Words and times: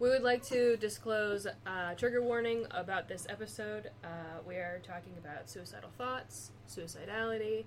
We 0.00 0.08
would 0.08 0.22
like 0.22 0.42
to 0.44 0.78
disclose 0.78 1.46
a 1.66 1.94
trigger 1.94 2.22
warning 2.22 2.64
about 2.70 3.06
this 3.06 3.26
episode. 3.28 3.90
Uh, 4.02 4.08
we 4.48 4.54
are 4.54 4.80
talking 4.82 5.12
about 5.22 5.50
suicidal 5.50 5.90
thoughts, 5.98 6.52
suicidality, 6.66 7.66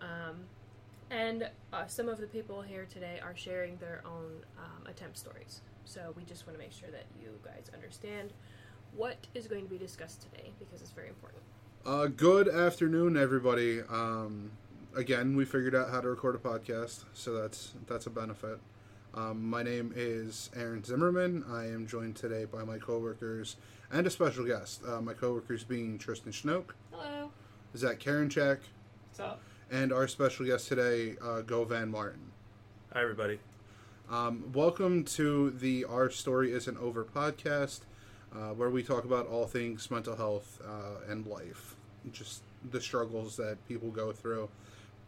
um, 0.00 0.36
and 1.10 1.50
uh, 1.74 1.86
some 1.86 2.08
of 2.08 2.22
the 2.22 2.26
people 2.26 2.62
here 2.62 2.86
today 2.90 3.20
are 3.22 3.36
sharing 3.36 3.76
their 3.76 4.00
own 4.06 4.32
um, 4.56 4.86
attempt 4.86 5.18
stories. 5.18 5.60
So 5.84 6.14
we 6.16 6.24
just 6.24 6.46
want 6.46 6.58
to 6.58 6.64
make 6.64 6.72
sure 6.72 6.88
that 6.90 7.04
you 7.20 7.28
guys 7.44 7.66
understand 7.74 8.32
what 8.96 9.18
is 9.34 9.46
going 9.46 9.64
to 9.64 9.70
be 9.70 9.76
discussed 9.76 10.22
today 10.22 10.52
because 10.58 10.80
it's 10.80 10.92
very 10.92 11.08
important. 11.10 11.42
Uh, 11.84 12.06
good 12.06 12.48
afternoon, 12.48 13.14
everybody. 13.18 13.82
Um, 13.90 14.52
again, 14.96 15.36
we 15.36 15.44
figured 15.44 15.74
out 15.74 15.90
how 15.90 16.00
to 16.00 16.08
record 16.08 16.34
a 16.34 16.38
podcast, 16.38 17.04
so 17.12 17.34
that's 17.34 17.74
that's 17.86 18.06
a 18.06 18.10
benefit. 18.10 18.58
Um, 19.14 19.48
my 19.48 19.62
name 19.62 19.92
is 19.94 20.50
Aaron 20.56 20.82
Zimmerman. 20.82 21.44
I 21.48 21.66
am 21.66 21.86
joined 21.86 22.16
today 22.16 22.46
by 22.46 22.64
my 22.64 22.78
coworkers 22.78 23.56
and 23.92 24.06
a 24.06 24.10
special 24.10 24.44
guest. 24.44 24.82
Uh, 24.86 25.00
my 25.00 25.12
coworkers 25.14 25.62
being 25.62 25.98
Tristan 25.98 26.32
Schnoke, 26.32 26.70
Hello. 26.90 27.30
Zach 27.76 28.00
Karenchak, 28.00 28.58
What's 29.10 29.20
up? 29.20 29.40
and 29.70 29.92
our 29.92 30.08
special 30.08 30.46
guest 30.46 30.66
today, 30.68 31.14
uh, 31.22 31.42
Govan 31.42 31.90
Martin. 31.90 32.32
Hi, 32.92 33.02
everybody. 33.02 33.38
Um, 34.10 34.50
welcome 34.52 35.04
to 35.04 35.50
the 35.50 35.84
Our 35.84 36.10
Story 36.10 36.52
Isn't 36.52 36.76
Over 36.78 37.04
podcast, 37.04 37.80
uh, 38.34 38.48
where 38.50 38.70
we 38.70 38.82
talk 38.82 39.04
about 39.04 39.28
all 39.28 39.46
things 39.46 39.90
mental 39.92 40.16
health 40.16 40.60
uh, 40.66 41.10
and 41.10 41.24
life, 41.26 41.76
just 42.12 42.42
the 42.68 42.80
struggles 42.80 43.36
that 43.36 43.64
people 43.68 43.90
go 43.90 44.10
through, 44.12 44.48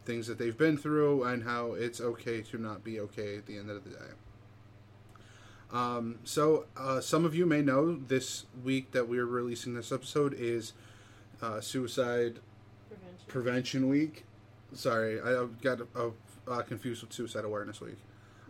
things 0.07 0.25
that 0.27 0.39
they've 0.39 0.57
been 0.57 0.77
through, 0.77 1.23
and 1.25 1.43
how 1.43 1.73
it's 1.73 2.01
okay 2.01 2.41
to 2.41 2.57
not 2.57 2.83
be 2.83 2.99
okay 3.01 3.37
at 3.37 3.45
the 3.45 3.57
end 3.57 3.69
of 3.69 3.83
the 3.83 3.91
day. 3.91 4.11
Um, 5.71 6.19
so, 6.23 6.65
uh, 6.77 7.01
some 7.01 7.25
of 7.25 7.35
you 7.35 7.45
may 7.45 7.61
know 7.61 7.95
this 7.95 8.45
week 8.63 8.91
that 8.91 9.09
we're 9.09 9.25
releasing 9.25 9.73
this 9.73 9.91
episode 9.91 10.33
is 10.33 10.71
uh, 11.41 11.59
Suicide 11.59 12.39
Prevention. 12.89 13.25
Prevention 13.27 13.89
Week. 13.89 14.25
Sorry, 14.73 15.19
I 15.21 15.45
got 15.61 15.81
uh, 15.95 16.09
uh, 16.47 16.61
confused 16.61 17.03
with 17.03 17.11
Suicide 17.11 17.43
Awareness 17.43 17.81
Week. 17.81 17.97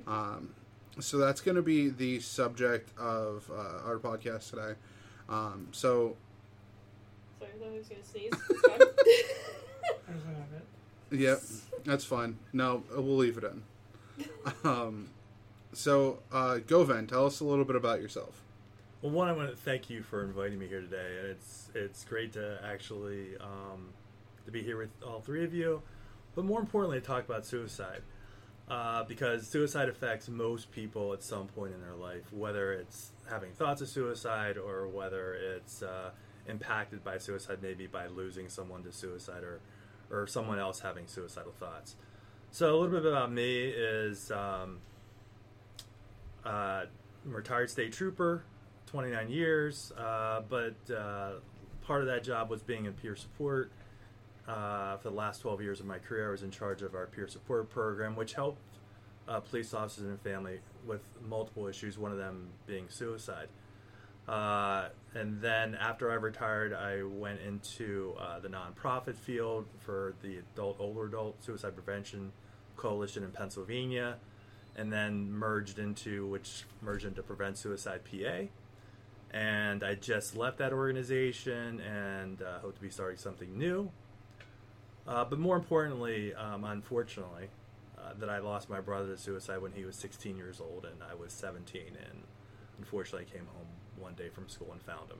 Um, 0.06 0.54
so 1.00 1.18
that's 1.18 1.42
going 1.42 1.56
to 1.56 1.62
be 1.64 1.90
the 1.90 2.20
subject 2.20 2.98
of 2.98 3.50
uh, 3.52 3.88
our 3.88 3.98
podcast 3.98 4.52
today. 4.52 4.74
Um, 5.28 5.68
so, 5.72 6.16
Sorry, 7.40 7.52
I 7.56 7.60
thought 7.60 7.72
he 7.72 7.78
was 7.80 7.88
going 7.88 8.02
to 8.02 8.08
sneeze. 8.08 8.32
Yep, 11.12 11.42
that's 11.86 12.04
fine. 12.06 12.38
No, 12.54 12.84
we'll 12.92 13.18
leave 13.18 13.38
it 13.38 13.44
in. 13.44 13.64
Um, 14.64 15.10
so, 15.74 16.20
uh, 16.32 16.58
Govan, 16.58 17.08
tell 17.08 17.26
us 17.26 17.40
a 17.40 17.46
little 17.46 17.66
bit 17.66 17.76
about 17.76 18.02
yourself. 18.02 18.42
Well, 19.02 19.12
one, 19.12 19.28
I 19.28 19.34
want 19.34 19.50
to 19.52 19.56
thank 19.56 19.90
you 19.90 20.02
for 20.02 20.24
inviting 20.24 20.58
me 20.58 20.68
here 20.68 20.82
today, 20.82 21.18
and 21.20 21.28
it's 21.30 21.70
it's 21.76 22.04
great 22.04 22.34
to 22.34 22.60
actually 22.66 23.38
um, 23.40 23.90
to 24.46 24.52
be 24.52 24.64
here 24.64 24.78
with 24.78 24.90
all 25.06 25.22
three 25.22 25.44
of 25.44 25.54
you, 25.54 25.84
but 26.36 26.46
more 26.46 26.60
importantly, 26.60 27.00
to 27.00 27.06
talk 27.06 27.24
about 27.26 27.46
suicide, 27.46 28.02
uh, 28.70 29.04
because 29.04 29.48
suicide 29.48 29.88
affects 29.88 30.28
most 30.28 30.72
people 30.72 31.14
at 31.14 31.22
some 31.22 31.48
point 31.48 31.74
in 31.74 31.82
their 31.82 31.96
life, 31.96 32.34
whether 32.34 32.74
it's 32.74 33.12
having 33.30 33.52
thoughts 33.52 33.82
of 33.82 33.88
suicide 33.88 34.58
or 34.58 34.88
whether 34.88 35.36
it's 35.36 35.84
uh, 35.84 36.10
impacted 36.48 37.04
by 37.04 37.18
suicide, 37.20 37.60
maybe 37.62 37.86
by 37.86 38.08
losing 38.08 38.50
someone 38.50 38.84
to 38.84 38.92
suicide 38.92 39.44
or 39.44 39.60
or 40.12 40.28
someone 40.28 40.60
else 40.60 40.80
having 40.80 41.08
suicidal 41.08 41.54
thoughts. 41.60 41.96
So, 42.52 42.74
a 42.74 42.78
little 42.78 43.00
bit 43.00 43.06
about 43.06 43.32
me 43.32 43.66
is. 43.66 44.32
Um, 44.32 44.80
uh, 46.48 46.86
retired 47.26 47.70
state 47.70 47.92
trooper, 47.92 48.44
29 48.88 49.30
years, 49.30 49.92
uh, 49.98 50.42
but 50.48 50.76
uh, 50.94 51.34
part 51.82 52.02
of 52.02 52.08
that 52.08 52.24
job 52.24 52.50
was 52.50 52.62
being 52.62 52.86
in 52.86 52.94
peer 52.94 53.16
support. 53.16 53.72
Uh, 54.48 54.96
for 54.98 55.10
the 55.10 55.16
last 55.16 55.42
12 55.42 55.62
years 55.62 55.80
of 55.82 55.86
my 55.86 55.98
career, 55.98 56.30
I 56.30 56.32
was 56.32 56.42
in 56.42 56.52
charge 56.52 56.82
of 56.82 56.96
our 56.96 57.06
peer 57.08 57.28
support 57.28 57.70
program, 57.70 58.16
which 58.16 58.34
helped 58.34 58.62
uh, 59.28 59.42
police 59.42 59.74
officers 59.74 60.06
and 60.06 60.22
family 60.22 60.60
with 60.86 61.02
multiple 61.28 61.68
issues, 61.68 61.98
one 61.98 62.14
of 62.14 62.18
them 62.18 62.48
being 62.66 62.86
suicide. 62.88 63.50
Uh, 64.28 64.90
and 65.14 65.42
then 65.42 65.76
after 65.76 66.12
I 66.12 66.16
retired, 66.16 66.74
I 66.74 67.04
went 67.04 67.40
into 67.42 68.14
uh, 68.20 68.40
the 68.40 68.50
nonprofit 68.50 69.16
field 69.16 69.66
for 69.80 70.16
the 70.22 70.38
adult, 70.38 70.78
older 70.80 71.06
adult 71.06 71.44
suicide 71.44 71.76
prevention 71.76 72.34
coalition 72.76 73.24
in 73.24 73.32
Pennsylvania 73.32 74.18
and 74.78 74.94
then 74.94 75.32
merged 75.32 75.80
into 75.80 76.28
which 76.28 76.64
merged 76.82 77.06
into 77.06 77.24
Prevent 77.24 77.58
Suicide 77.58 78.02
PA. 78.06 78.44
And 79.36 79.84
I 79.84 79.96
just 79.96 80.38
left 80.38 80.60
that 80.60 80.72
organization 80.72 81.82
and 81.82 82.42
uh, 82.42 82.60
hope 82.60 82.76
to 82.76 82.82
be 82.82 82.90
starting 82.90 83.18
something 83.18 83.58
new. 83.58 83.92
Uh, 85.08 85.26
but 85.26 85.40
more 85.40 85.56
importantly, 85.56 86.34
um, 86.36 86.64
unfortunately, 86.64 87.50
uh, 87.98 88.14
that 88.20 88.30
I 88.30 88.40
lost 88.40 88.70
my 88.70 88.80
brother 88.80 89.08
to 89.08 89.18
suicide 89.18 89.62
when 89.62 89.72
he 89.72 89.84
was 89.84 89.96
16 89.96 90.38
years 90.38 90.62
old 90.62 90.86
and 90.86 91.02
I 91.10 91.16
was 91.16 91.34
17. 91.34 91.82
And 91.88 92.24
unfortunately, 92.78 93.28
I 93.30 93.38
came 93.38 93.48
home 93.48 93.68
one 93.98 94.14
day 94.14 94.30
from 94.30 94.48
school 94.48 94.70
and 94.72 94.82
found 94.82 95.10
him. 95.10 95.20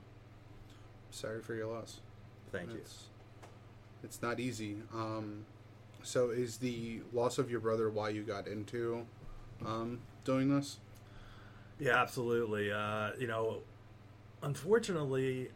Sorry 1.10 1.40
for 1.40 1.54
your 1.54 1.66
loss. 1.66 2.00
Thank 2.52 2.70
you. 2.70 2.78
It's, 2.78 3.04
it's 4.02 4.22
not 4.22 4.40
easy. 4.40 4.76
Um, 4.92 5.44
so, 6.02 6.30
is 6.30 6.58
the 6.58 7.00
loss 7.12 7.38
of 7.38 7.50
your 7.50 7.60
brother 7.60 7.90
why 7.90 8.10
you 8.10 8.22
got 8.22 8.46
into 8.46 9.06
um, 9.64 10.00
doing 10.24 10.54
this? 10.54 10.78
Yeah, 11.78 12.00
absolutely. 12.00 12.72
Uh, 12.72 13.10
you 13.18 13.26
know, 13.26 13.58
unfortunately, 14.42 15.50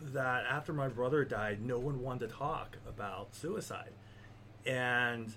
that 0.00 0.44
after 0.46 0.72
my 0.72 0.88
brother 0.88 1.24
died, 1.24 1.64
no 1.64 1.78
one 1.78 2.02
wanted 2.02 2.28
to 2.28 2.34
talk 2.34 2.76
about 2.86 3.34
suicide, 3.34 3.92
and 4.64 5.34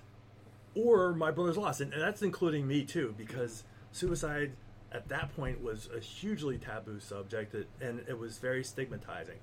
or 0.74 1.12
my 1.14 1.30
brother's 1.30 1.56
loss, 1.56 1.80
and 1.80 1.92
that's 1.92 2.22
including 2.22 2.66
me 2.66 2.84
too, 2.84 3.14
because 3.16 3.64
suicide 3.92 4.52
at 4.92 5.08
that 5.08 5.34
point 5.36 5.62
was 5.62 5.88
a 5.94 6.00
hugely 6.00 6.58
taboo 6.58 7.00
subject, 7.00 7.52
that, 7.52 7.68
and 7.80 8.00
it 8.08 8.18
was 8.18 8.38
very 8.38 8.64
stigmatizing. 8.64 9.38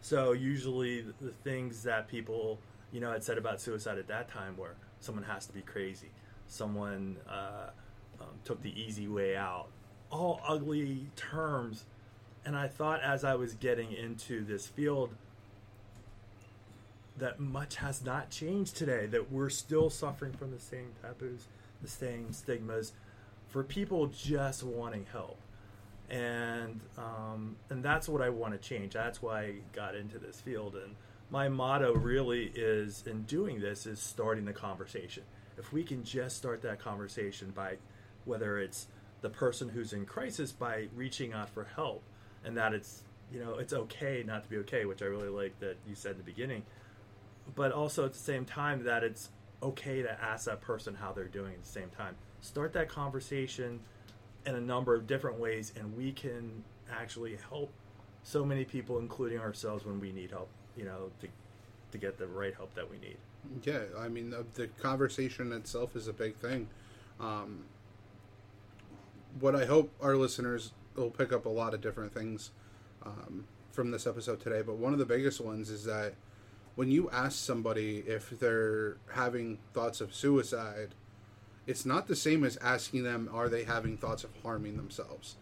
So 0.00 0.32
usually, 0.32 1.04
the, 1.20 1.30
things 1.44 1.82
that 1.84 2.08
people 2.08 2.58
you 2.92 3.00
know 3.00 3.12
had 3.12 3.24
said 3.24 3.38
about 3.38 3.60
suicide 3.60 3.98
at 3.98 4.08
that 4.08 4.28
time 4.28 4.56
were 4.56 4.74
someone 5.00 5.24
has 5.24 5.46
to 5.46 5.52
be 5.52 5.62
crazy, 5.62 6.10
someone 6.46 7.16
uh, 7.28 7.70
um, 8.20 8.28
took 8.44 8.62
the 8.62 8.80
easy 8.80 9.08
way 9.08 9.36
out, 9.36 9.68
all 10.10 10.40
ugly 10.46 11.06
terms. 11.16 11.84
And 12.44 12.56
I 12.56 12.66
thought 12.66 13.00
as 13.02 13.22
I 13.22 13.36
was 13.36 13.54
getting 13.54 13.92
into 13.92 14.44
this 14.44 14.66
field 14.66 15.14
that 17.16 17.38
much 17.38 17.76
has 17.76 18.04
not 18.04 18.30
changed 18.30 18.76
today, 18.76 19.06
that 19.06 19.30
we're 19.30 19.50
still 19.50 19.90
suffering 19.90 20.32
from 20.32 20.50
the 20.50 20.58
same 20.58 20.90
taboos, 21.00 21.46
the 21.80 21.88
same 21.88 22.32
stigmas 22.32 22.92
for 23.52 23.62
people 23.62 24.06
just 24.06 24.62
wanting 24.62 25.06
help. 25.12 25.38
And 26.10 26.80
um, 26.98 27.56
and 27.70 27.84
that's 27.84 28.08
what 28.08 28.20
I 28.20 28.30
want 28.30 28.52
to 28.54 28.58
change. 28.58 28.94
That's 28.94 29.22
why 29.22 29.40
I 29.42 29.54
got 29.72 29.94
into 29.94 30.18
this 30.18 30.40
field. 30.40 30.74
And 30.74 30.96
my 31.30 31.48
motto 31.48 31.94
really 31.94 32.50
is 32.54 33.04
in 33.06 33.22
doing 33.22 33.60
this 33.60 33.86
is 33.86 34.00
starting 34.00 34.44
the 34.44 34.52
conversation. 34.52 35.22
If 35.58 35.72
we 35.72 35.84
can 35.84 36.02
just 36.02 36.36
start 36.36 36.62
that 36.62 36.80
conversation 36.80 37.52
by 37.54 37.76
whether 38.24 38.58
it's 38.58 38.88
the 39.20 39.30
person 39.30 39.68
who's 39.68 39.92
in 39.92 40.04
crisis 40.04 40.52
by 40.52 40.88
reaching 40.94 41.32
out 41.32 41.48
for 41.48 41.64
help 41.76 42.02
and 42.44 42.56
that 42.56 42.74
it's 42.74 43.02
you 43.32 43.40
know 43.40 43.54
it's 43.54 43.72
okay 43.72 44.22
not 44.26 44.42
to 44.42 44.50
be 44.50 44.56
okay 44.58 44.84
which 44.84 45.00
i 45.00 45.04
really 45.04 45.28
like 45.28 45.58
that 45.60 45.76
you 45.88 45.94
said 45.94 46.12
in 46.12 46.18
the 46.18 46.24
beginning 46.24 46.64
but 47.54 47.72
also 47.72 48.04
at 48.04 48.12
the 48.12 48.18
same 48.18 48.44
time 48.44 48.84
that 48.84 49.04
it's 49.04 49.30
okay 49.62 50.02
to 50.02 50.20
ask 50.20 50.46
that 50.46 50.60
person 50.60 50.94
how 50.94 51.12
they're 51.12 51.24
doing 51.24 51.52
at 51.52 51.62
the 51.62 51.68
same 51.68 51.88
time 51.90 52.16
start 52.42 52.74
that 52.74 52.88
conversation 52.88 53.80
in 54.44 54.54
a 54.54 54.60
number 54.60 54.94
of 54.94 55.06
different 55.06 55.38
ways 55.38 55.72
and 55.78 55.96
we 55.96 56.12
can 56.12 56.62
actually 56.90 57.38
help 57.48 57.72
so 58.22 58.44
many 58.44 58.64
people 58.64 58.98
including 58.98 59.38
ourselves 59.38 59.86
when 59.86 59.98
we 59.98 60.12
need 60.12 60.30
help 60.30 60.50
you 60.76 60.84
know 60.84 61.10
to, 61.20 61.28
to 61.90 61.98
get 61.98 62.18
the 62.18 62.26
right 62.26 62.54
help 62.54 62.74
that 62.74 62.88
we 62.90 62.98
need 62.98 63.16
Yeah, 63.64 63.80
I 63.98 64.08
mean, 64.08 64.30
the, 64.30 64.44
the 64.54 64.68
conversation 64.68 65.52
itself 65.52 65.96
is 65.96 66.08
a 66.08 66.12
big 66.12 66.36
thing. 66.36 66.68
Um, 67.20 67.64
what 69.40 69.56
I 69.56 69.64
hope 69.64 69.90
our 70.00 70.16
listeners 70.16 70.72
will 70.94 71.10
pick 71.10 71.32
up 71.32 71.46
a 71.46 71.48
lot 71.48 71.74
of 71.74 71.80
different 71.80 72.12
things 72.12 72.50
um, 73.04 73.44
from 73.72 73.90
this 73.90 74.06
episode 74.06 74.40
today, 74.40 74.62
but 74.62 74.76
one 74.76 74.92
of 74.92 74.98
the 74.98 75.06
biggest 75.06 75.40
ones 75.40 75.70
is 75.70 75.84
that 75.84 76.14
when 76.74 76.90
you 76.90 77.10
ask 77.10 77.38
somebody 77.38 77.98
if 78.06 78.30
they're 78.30 78.96
having 79.12 79.58
thoughts 79.72 80.00
of 80.00 80.14
suicide, 80.14 80.94
it's 81.66 81.86
not 81.86 82.06
the 82.06 82.16
same 82.16 82.44
as 82.44 82.56
asking 82.58 83.02
them 83.02 83.28
are 83.32 83.48
they 83.48 83.64
having 83.64 83.96
thoughts 83.96 84.24
of 84.24 84.30
harming 84.42 84.76
themselves 84.76 85.36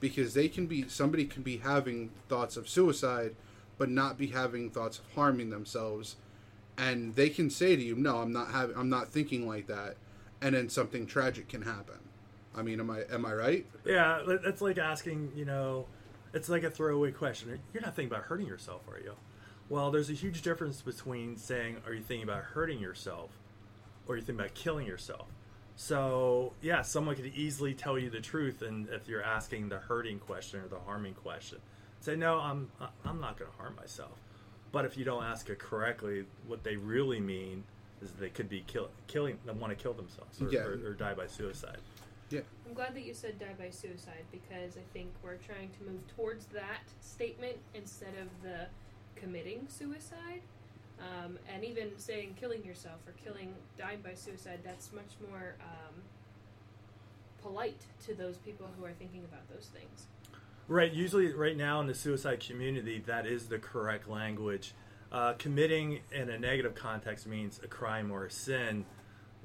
because 0.00 0.34
they 0.34 0.48
can 0.48 0.66
be 0.66 0.88
somebody 0.88 1.24
can 1.24 1.42
be 1.42 1.58
having 1.58 2.10
thoughts 2.28 2.56
of 2.56 2.68
suicide 2.68 3.34
but 3.78 3.88
not 3.88 4.18
be 4.18 4.28
having 4.28 4.70
thoughts 4.70 4.98
of 4.98 5.04
harming 5.14 5.50
themselves 5.50 6.16
and 6.78 7.14
they 7.14 7.28
can 7.28 7.50
say 7.50 7.76
to 7.76 7.82
you 7.82 7.94
no 7.94 8.18
i'm 8.18 8.32
not 8.32 8.50
having 8.50 8.76
i'm 8.76 8.88
not 8.88 9.08
thinking 9.08 9.46
like 9.46 9.66
that 9.66 9.96
and 10.40 10.54
then 10.54 10.68
something 10.68 11.06
tragic 11.06 11.48
can 11.48 11.62
happen 11.62 11.98
I 12.54 12.62
mean, 12.62 12.80
am 12.80 12.90
I 12.90 13.02
am 13.10 13.24
I 13.24 13.32
right? 13.32 13.66
Yeah, 13.84 14.22
it's 14.26 14.60
like 14.60 14.78
asking, 14.78 15.32
you 15.34 15.44
know, 15.44 15.86
it's 16.34 16.48
like 16.48 16.64
a 16.64 16.70
throwaway 16.70 17.12
question. 17.12 17.58
You're 17.72 17.82
not 17.82 17.96
thinking 17.96 18.12
about 18.12 18.24
hurting 18.24 18.46
yourself, 18.46 18.82
are 18.88 18.98
you? 18.98 19.14
Well, 19.68 19.90
there's 19.90 20.10
a 20.10 20.14
huge 20.14 20.42
difference 20.42 20.82
between 20.82 21.36
saying, 21.36 21.78
"Are 21.86 21.94
you 21.94 22.02
thinking 22.02 22.24
about 22.24 22.42
hurting 22.44 22.78
yourself?" 22.78 23.30
or 24.06 24.16
you 24.16 24.22
think 24.22 24.38
about 24.38 24.52
killing 24.54 24.86
yourself. 24.86 25.28
So, 25.76 26.52
yeah, 26.60 26.82
someone 26.82 27.16
could 27.16 27.26
easily 27.34 27.74
tell 27.74 27.98
you 27.98 28.10
the 28.10 28.20
truth, 28.20 28.62
and 28.62 28.88
if 28.90 29.08
you're 29.08 29.22
asking 29.22 29.68
the 29.68 29.78
hurting 29.78 30.18
question 30.18 30.60
or 30.60 30.68
the 30.68 30.78
harming 30.78 31.14
question, 31.14 31.58
say, 32.00 32.14
"No, 32.16 32.38
I'm 32.38 32.70
I'm 33.04 33.20
not 33.20 33.38
going 33.38 33.50
to 33.50 33.56
harm 33.56 33.74
myself." 33.76 34.18
But 34.70 34.84
if 34.84 34.96
you 34.96 35.04
don't 35.04 35.24
ask 35.24 35.48
it 35.50 35.58
correctly, 35.58 36.24
what 36.46 36.62
they 36.62 36.76
really 36.76 37.20
mean 37.20 37.64
is 38.00 38.10
they 38.12 38.30
could 38.30 38.48
be 38.48 38.64
kill, 38.66 38.88
killing, 39.06 39.38
they 39.44 39.52
want 39.52 39.76
to 39.76 39.80
kill 39.82 39.92
themselves 39.92 40.40
or, 40.40 40.48
Yeah. 40.50 40.60
or, 40.60 40.72
or 40.86 40.94
die 40.94 41.14
by 41.14 41.26
suicide. 41.26 41.78
Yeah. 42.30 42.40
I'm 42.66 42.72
glad 42.72 42.94
that 42.94 43.02
you 43.04 43.12
said 43.12 43.38
die 43.38 43.54
by 43.58 43.68
suicide 43.68 44.24
because 44.30 44.76
I 44.78 44.82
think 44.94 45.10
we're 45.22 45.36
trying 45.36 45.68
to 45.78 45.84
move 45.90 46.00
towards 46.16 46.46
that 46.46 46.80
statement 47.02 47.58
instead 47.74 48.14
of 48.20 48.28
the 48.42 48.66
committing 49.14 49.66
suicide. 49.68 50.40
Um, 51.02 51.38
and 51.52 51.64
even 51.64 51.98
saying 51.98 52.36
killing 52.38 52.64
yourself 52.64 53.00
or 53.06 53.12
killing, 53.24 53.54
dying 53.76 54.00
by 54.02 54.14
suicide, 54.14 54.60
that's 54.64 54.92
much 54.92 55.10
more 55.28 55.56
um, 55.60 55.94
polite 57.42 57.80
to 58.06 58.14
those 58.14 58.36
people 58.36 58.68
who 58.78 58.84
are 58.84 58.92
thinking 58.92 59.24
about 59.24 59.48
those 59.52 59.66
things. 59.66 60.06
Right. 60.68 60.92
Usually, 60.92 61.32
right 61.32 61.56
now 61.56 61.80
in 61.80 61.88
the 61.88 61.94
suicide 61.94 62.40
community, 62.40 63.02
that 63.06 63.26
is 63.26 63.48
the 63.48 63.58
correct 63.58 64.08
language. 64.08 64.74
Uh, 65.10 65.34
committing 65.34 66.00
in 66.12 66.30
a 66.30 66.38
negative 66.38 66.74
context 66.74 67.26
means 67.26 67.60
a 67.62 67.66
crime 67.66 68.10
or 68.10 68.26
a 68.26 68.30
sin, 68.30 68.84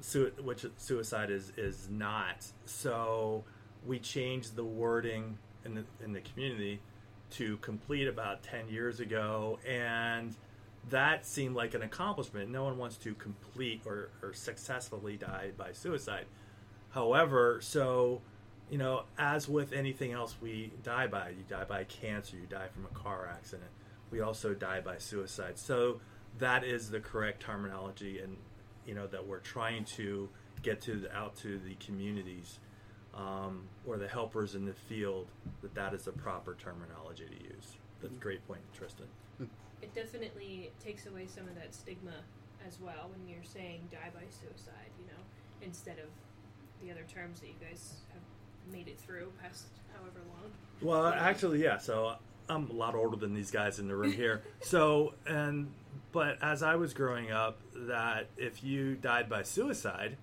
su- 0.00 0.32
which 0.42 0.64
suicide 0.76 1.30
is 1.30 1.52
is 1.56 1.88
not. 1.90 2.46
So 2.64 3.44
we 3.84 3.98
changed 3.98 4.56
the 4.56 4.64
wording 4.64 5.38
in 5.64 5.74
the 5.74 5.84
in 6.02 6.12
the 6.12 6.20
community 6.20 6.80
to 7.32 7.58
complete 7.58 8.06
about 8.06 8.42
ten 8.42 8.68
years 8.68 9.00
ago, 9.00 9.58
and 9.68 10.34
that 10.90 11.26
seemed 11.26 11.56
like 11.56 11.74
an 11.74 11.82
accomplishment. 11.82 12.50
No 12.50 12.64
one 12.64 12.78
wants 12.78 12.96
to 12.98 13.14
complete 13.14 13.82
or, 13.84 14.10
or 14.22 14.32
successfully 14.32 15.16
die 15.16 15.50
by 15.56 15.72
suicide. 15.72 16.26
However, 16.90 17.60
so 17.60 18.22
you 18.70 18.78
know, 18.78 19.04
as 19.18 19.48
with 19.48 19.72
anything 19.72 20.12
else 20.12 20.36
we 20.40 20.72
die 20.82 21.06
by, 21.06 21.30
you 21.30 21.44
die 21.48 21.64
by 21.64 21.84
cancer, 21.84 22.36
you 22.36 22.46
die 22.46 22.68
from 22.68 22.84
a 22.84 22.98
car 22.98 23.28
accident. 23.32 23.70
We 24.10 24.20
also 24.20 24.54
die 24.54 24.80
by 24.80 24.98
suicide. 24.98 25.58
So 25.58 26.00
that 26.38 26.64
is 26.64 26.90
the 26.90 27.00
correct 27.00 27.42
terminology, 27.42 28.20
and 28.20 28.36
you 28.86 28.94
know 28.94 29.06
that 29.06 29.26
we're 29.26 29.40
trying 29.40 29.84
to 29.84 30.28
get 30.62 30.80
to 30.82 31.00
the, 31.00 31.16
out 31.16 31.36
to 31.36 31.58
the 31.58 31.74
communities 31.74 32.58
um, 33.14 33.64
or 33.86 33.96
the 33.96 34.08
helpers 34.08 34.54
in 34.54 34.64
the 34.64 34.72
field 34.72 35.28
that 35.62 35.74
that 35.74 35.94
is 35.94 36.04
the 36.04 36.12
proper 36.12 36.54
terminology 36.54 37.24
to 37.24 37.44
use. 37.44 37.76
That's 38.00 38.14
a 38.14 38.18
great 38.20 38.46
point, 38.46 38.60
Tristan. 38.74 39.06
It 39.82 39.94
definitely 39.94 40.70
takes 40.84 41.06
away 41.06 41.26
some 41.26 41.44
of 41.44 41.54
that 41.54 41.74
stigma 41.74 42.24
as 42.66 42.80
well 42.80 43.10
when 43.10 43.28
you're 43.28 43.44
saying 43.44 43.88
die 43.92 44.10
by 44.12 44.22
suicide, 44.30 44.90
you 44.98 45.06
know, 45.06 45.22
instead 45.62 45.98
of 45.98 46.08
the 46.82 46.90
other 46.90 47.04
terms 47.12 47.40
that 47.40 47.46
you 47.46 47.54
guys 47.60 48.00
have 48.12 48.22
made 48.72 48.88
it 48.88 48.98
through 48.98 49.32
past 49.42 49.66
however 49.92 50.20
long. 50.28 50.50
Well, 50.80 51.06
actually, 51.06 51.62
yeah. 51.62 51.78
So 51.78 52.16
I'm 52.48 52.70
a 52.70 52.72
lot 52.72 52.94
older 52.94 53.16
than 53.16 53.34
these 53.34 53.50
guys 53.50 53.78
in 53.78 53.88
the 53.88 53.96
room 53.96 54.12
here. 54.12 54.42
so, 54.60 55.14
and 55.26 55.72
but 56.12 56.38
as 56.42 56.62
I 56.62 56.76
was 56.76 56.94
growing 56.94 57.30
up, 57.30 57.58
that 57.74 58.28
if 58.36 58.62
you 58.62 58.94
died 58.94 59.28
by 59.28 59.42
suicide, 59.42 60.16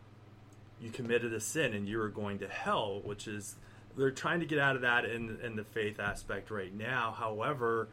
you 0.82 0.90
committed 0.90 1.34
a 1.34 1.40
sin 1.40 1.74
and 1.74 1.88
you 1.88 1.98
were 1.98 2.10
going 2.10 2.40
to 2.40 2.48
hell, 2.48 3.02
which 3.04 3.28
is 3.28 3.56
they're 3.98 4.12
trying 4.12 4.40
to 4.42 4.46
get 4.46 4.60
out 4.60 4.76
of 4.76 4.82
that 4.82 5.06
in 5.06 5.40
in 5.44 5.56
the 5.56 5.64
faith 5.64 6.00
aspect 6.00 6.52
right 6.52 6.74
now. 6.74 7.14
However, 7.18 7.90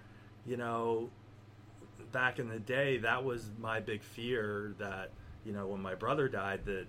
you 0.46 0.56
know, 0.56 1.10
back 2.12 2.38
in 2.38 2.48
the 2.48 2.58
day, 2.60 2.98
that 2.98 3.24
was 3.24 3.50
my 3.60 3.80
big 3.80 4.02
fear 4.02 4.74
that 4.78 5.10
you 5.44 5.52
know 5.52 5.66
when 5.66 5.80
my 5.80 5.94
brother 5.94 6.28
died 6.28 6.64
that 6.66 6.86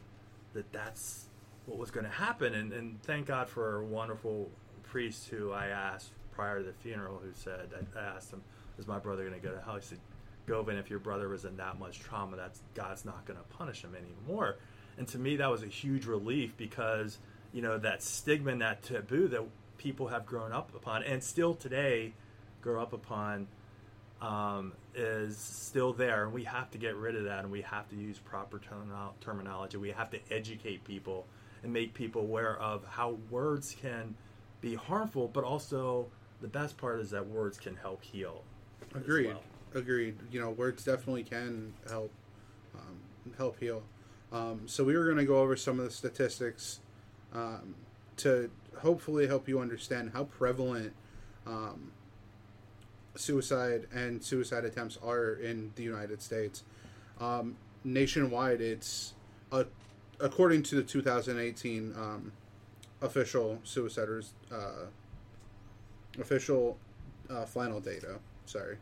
that 0.54 0.72
that's 0.72 1.25
what 1.66 1.78
was 1.78 1.92
going 1.92 2.06
to 2.06 2.12
happen. 2.12 2.54
And, 2.54 2.74
and 2.74 3.02
thank 3.04 3.28
god 3.28 3.50
for 3.50 3.78
a 3.78 3.86
wonderful 3.86 4.50
priest 4.84 5.30
who 5.30 5.52
i 5.52 5.68
asked 5.68 6.12
prior 6.31 6.60
to 6.60 6.64
the 6.64 6.74
funeral 6.74 7.20
who 7.24 7.31
said 7.34 7.70
i, 7.96 8.00
asked 8.16 8.31
him 8.31 8.44
is 8.78 8.88
my 8.88 9.00
brother 9.00 9.28
going 9.28 9.40
to 9.40 9.46
go 9.46 9.54
to 9.54 9.62
hell? 9.62 9.75
He 9.75 9.81
said 9.81 10.00
Govan 10.46 10.78
if 10.78 10.90
your 10.90 11.00
brother 11.00 11.30
was 11.30 11.46
in 11.46 11.58
that 11.58 11.80
much 11.80 12.00
trauma 12.00 12.38
that's 12.38 12.62
god's 12.75 13.06
not 13.06 13.25
going 13.25 13.40
to 13.40 13.46
punish 13.58 13.81
him 13.81 13.96
anymore. 13.96 14.58
And 14.98 15.08
to 15.10 15.18
me 15.18 15.38
that 15.38 15.50
was 15.50 15.64
a 15.64 15.68
huge 15.68 16.06
relief 16.06 16.56
because 16.58 17.18
you 17.54 17.62
know 17.62 17.78
that 17.80 18.04
stigma 18.04 18.52
and 18.52 18.62
that 18.62 18.84
taboo 18.84 19.28
that 19.30 19.42
people 19.78 20.08
have 20.08 20.25
grown 20.25 20.52
up 20.52 20.74
upon 20.75 21.04
and 21.04 21.24
still 21.24 21.56
today 21.56 22.14
grow 22.62 22.81
up 22.81 22.94
upon 22.94 23.48
um, 24.24 24.72
is 24.96 25.38
still 25.38 25.92
there, 25.92 26.24
and 26.24 26.34
we 26.34 26.46
have 26.46 26.72
to 26.72 26.78
get 26.78 26.96
rid 26.96 27.16
of 27.16 27.25
that, 27.25 27.40
and 27.40 27.52
we 27.52 27.62
have 27.62 27.90
to 27.90 27.96
use 27.96 28.18
proper 28.18 28.58
termino- 28.58 29.12
terminology. 29.20 29.78
We 29.78 29.92
have 29.92 30.10
to 30.12 30.20
educate 30.31 30.86
people 30.86 31.25
and 31.62 31.74
make 31.74 31.94
people 31.94 32.22
aware 32.22 32.58
of 32.58 32.86
how 32.90 33.18
words 33.30 33.75
can 33.80 34.16
be 34.62 34.75
harmful, 34.75 35.28
but 35.28 35.44
also 35.44 36.08
the 36.42 36.48
best 36.48 36.78
part 36.78 37.02
is 37.02 37.10
that 37.12 37.28
words 37.28 37.58
can 37.58 37.75
help 37.75 38.02
heal. 38.02 38.44
Agreed. 38.96 39.28
well. 39.28 39.44
Agreed. 39.75 40.16
You 40.31 40.40
know, 40.40 40.52
words 40.52 40.86
definitely 40.86 41.24
can 41.24 41.74
help 41.90 42.12
um, 42.75 42.98
help 43.38 43.60
heal. 43.60 43.84
Um, 44.31 44.62
so 44.68 44.86
we 44.86 44.96
were 44.96 45.04
going 45.06 45.18
to 45.18 45.25
go 45.25 45.40
over 45.40 45.56
some 45.58 45.80
of 45.80 45.86
the 45.86 45.92
statistics 45.92 46.80
um, 47.34 47.75
to 48.18 48.50
hopefully 48.78 49.28
help 49.28 49.50
you 49.50 49.60
understand 49.60 50.12
how 50.14 50.25
prevalent 50.25 50.94
um, 51.46 51.92
suicide 53.15 53.88
and 53.94 54.24
suicide 54.24 54.65
attempts 54.65 54.98
are 55.04 55.33
in 55.33 55.71
the 55.75 55.83
United 55.83 56.21
States. 56.21 56.63
Um, 57.19 57.57
nationwide, 57.83 58.62
it's 58.62 59.13
uh, 59.51 59.65
according 60.19 60.62
to 60.63 60.75
the 60.75 60.83
2018 60.83 61.94
um, 61.95 62.31
official 63.01 63.60
suiciders 63.65 64.30
uh, 64.51 64.86
official 66.19 66.77
uh, 67.30 67.45
final 67.45 67.80
data. 67.80 68.19
Sorry. 68.45 68.77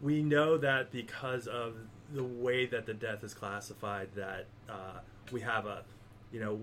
we 0.00 0.22
know 0.22 0.58
that 0.58 0.90
because 0.90 1.46
of 1.46 1.74
the 2.12 2.24
way 2.24 2.66
that 2.66 2.84
the 2.86 2.94
death 2.94 3.22
is 3.22 3.34
classified, 3.34 4.08
that 4.16 4.46
uh, 4.68 5.00
we 5.30 5.40
have 5.40 5.66
a, 5.66 5.84
you 6.32 6.40
know, 6.40 6.60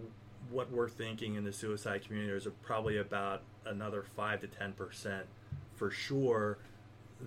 what 0.51 0.71
we're 0.71 0.89
thinking 0.89 1.35
in 1.35 1.43
the 1.43 1.53
suicide 1.53 2.05
community 2.05 2.33
is 2.33 2.47
probably 2.61 2.97
about 2.97 3.41
another 3.65 4.03
five 4.15 4.41
to 4.41 4.47
ten 4.47 4.73
percent 4.73 5.25
for 5.73 5.89
sure 5.89 6.57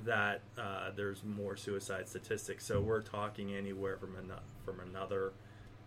that 0.04 0.42
uh, 0.58 0.90
there's 0.94 1.24
more 1.24 1.56
suicide 1.56 2.06
statistics. 2.06 2.64
So 2.64 2.80
we're 2.80 3.02
talking 3.02 3.54
anywhere 3.54 3.96
from 3.96 4.14
an, 4.16 4.32
from 4.64 4.80
another, 4.80 5.32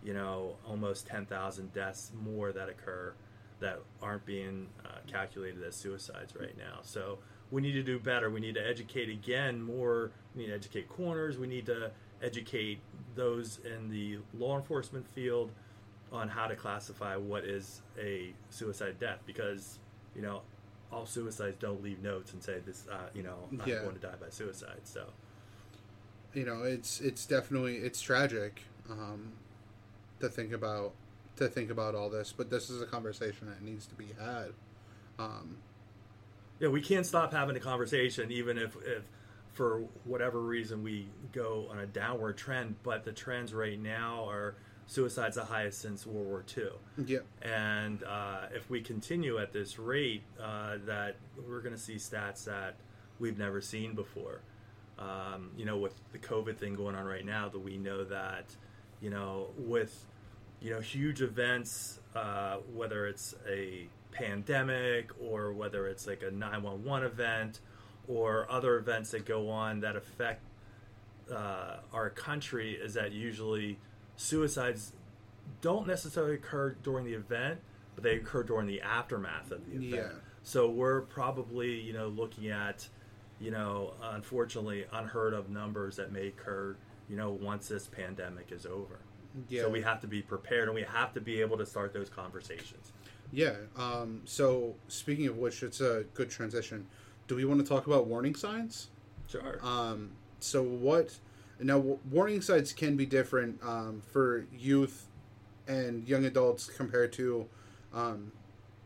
you 0.04 0.12
know, 0.12 0.56
almost 0.68 1.06
ten 1.06 1.26
thousand 1.26 1.72
deaths 1.72 2.12
more 2.22 2.52
that 2.52 2.68
occur 2.68 3.14
that 3.62 3.80
aren't 4.02 4.24
being 4.26 4.68
uh, 4.84 4.98
calculated 5.06 5.62
as 5.64 5.74
suicides 5.74 6.34
right 6.38 6.56
now. 6.58 6.80
So 6.82 7.18
we 7.50 7.60
need 7.62 7.72
to 7.72 7.82
do 7.82 7.98
better. 7.98 8.30
We 8.30 8.40
need 8.40 8.54
to 8.54 8.66
educate 8.66 9.08
again 9.08 9.62
more. 9.62 10.10
We 10.34 10.42
need 10.42 10.48
to 10.48 10.54
educate 10.54 10.88
corners. 10.88 11.38
We 11.38 11.46
need 11.46 11.66
to 11.66 11.90
educate 12.22 12.78
those 13.14 13.58
in 13.64 13.90
the 13.90 14.18
law 14.38 14.56
enforcement 14.56 15.06
field 15.08 15.50
on 16.12 16.28
how 16.28 16.46
to 16.46 16.54
classify 16.54 17.16
what 17.16 17.44
is 17.44 17.80
a 17.98 18.32
suicide 18.50 18.98
death 19.00 19.18
because 19.26 19.78
you 20.14 20.20
know 20.22 20.42
all 20.92 21.06
suicides 21.06 21.56
don't 21.58 21.82
leave 21.82 22.02
notes 22.02 22.34
and 22.34 22.42
say 22.42 22.58
this 22.66 22.84
uh, 22.92 23.08
you 23.14 23.22
know 23.22 23.48
I'm 23.60 23.68
Yeah. 23.68 23.80
going 23.80 23.94
to 23.94 24.00
die 24.00 24.14
by 24.20 24.28
suicide. 24.28 24.80
So 24.84 25.04
you 26.34 26.44
know 26.44 26.62
it's 26.62 27.00
it's 27.00 27.26
definitely 27.26 27.76
it's 27.76 28.00
tragic 28.00 28.62
um, 28.90 29.32
to 30.20 30.28
think 30.28 30.52
about 30.52 30.92
to 31.36 31.48
think 31.48 31.70
about 31.70 31.94
all 31.94 32.10
this 32.10 32.32
but 32.32 32.50
this 32.50 32.70
is 32.70 32.80
a 32.80 32.86
conversation 32.86 33.46
that 33.46 33.62
needs 33.62 33.86
to 33.86 33.94
be 33.94 34.08
had 34.18 34.52
um, 35.18 35.58
yeah, 36.62 36.68
we 36.68 36.80
can't 36.80 37.04
stop 37.04 37.32
having 37.32 37.56
a 37.56 37.60
conversation, 37.60 38.30
even 38.30 38.56
if, 38.56 38.76
if 38.86 39.02
for 39.52 39.82
whatever 40.04 40.40
reason 40.40 40.82
we 40.84 41.08
go 41.32 41.66
on 41.70 41.80
a 41.80 41.86
downward 41.86 42.38
trend. 42.38 42.76
But 42.84 43.04
the 43.04 43.10
trends 43.10 43.52
right 43.52 43.78
now 43.78 44.28
are 44.28 44.54
suicide's 44.86 45.34
the 45.34 45.44
highest 45.44 45.80
since 45.80 46.06
World 46.06 46.26
War 46.28 46.44
II. 46.56 47.04
yeah 47.04 47.18
And 47.42 48.04
uh, 48.04 48.46
if 48.54 48.70
we 48.70 48.80
continue 48.80 49.38
at 49.38 49.52
this 49.52 49.76
rate, 49.76 50.22
uh, 50.40 50.76
that 50.86 51.16
we're 51.48 51.62
going 51.62 51.74
to 51.74 51.80
see 51.80 51.96
stats 51.96 52.44
that 52.44 52.76
we've 53.18 53.38
never 53.38 53.60
seen 53.60 53.94
before. 53.94 54.40
Um, 55.00 55.50
you 55.56 55.64
know, 55.64 55.78
with 55.78 55.94
the 56.12 56.18
COVID 56.18 56.58
thing 56.58 56.74
going 56.74 56.94
on 56.94 57.04
right 57.04 57.26
now, 57.26 57.48
that 57.48 57.58
we 57.58 57.76
know 57.76 58.04
that, 58.04 58.54
you 59.00 59.10
know, 59.10 59.48
with 59.58 60.06
you 60.62 60.70
know 60.70 60.80
huge 60.80 61.22
events, 61.22 61.98
uh, 62.14 62.56
whether 62.72 63.06
it's 63.06 63.34
a 63.48 63.86
pandemic 64.12 65.10
or 65.20 65.52
whether 65.52 65.88
it's 65.88 66.06
like 66.06 66.22
a 66.22 66.30
911 66.30 67.06
event 67.06 67.60
or 68.06 68.46
other 68.50 68.76
events 68.76 69.10
that 69.10 69.24
go 69.24 69.48
on 69.48 69.80
that 69.80 69.96
affect 69.96 70.42
uh, 71.32 71.76
our 71.92 72.10
country, 72.10 72.72
is 72.72 72.94
that 72.94 73.12
usually 73.12 73.78
suicides 74.16 74.92
don't 75.60 75.86
necessarily 75.86 76.34
occur 76.34 76.76
during 76.82 77.04
the 77.04 77.14
event, 77.14 77.60
but 77.94 78.04
they 78.04 78.16
occur 78.16 78.42
during 78.42 78.66
the 78.66 78.80
aftermath 78.82 79.50
of 79.50 79.64
the 79.66 79.76
event. 79.76 80.12
Yeah. 80.12 80.18
So 80.42 80.68
we're 80.68 81.02
probably, 81.02 81.80
you 81.80 81.92
know, 81.92 82.08
looking 82.08 82.50
at, 82.50 82.86
you 83.40 83.50
know, 83.50 83.94
unfortunately 84.02 84.84
unheard 84.92 85.32
of 85.34 85.50
numbers 85.50 85.96
that 85.96 86.12
may 86.12 86.28
occur, 86.28 86.76
you 87.08 87.16
know, 87.16 87.30
once 87.30 87.68
this 87.68 87.86
pandemic 87.86 88.50
is 88.50 88.66
over. 88.66 88.98
Yeah 89.48 89.62
So 89.62 89.68
we 89.70 89.80
have 89.82 90.00
to 90.02 90.06
be 90.06 90.22
prepared 90.22 90.68
and 90.68 90.74
we 90.74 90.82
have 90.82 91.12
to 91.14 91.20
be 91.20 91.40
able 91.40 91.56
to 91.58 91.66
start 91.66 91.92
those 91.92 92.08
conversations. 92.08 92.92
yeah 93.32 93.54
um, 93.76 94.20
so 94.24 94.74
speaking 94.88 95.26
of 95.26 95.36
which 95.38 95.62
it's 95.62 95.80
a 95.80 96.04
good 96.14 96.30
transition 96.30 96.86
do 97.28 97.36
we 97.36 97.44
want 97.44 97.60
to 97.60 97.66
talk 97.66 97.86
about 97.86 98.06
warning 98.06 98.34
signs 98.34 98.88
Sure. 99.28 99.58
Um, 99.62 100.10
so 100.40 100.62
what? 100.62 101.16
Now, 101.58 101.78
warning 102.10 102.42
signs 102.42 102.72
can 102.74 102.96
be 102.96 103.06
different 103.06 103.58
um, 103.62 104.02
for 104.12 104.44
youth 104.52 105.06
and 105.66 106.06
young 106.06 106.26
adults 106.26 106.66
compared 106.66 107.12
to 107.14 107.46
um, 107.94 108.32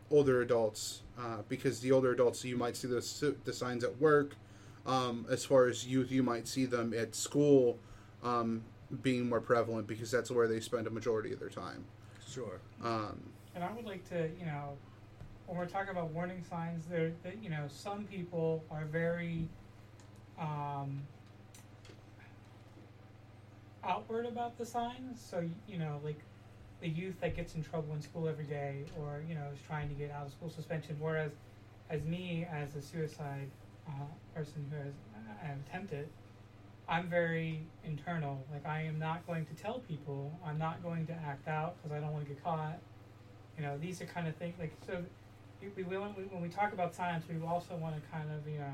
older 0.09 0.41
adults, 0.41 1.01
uh, 1.19 1.39
because 1.49 1.81
the 1.81 1.91
older 1.91 2.13
adults 2.13 2.45
you 2.45 2.55
might 2.55 2.77
see 2.77 2.87
the 2.87 3.35
the 3.43 3.51
signs 3.51 3.83
at 3.83 3.99
work. 3.99 4.35
Um, 4.85 5.25
as 5.29 5.43
far 5.43 5.67
as 5.67 5.85
youth, 5.85 6.11
you 6.11 6.23
might 6.23 6.47
see 6.47 6.65
them 6.65 6.93
at 6.93 7.13
school 7.13 7.77
um, 8.23 8.63
being 9.01 9.27
more 9.27 9.41
prevalent 9.41 9.87
because 9.87 10.11
that's 10.11 10.31
where 10.31 10.47
they 10.47 10.59
spend 10.59 10.87
a 10.87 10.89
majority 10.89 11.33
of 11.33 11.39
their 11.39 11.49
time. 11.49 11.85
sure. 12.27 12.59
Um, 12.83 13.31
And 13.55 13.63
I 13.63 13.71
would 13.71 13.85
like 13.85 14.07
to, 14.09 14.29
you 14.39 14.45
know, 14.45 14.77
when 15.47 15.57
we're 15.57 15.65
talking 15.65 15.89
about 15.89 16.11
warning 16.11 16.43
signs, 16.43 16.85
there, 16.85 17.11
that 17.23 17.41
you 17.41 17.49
know, 17.49 17.65
some 17.67 18.03
people 18.05 18.63
are 18.69 18.85
very 18.85 19.47
um, 20.39 21.01
outward 23.83 24.25
about 24.25 24.57
the 24.57 24.65
signs. 24.65 25.19
So 25.19 25.43
you 25.67 25.77
know, 25.79 25.99
like 26.03 26.19
the 26.81 26.89
youth 26.89 27.19
that 27.21 27.35
gets 27.35 27.55
in 27.55 27.63
trouble 27.63 27.93
in 27.95 28.01
school 28.01 28.27
every 28.27 28.45
day, 28.45 28.83
or 28.99 29.23
you 29.27 29.35
know, 29.35 29.47
is 29.53 29.59
trying 29.65 29.89
to 29.89 29.95
get 29.95 30.11
out 30.11 30.27
of 30.27 30.31
school 30.31 30.49
suspension. 30.49 30.95
Whereas, 30.99 31.31
as 31.89 32.03
me, 32.03 32.45
as 32.51 32.75
a 32.75 32.81
suicide 32.81 33.49
uh, 33.87 33.91
person 34.35 34.65
who 34.69 34.77
has 34.77 34.93
I 35.43 35.55
attempted, 35.69 36.09
I'm 36.89 37.09
very 37.09 37.61
internal. 37.83 38.43
Like 38.51 38.65
I 38.65 38.83
am 38.83 38.97
not 38.99 39.25
going 39.27 39.45
to 39.45 39.53
tell 39.53 39.79
people. 39.79 40.31
I'm 40.45 40.57
not 40.57 40.81
going 40.83 41.05
to 41.07 41.13
act 41.13 41.47
out 41.47 41.75
because 41.77 41.95
I 41.95 41.99
don't 41.99 42.13
want 42.13 42.25
to 42.25 42.33
get 42.33 42.43
caught. 42.43 42.79
You 43.57 43.63
know, 43.63 43.77
these 43.77 44.01
are 44.01 44.05
kind 44.05 44.27
of 44.27 44.35
things 44.35 44.55
like 44.59 44.73
so. 44.85 45.03
We, 45.61 45.83
we, 45.83 45.97
when 45.97 46.41
we 46.41 46.49
talk 46.49 46.71
about 46.71 46.95
science, 46.95 47.25
we 47.27 47.35
also 47.45 47.75
want 47.75 47.95
to 47.95 48.09
kind 48.09 48.29
of 48.31 48.47
you 48.47 48.59
know 48.59 48.73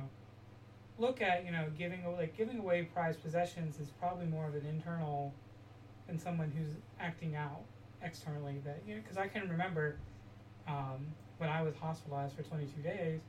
look 1.00 1.22
at 1.22 1.46
you 1.46 1.52
know 1.52 1.66
giving 1.78 2.06
like 2.18 2.38
giving 2.38 2.60
away 2.60 2.84
prized 2.94 3.22
possessions 3.24 3.80
is 3.80 3.90
probably 4.00 4.26
more 4.28 4.48
of 4.48 4.56
an 4.56 4.66
internal 4.68 5.34
than 6.08 6.20
someone 6.20 6.52
who's 6.56 6.76
acting 7.00 7.36
out 7.36 7.62
externally. 8.04 8.62
That 8.64 8.82
you 8.88 8.96
know 8.96 9.02
because 9.02 9.18
I 9.18 9.28
can 9.28 9.50
remember 9.50 9.98
um, 10.68 11.08
when 11.38 11.50
I 11.50 11.62
was 11.64 11.74
hospitalized 11.76 12.36
for 12.36 12.44
22 12.44 12.82
days. 12.82 13.22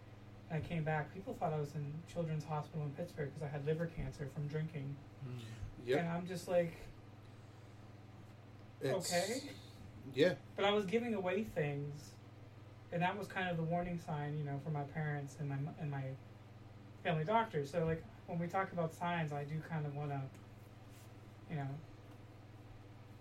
And 0.50 0.62
I 0.62 0.66
came 0.66 0.84
back. 0.84 1.12
People 1.14 1.34
thought 1.38 1.52
I 1.52 1.58
was 1.60 1.74
in 1.74 1.92
Children's 2.12 2.44
Hospital 2.44 2.82
in 2.84 2.90
Pittsburgh 2.92 3.30
because 3.34 3.42
I 3.48 3.50
had 3.50 3.64
liver 3.66 3.86
cancer 3.86 4.28
from 4.34 4.46
drinking. 4.46 4.94
And 5.98 6.08
I'm 6.08 6.26
just 6.26 6.48
like, 6.48 6.74
it's- 8.80 9.12
okay. 9.12 9.42
Yeah. 10.14 10.34
But 10.56 10.64
I 10.66 10.72
was 10.72 10.84
giving 10.84 11.14
away 11.14 11.44
things, 11.44 12.10
and 12.92 13.00
that 13.02 13.16
was 13.18 13.26
kind 13.26 13.48
of 13.48 13.56
the 13.56 13.62
warning 13.62 13.98
sign, 13.98 14.36
you 14.36 14.44
know, 14.44 14.60
for 14.62 14.70
my 14.70 14.82
parents 14.82 15.36
and 15.40 15.48
my 15.48 15.56
and 15.80 15.90
my 15.90 16.04
family 17.02 17.24
doctor. 17.24 17.64
So 17.64 17.86
like 17.86 18.02
when 18.26 18.38
we 18.38 18.46
talk 18.46 18.72
about 18.72 18.94
signs, 18.94 19.32
I 19.32 19.44
do 19.44 19.54
kind 19.68 19.86
of 19.86 19.94
want 19.96 20.10
to, 20.10 20.20
you 21.50 21.56
know, 21.56 21.68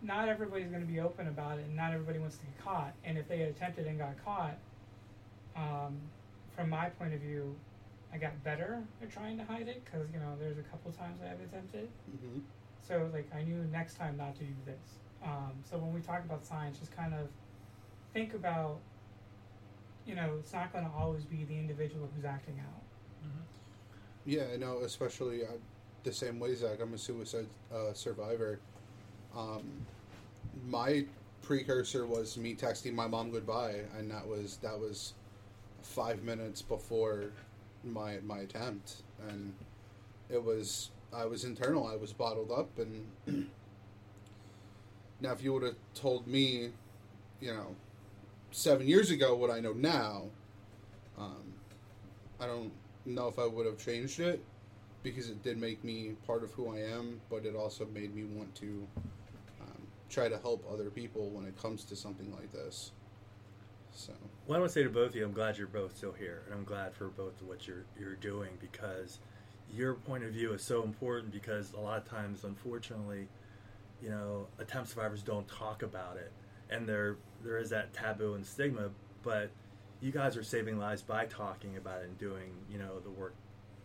not 0.01 0.27
everybody's 0.27 0.69
going 0.69 0.81
to 0.85 0.87
be 0.91 0.99
open 0.99 1.27
about 1.27 1.57
it, 1.57 1.65
and 1.65 1.75
not 1.75 1.93
everybody 1.93 2.19
wants 2.19 2.37
to 2.37 2.45
get 2.45 2.57
caught. 2.63 2.93
And 3.05 3.17
if 3.17 3.27
they 3.29 3.39
had 3.39 3.49
attempted 3.49 3.87
and 3.87 3.97
got 3.97 4.23
caught, 4.25 4.57
um, 5.55 5.97
from 6.55 6.69
my 6.69 6.89
point 6.89 7.13
of 7.13 7.19
view, 7.21 7.55
I 8.13 8.17
got 8.17 8.43
better 8.43 8.83
at 9.01 9.11
trying 9.11 9.37
to 9.37 9.43
hide 9.45 9.67
it 9.67 9.83
because 9.85 10.07
you 10.13 10.19
know 10.19 10.35
there's 10.39 10.57
a 10.57 10.63
couple 10.63 10.91
times 10.91 11.19
I 11.23 11.29
have 11.29 11.39
attempted. 11.41 11.89
hmm 12.05 12.39
So 12.87 13.09
like 13.13 13.29
I 13.35 13.43
knew 13.43 13.63
next 13.71 13.95
time 13.97 14.17
not 14.17 14.35
to 14.35 14.43
do 14.43 14.53
this. 14.65 14.99
Um, 15.23 15.53
so 15.69 15.77
when 15.77 15.93
we 15.93 16.01
talk 16.01 16.23
about 16.25 16.45
science, 16.45 16.79
just 16.79 16.95
kind 16.95 17.13
of 17.13 17.27
think 18.13 18.33
about, 18.33 18.79
you 20.05 20.15
know, 20.15 20.35
it's 20.37 20.51
not 20.51 20.73
going 20.73 20.83
to 20.83 20.91
always 20.91 21.23
be 21.23 21.45
the 21.45 21.57
individual 21.57 22.09
who's 22.13 22.25
acting 22.25 22.59
out. 22.59 22.83
Yeah, 24.25 24.43
I 24.53 24.57
know, 24.57 24.79
especially 24.79 25.43
uh, 25.43 25.47
the 26.03 26.13
same 26.13 26.39
way, 26.39 26.55
Zach. 26.55 26.79
I'm 26.81 26.93
a 26.93 26.97
suicide 26.97 27.47
uh, 27.73 27.93
survivor. 27.93 28.59
Um, 29.35 29.63
my 30.65 31.05
precursor 31.41 32.05
was 32.05 32.37
me 32.37 32.55
texting 32.55 32.93
my 32.93 33.07
mom 33.07 33.31
goodbye, 33.31 33.81
and 33.97 34.09
that 34.11 34.25
was 34.25 34.57
that 34.57 34.79
was 34.79 35.13
five 35.83 36.23
minutes 36.23 36.61
before 36.63 37.25
my 37.83 38.19
my 38.23 38.39
attempt, 38.39 39.03
and 39.29 39.53
it 40.29 40.43
was 40.43 40.91
I 41.13 41.25
was 41.25 41.45
internal. 41.45 41.87
I 41.87 41.95
was 41.97 42.13
bottled 42.13 42.51
up, 42.51 42.69
and 42.79 43.07
now 45.21 45.31
if 45.33 45.43
you 45.43 45.53
would 45.53 45.63
have 45.63 45.75
told 45.95 46.27
me, 46.27 46.71
you 47.41 47.53
know, 47.53 47.75
seven 48.51 48.87
years 48.87 49.11
ago 49.11 49.35
what 49.35 49.51
I 49.51 49.59
know 49.59 49.73
now, 49.73 50.25
Um, 51.17 51.53
I 52.39 52.47
don't 52.47 52.71
know 53.05 53.27
if 53.27 53.39
I 53.39 53.45
would 53.45 53.65
have 53.65 53.77
changed 53.77 54.19
it 54.19 54.43
because 55.03 55.29
it 55.29 55.43
did 55.43 55.57
make 55.57 55.83
me 55.83 56.15
part 56.27 56.43
of 56.43 56.51
who 56.53 56.75
I 56.75 56.79
am, 56.79 57.21
but 57.29 57.45
it 57.45 57.55
also 57.55 57.85
made 57.87 58.15
me 58.15 58.23
want 58.25 58.55
to 58.55 58.87
um, 59.61 59.87
try 60.09 60.29
to 60.29 60.37
help 60.39 60.65
other 60.71 60.89
people 60.89 61.29
when 61.29 61.45
it 61.45 61.57
comes 61.61 61.83
to 61.85 61.95
something 61.95 62.31
like 62.33 62.51
this. 62.51 62.91
So, 63.93 64.13
Well, 64.45 64.57
I 64.57 64.59
want 64.59 64.71
to 64.71 64.73
say 64.73 64.83
to 64.83 64.89
both 64.89 65.11
of 65.11 65.15
you, 65.15 65.23
I'm 65.23 65.31
glad 65.31 65.57
you're 65.57 65.67
both 65.67 65.95
still 65.95 66.11
here, 66.11 66.41
and 66.45 66.53
I'm 66.53 66.65
glad 66.65 66.93
for 66.93 67.07
both 67.07 67.39
of 67.39 67.47
what 67.47 67.65
you're 67.65 67.85
you're 67.97 68.15
doing 68.15 68.49
because 68.59 69.19
your 69.71 69.93
point 69.93 70.25
of 70.25 70.33
view 70.33 70.51
is 70.51 70.61
so 70.61 70.83
important. 70.83 71.31
Because 71.31 71.71
a 71.71 71.79
lot 71.79 71.97
of 71.97 72.09
times, 72.09 72.43
unfortunately, 72.43 73.29
you 74.01 74.09
know, 74.09 74.47
attempt 74.59 74.89
survivors 74.89 75.23
don't 75.23 75.47
talk 75.47 75.81
about 75.81 76.17
it, 76.17 76.33
and 76.69 76.85
there 76.87 77.15
there 77.41 77.57
is 77.57 77.69
that 77.69 77.93
taboo 77.93 78.33
and 78.33 78.45
stigma. 78.45 78.89
But 79.23 79.49
you 80.01 80.11
guys 80.11 80.35
are 80.35 80.43
saving 80.43 80.77
lives 80.77 81.01
by 81.01 81.25
talking 81.25 81.77
about 81.77 82.01
it 82.01 82.09
and 82.09 82.17
doing, 82.17 82.51
you 82.69 82.77
know, 82.77 82.99
the 82.99 83.11
work, 83.11 83.35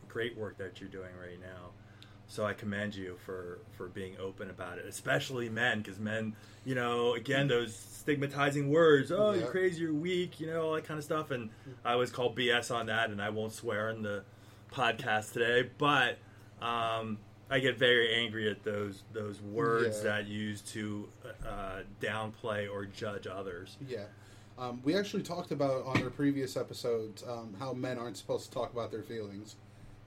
great 0.08 0.36
work 0.36 0.58
that 0.58 0.80
you're 0.80 0.90
doing 0.90 1.14
right 1.20 1.40
now. 1.40 1.70
So 2.30 2.44
I 2.44 2.52
commend 2.52 2.94
you 2.94 3.16
for 3.24 3.58
for 3.76 3.88
being 3.88 4.14
open 4.20 4.50
about 4.50 4.78
it, 4.78 4.84
especially 4.86 5.48
men, 5.48 5.78
because 5.80 5.98
men, 5.98 6.36
you 6.64 6.74
know, 6.74 7.14
again 7.14 7.48
those 7.48 7.74
stigmatizing 7.74 8.68
words. 8.70 9.10
Oh, 9.10 9.32
Yeah. 9.32 9.40
you're 9.40 9.50
crazy, 9.50 9.80
you're 9.80 9.94
weak, 9.94 10.38
you 10.40 10.46
know, 10.46 10.62
all 10.62 10.72
that 10.74 10.84
kind 10.84 10.98
of 10.98 11.04
stuff. 11.04 11.30
And 11.30 11.50
I 11.84 11.96
was 11.96 12.10
called 12.10 12.36
BS 12.36 12.70
on 12.74 12.86
that, 12.86 13.10
and 13.10 13.20
I 13.20 13.30
won't 13.30 13.52
swear 13.52 13.88
in 13.90 14.02
the 14.02 14.24
podcast 14.70 15.32
today, 15.32 15.70
but 15.78 16.18
um, 16.60 17.18
I 17.50 17.60
get 17.60 17.78
very 17.78 18.14
angry 18.14 18.50
at 18.50 18.62
those 18.62 19.04
those 19.14 19.40
words 19.40 19.98
Yeah. 20.04 20.10
that 20.10 20.26
use 20.26 20.60
to 20.72 21.08
uh, 21.46 21.80
downplay 22.00 22.70
or 22.70 22.84
judge 22.84 23.26
others. 23.26 23.76
yeah. 23.88 24.04
Um, 24.58 24.80
we 24.84 24.96
actually 24.96 25.22
talked 25.22 25.52
about 25.52 25.84
on 25.86 26.02
our 26.02 26.10
previous 26.10 26.56
episodes 26.56 27.22
um, 27.28 27.54
how 27.60 27.72
men 27.74 27.96
aren't 27.96 28.16
supposed 28.16 28.46
to 28.46 28.50
talk 28.50 28.72
about 28.72 28.90
their 28.90 29.04
feelings. 29.04 29.54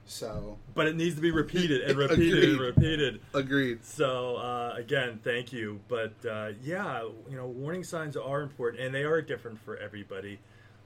So, 0.04 0.58
But 0.74 0.86
it 0.88 0.96
needs 0.96 1.14
to 1.14 1.20
be 1.20 1.30
repeated 1.30 1.82
and 1.82 1.96
repeated 1.98 2.44
and 2.50 2.60
repeated. 2.60 3.20
agreed. 3.34 3.84
So 3.84 4.36
uh, 4.36 4.74
again, 4.76 5.20
thank 5.22 5.52
you. 5.52 5.80
But 5.88 6.12
uh, 6.28 6.50
yeah, 6.62 7.02
you 7.30 7.36
know, 7.36 7.46
warning 7.46 7.84
signs 7.84 8.16
are 8.16 8.42
important, 8.42 8.82
and 8.82 8.94
they 8.94 9.04
are 9.04 9.22
different 9.22 9.58
for 9.60 9.76
everybody. 9.76 10.38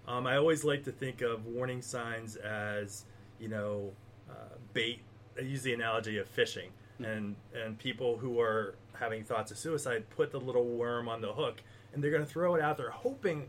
Um, 0.06 0.26
I 0.26 0.36
always 0.36 0.62
like 0.64 0.84
to 0.84 0.92
think 0.92 1.22
of 1.22 1.46
warning 1.46 1.82
signs 1.82 2.36
as 2.36 3.04
you 3.40 3.48
know 3.48 3.90
uh, 4.30 4.54
bait. 4.72 5.00
I 5.38 5.42
use 5.42 5.62
the 5.62 5.74
analogy 5.74 6.18
of 6.18 6.28
fishing, 6.28 6.70
and 7.02 7.34
and 7.54 7.78
people 7.78 8.16
who 8.18 8.40
are 8.40 8.74
having 8.92 9.24
thoughts 9.24 9.50
of 9.50 9.58
suicide 9.58 10.08
put 10.10 10.30
the 10.30 10.40
little 10.40 10.64
worm 10.66 11.08
on 11.08 11.20
the 11.20 11.32
hook, 11.32 11.62
and 11.92 12.02
they're 12.04 12.10
going 12.12 12.24
to 12.24 12.30
throw 12.30 12.54
it 12.54 12.62
out 12.62 12.76
there, 12.76 12.90
hoping 12.90 13.48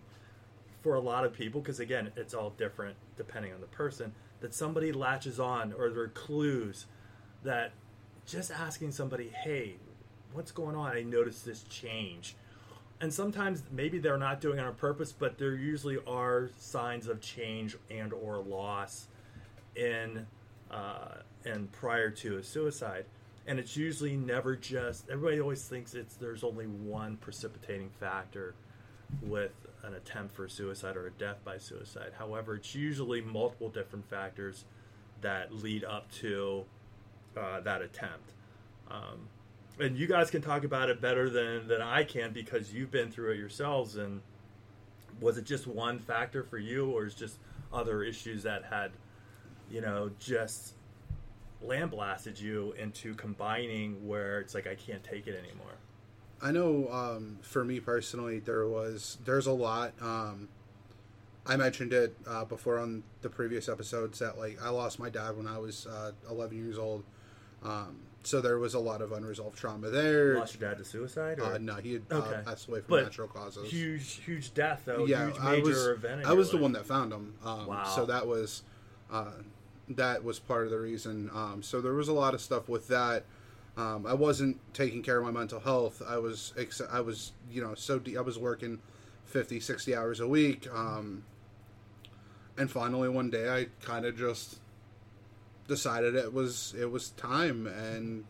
for 0.81 0.95
a 0.95 0.99
lot 0.99 1.25
of 1.25 1.33
people, 1.33 1.61
because 1.61 1.79
again, 1.79 2.11
it's 2.15 2.33
all 2.33 2.51
different 2.51 2.95
depending 3.17 3.53
on 3.53 3.59
the 3.61 3.67
person, 3.67 4.13
that 4.39 4.53
somebody 4.53 4.91
latches 4.91 5.39
on 5.39 5.73
or 5.73 5.89
there 5.89 6.03
are 6.03 6.07
clues 6.09 6.85
that 7.43 7.71
just 8.25 8.51
asking 8.51 8.91
somebody, 8.91 9.29
hey, 9.29 9.77
what's 10.33 10.51
going 10.51 10.75
on? 10.75 10.95
I 10.95 11.01
noticed 11.01 11.45
this 11.45 11.63
change. 11.63 12.35
And 12.99 13.13
sometimes 13.13 13.63
maybe 13.71 13.99
they're 13.99 14.17
not 14.17 14.41
doing 14.41 14.57
it 14.57 14.65
on 14.65 14.73
purpose, 14.75 15.11
but 15.11 15.37
there 15.37 15.55
usually 15.55 15.97
are 16.07 16.49
signs 16.57 17.07
of 17.07 17.21
change 17.21 17.77
and 17.89 18.11
or 18.11 18.39
loss 18.39 19.07
in 19.75 20.25
uh, 20.71 21.21
and 21.45 21.71
prior 21.71 22.09
to 22.09 22.37
a 22.37 22.43
suicide. 22.43 23.05
And 23.45 23.59
it's 23.59 23.77
usually 23.77 24.17
never 24.17 24.55
just 24.55 25.09
everybody 25.09 25.39
always 25.39 25.63
thinks 25.65 25.93
it's 25.93 26.15
there's 26.15 26.43
only 26.43 26.65
one 26.65 27.17
precipitating 27.17 27.89
factor 27.99 28.55
with 29.21 29.53
an 29.83 29.93
attempt 29.93 30.35
for 30.35 30.47
suicide 30.47 30.97
or 30.97 31.07
a 31.07 31.11
death 31.11 31.37
by 31.45 31.57
suicide. 31.57 32.13
However, 32.17 32.55
it's 32.55 32.75
usually 32.75 33.21
multiple 33.21 33.69
different 33.69 34.09
factors 34.09 34.65
that 35.21 35.53
lead 35.53 35.83
up 35.83 36.11
to 36.11 36.65
uh, 37.35 37.59
that 37.61 37.81
attempt. 37.81 38.33
Um, 38.89 39.27
and 39.79 39.97
you 39.97 40.07
guys 40.07 40.29
can 40.31 40.41
talk 40.41 40.63
about 40.63 40.89
it 40.89 40.99
better 41.01 41.29
than, 41.29 41.67
than 41.67 41.81
I 41.81 42.03
can 42.03 42.33
because 42.33 42.73
you've 42.73 42.91
been 42.91 43.11
through 43.11 43.31
it 43.31 43.37
yourselves. 43.37 43.95
And 43.95 44.21
was 45.21 45.37
it 45.37 45.45
just 45.45 45.67
one 45.67 45.99
factor 45.99 46.43
for 46.43 46.57
you, 46.57 46.89
or 46.91 47.05
is 47.05 47.13
just 47.13 47.37
other 47.71 48.03
issues 48.03 48.43
that 48.43 48.63
had, 48.65 48.91
you 49.69 49.81
know, 49.81 50.09
just 50.19 50.73
lambasted 51.61 52.39
you 52.39 52.73
into 52.77 53.13
combining 53.15 54.07
where 54.07 54.39
it's 54.39 54.53
like 54.53 54.67
I 54.67 54.75
can't 54.75 55.03
take 55.03 55.27
it 55.27 55.37
anymore? 55.37 55.76
I 56.41 56.51
know 56.51 56.87
um, 56.91 57.39
for 57.41 57.63
me 57.65 57.79
personally, 57.79 58.39
there 58.39 58.67
was 58.67 59.17
there's 59.25 59.47
a 59.47 59.51
lot. 59.51 59.93
Um, 60.01 60.47
I 61.45 61.55
mentioned 61.55 61.93
it 61.93 62.15
uh, 62.27 62.45
before 62.45 62.77
on 62.77 63.03
the 63.21 63.29
previous 63.29 63.69
episodes 63.69 64.19
that 64.19 64.37
like 64.37 64.61
I 64.61 64.69
lost 64.69 64.99
my 64.99 65.09
dad 65.09 65.37
when 65.37 65.47
I 65.47 65.57
was 65.57 65.87
uh, 65.87 66.11
11 66.29 66.57
years 66.57 66.77
old. 66.77 67.03
Um, 67.63 67.97
so 68.23 68.41
there 68.41 68.59
was 68.59 68.73
a 68.73 68.79
lot 68.79 69.01
of 69.01 69.13
unresolved 69.13 69.57
trauma 69.57 69.89
there. 69.89 70.37
Lost 70.37 70.59
your 70.59 70.69
dad 70.69 70.77
to 70.79 70.83
suicide? 70.85 71.39
Or? 71.39 71.45
Uh, 71.53 71.57
no, 71.57 71.75
he 71.75 71.93
had 71.93 72.03
Okay. 72.11 72.35
uh, 72.35 72.41
passed 72.43 72.67
away 72.67 72.81
from 72.81 72.89
But 72.89 73.03
natural 73.03 73.29
causes. 73.29 73.71
Huge, 73.71 74.15
huge 74.25 74.53
death 74.53 74.81
though. 74.85 75.05
yeah, 75.05 75.27
huge 75.27 75.39
I 75.39 75.59
was 75.59 75.87
event. 75.87 76.25
I 76.25 76.33
was 76.33 76.51
the 76.51 76.57
one 76.57 76.73
that 76.73 76.85
found 76.85 77.13
him. 77.13 77.33
Um, 77.43 77.67
Wow. 77.67 77.83
So 77.85 78.05
that 78.05 78.27
was 78.27 78.63
uh, 79.09 79.31
that 79.89 80.23
was 80.25 80.37
part 80.39 80.65
of 80.65 80.71
the 80.71 80.79
reason. 80.79 81.31
Um, 81.33 81.63
so 81.63 81.79
there 81.79 81.93
was 81.93 82.09
a 82.09 82.13
lot 82.13 82.33
of 82.33 82.41
stuff 82.41 82.67
with 82.67 82.89
that. 82.89 83.23
Um, 83.77 84.07
I 84.07 84.13
wasn't 84.13 84.57
taking 84.73 85.03
care 85.03 85.19
of 85.19 85.23
my 85.23 85.31
mental 85.31 85.59
health. 85.59 86.01
I 86.05 86.17
was 86.17 86.53
ex- 86.57 86.81
I 86.91 86.99
was 86.99 87.33
you 87.51 87.61
know 87.61 87.75
so 87.75 87.99
de- 87.99 88.17
I 88.17 88.21
was 88.21 88.37
working 88.37 88.79
50, 89.25 89.59
60 89.59 89.95
hours 89.95 90.19
a 90.19 90.27
week. 90.27 90.67
Um, 90.73 91.23
and 92.57 92.71
finally 92.71 93.07
one 93.07 93.29
day 93.29 93.49
I 93.49 93.67
kind 93.85 94.05
of 94.05 94.17
just 94.17 94.59
decided 95.67 96.15
it 96.15 96.33
was 96.33 96.73
it 96.79 96.89
was 96.89 97.09
time 97.11 97.67
and 97.67 98.25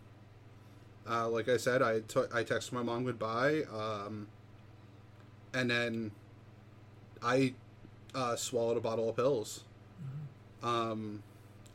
uh, 1.09 1.29
like 1.29 1.47
I 1.47 1.57
said 1.57 1.81
I 1.81 2.01
took 2.01 2.33
I 2.35 2.43
texted 2.43 2.73
my 2.73 2.83
mom 2.83 3.05
goodbye 3.05 3.63
um, 3.73 4.27
and 5.53 5.71
then 5.71 6.11
I 7.23 7.53
uh, 8.13 8.35
swallowed 8.35 8.77
a 8.77 8.81
bottle 8.81 9.09
of 9.09 9.15
pills 9.15 9.63
um, 10.61 11.23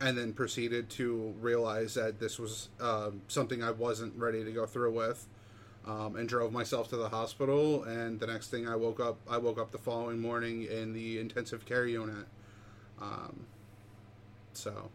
and 0.03 0.19
then 0.19 0.33
proceeded 0.33 0.91
to 0.91 1.33
realize 1.41 1.95
that 1.95 2.19
this 2.19 2.39
was 2.39 2.69
um 2.81 3.23
something 3.29 3.63
I 3.63 3.71
wasn't 3.71 4.15
ready 4.17 4.45
to 4.45 4.51
go 4.53 4.67
through 4.67 4.93
with 4.93 5.27
um, 5.87 6.17
and 6.17 6.29
drove 6.29 6.53
myself 6.53 6.89
to 6.91 6.97
the 6.97 7.09
hospital 7.09 7.85
and 7.85 8.19
the 8.21 8.27
next 8.27 8.51
thing 8.51 8.69
I 8.69 8.77
woke 8.77 9.01
up 9.01 9.19
I 9.31 9.39
woke 9.39 9.59
up 9.59 9.71
the 9.73 9.79
following 9.79 10.21
morning 10.21 10.65
in 10.65 10.93
the 10.93 11.19
intensive 11.19 11.65
care 11.65 11.87
unit 11.87 12.27
um, 13.01 13.47
so 14.53 14.91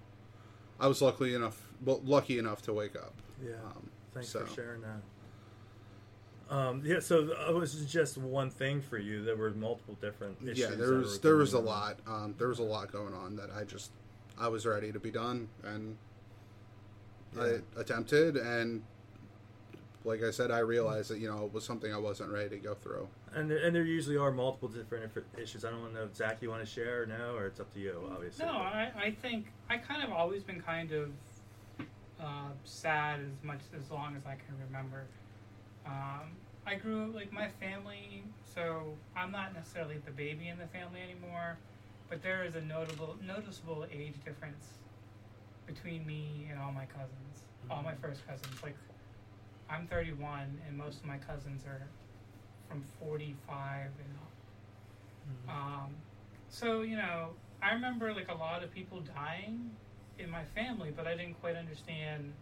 I 0.80 0.88
was 0.88 1.02
lucky 1.02 1.34
enough 1.34 1.62
well, 1.86 2.02
lucky 2.06 2.38
enough 2.38 2.62
to 2.64 2.74
wake 2.74 2.96
up 2.96 3.14
Yeah. 3.44 3.54
um, 3.66 3.90
Thanks 4.14 4.30
so- 4.30 4.46
for 4.46 4.54
sharing 4.54 4.82
that. 4.82 5.02
Um, 6.50 6.82
yeah, 6.86 7.02
so 7.02 7.28
it 7.50 7.54
was 7.54 7.74
just 7.88 8.18
one 8.18 8.50
thing 8.50 8.82
for 8.82 8.98
you. 8.98 9.22
There 9.22 9.36
were 9.36 9.50
multiple 9.52 9.98
different 10.00 10.38
issues. 10.42 10.60
yeah 10.60 10.70
there 10.76 10.94
was 10.94 11.20
there 11.20 11.36
was 11.36 11.52
a 11.54 11.60
lot 11.60 12.00
um, 12.08 12.36
there 12.38 12.48
was 12.48 12.60
a 12.60 12.64
lot 12.64 12.90
going 12.90 13.14
on 13.14 13.36
that 13.36 13.50
I 13.54 13.66
just 13.66 13.92
I 14.40 14.48
was 14.48 14.66
ready 14.66 14.92
to 14.92 15.00
be 15.00 15.12
done 15.12 15.50
and 15.64 15.98
Yeah. 17.36 17.58
I 17.76 17.80
attempted 17.80 18.38
and 18.38 18.84
like 20.04 20.24
I 20.24 20.32
said 20.32 20.52
I 20.52 20.60
realized 20.60 21.10
that 21.12 21.20
you 21.20 21.30
know 21.30 21.46
it 21.46 21.54
was 21.54 21.66
something 21.66 21.94
I 21.94 21.98
wasn't 21.98 22.32
ready 22.32 22.50
to 22.50 22.58
go 22.58 22.74
through 22.76 23.08
And 23.36 23.50
there, 23.52 23.58
and 23.58 23.76
there 23.76 23.84
usually 23.84 24.16
are 24.18 24.32
multiple 24.32 24.70
different 24.70 25.12
issues. 25.38 25.66
I 25.66 25.70
don't 25.72 25.94
know 25.94 26.04
if 26.04 26.16
Zach, 26.16 26.42
you 26.42 26.50
want 26.50 26.64
to 26.64 26.72
share 26.72 27.04
or 27.04 27.06
no, 27.06 27.36
or 27.36 27.48
it's 27.48 27.60
up 27.60 27.72
to 27.74 27.80
you, 27.80 28.10
obviously. 28.14 28.46
No, 28.46 28.52
I, 28.54 28.92
I 28.98 29.12
think 29.12 29.48
I 29.70 29.78
kind 29.78 30.02
of 30.04 30.12
always 30.12 30.44
been 30.44 30.62
kind 30.62 30.92
of 30.94 31.10
uh, 32.22 32.52
sad 32.64 33.20
as 33.20 33.44
much 33.44 33.60
as 33.78 33.92
long 33.92 34.16
as 34.16 34.26
I 34.26 34.36
can 34.36 34.56
remember. 34.66 35.04
Um, 35.86 36.32
I 36.66 36.76
grew 36.76 37.04
up 37.10 37.16
like 37.16 37.32
my 37.34 37.50
family, 37.60 38.24
so 38.56 38.94
I'm 39.16 39.32
not 39.32 39.54
necessarily 39.54 39.98
the 40.06 40.12
baby 40.12 40.48
in 40.48 40.58
the 40.58 40.68
family 40.68 41.02
anymore, 41.02 41.58
but 42.10 42.22
there 42.24 42.44
is 42.44 42.56
a 42.56 42.62
notable 42.62 43.16
noticeable 43.26 43.86
age 43.92 44.16
difference 44.26 44.66
between 45.66 46.06
me 46.06 46.48
and 46.50 46.60
all 46.60 46.72
my 46.72 46.86
cousins, 46.86 47.44
all 47.70 47.82
my 47.82 47.94
first 47.96 48.26
cousins. 48.28 48.64
Like 48.64 48.78
I'm 49.70 49.88
31, 49.88 50.60
and 50.68 50.78
most 50.78 51.00
of 51.00 51.06
my 51.06 51.18
cousins 51.18 51.64
are 51.66 51.88
from 52.70 52.84
45 53.00 53.86
and 53.86 54.18
up. 55.48 55.56
Um, 55.56 55.96
so 56.50 56.82
you 56.82 56.96
know, 56.96 57.30
I 57.62 57.74
remember 57.74 58.14
like 58.14 58.30
a 58.30 58.36
lot 58.36 58.64
of 58.64 58.74
people 58.74 59.02
dying 59.02 59.72
in 60.20 60.30
my 60.30 60.44
family, 60.56 60.92
but 60.96 61.08
I 61.08 61.16
didn't 61.16 61.40
quite 61.42 61.56
understand. 61.56 62.34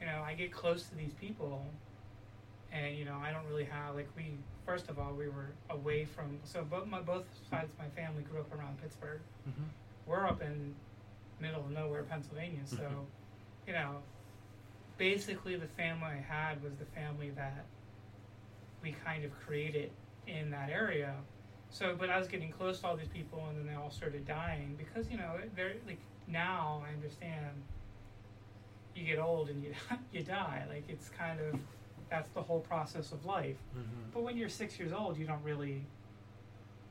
You 0.00 0.06
know, 0.06 0.22
I 0.24 0.34
get 0.34 0.50
close 0.52 0.84
to 0.84 0.94
these 0.94 1.12
people, 1.20 1.66
and 2.72 2.96
you 2.96 3.04
know, 3.04 3.18
I 3.22 3.32
don't 3.32 3.46
really 3.48 3.64
have 3.64 3.94
like 3.94 4.08
we. 4.16 4.34
First 4.66 4.88
of 4.88 4.98
all, 4.98 5.12
we 5.14 5.28
were 5.28 5.50
away 5.70 6.04
from 6.04 6.38
so 6.44 6.62
both 6.62 6.86
my 6.86 7.00
both 7.00 7.24
sides 7.50 7.72
of 7.72 7.78
my 7.78 7.88
family 8.00 8.22
grew 8.22 8.40
up 8.40 8.54
around 8.56 8.80
Pittsburgh. 8.80 9.20
Mhm. 9.48 9.64
We're 10.06 10.26
up 10.26 10.42
in 10.42 10.74
middle 11.40 11.60
of 11.60 11.70
nowhere, 11.70 12.02
Pennsylvania. 12.04 12.60
So, 12.66 13.06
you 13.66 13.72
know, 13.72 14.02
basically 14.98 15.56
the 15.56 15.66
family 15.66 16.08
I 16.08 16.20
had 16.20 16.62
was 16.62 16.74
the 16.76 16.84
family 16.84 17.30
that 17.30 17.64
we 18.82 18.92
kind 18.92 19.24
of 19.24 19.32
created 19.40 19.90
in 20.26 20.50
that 20.50 20.70
area. 20.70 21.14
So, 21.70 21.96
but 21.98 22.10
I 22.10 22.18
was 22.18 22.28
getting 22.28 22.50
close 22.52 22.80
to 22.80 22.86
all 22.88 22.96
these 22.96 23.08
people, 23.08 23.44
and 23.48 23.58
then 23.58 23.66
they 23.66 23.74
all 23.74 23.90
started 23.90 24.26
dying 24.26 24.76
because 24.76 25.10
you 25.10 25.16
know 25.16 25.32
they're 25.56 25.74
like 25.86 26.00
now 26.28 26.82
I 26.88 26.92
understand. 26.92 27.62
You 28.94 29.04
get 29.06 29.18
old 29.18 29.48
and 29.48 29.62
you 29.64 29.72
you 30.12 30.22
die. 30.22 30.64
Like 30.68 30.84
it's 30.88 31.08
kind 31.08 31.40
of 31.40 31.58
that's 32.10 32.28
the 32.30 32.42
whole 32.42 32.60
process 32.60 33.12
of 33.12 33.24
life. 33.24 33.56
Mhm. 33.76 34.12
But 34.12 34.22
when 34.22 34.36
you're 34.36 34.48
six 34.48 34.78
years 34.78 34.92
old, 34.92 35.16
you 35.16 35.26
don't 35.26 35.42
really. 35.42 35.84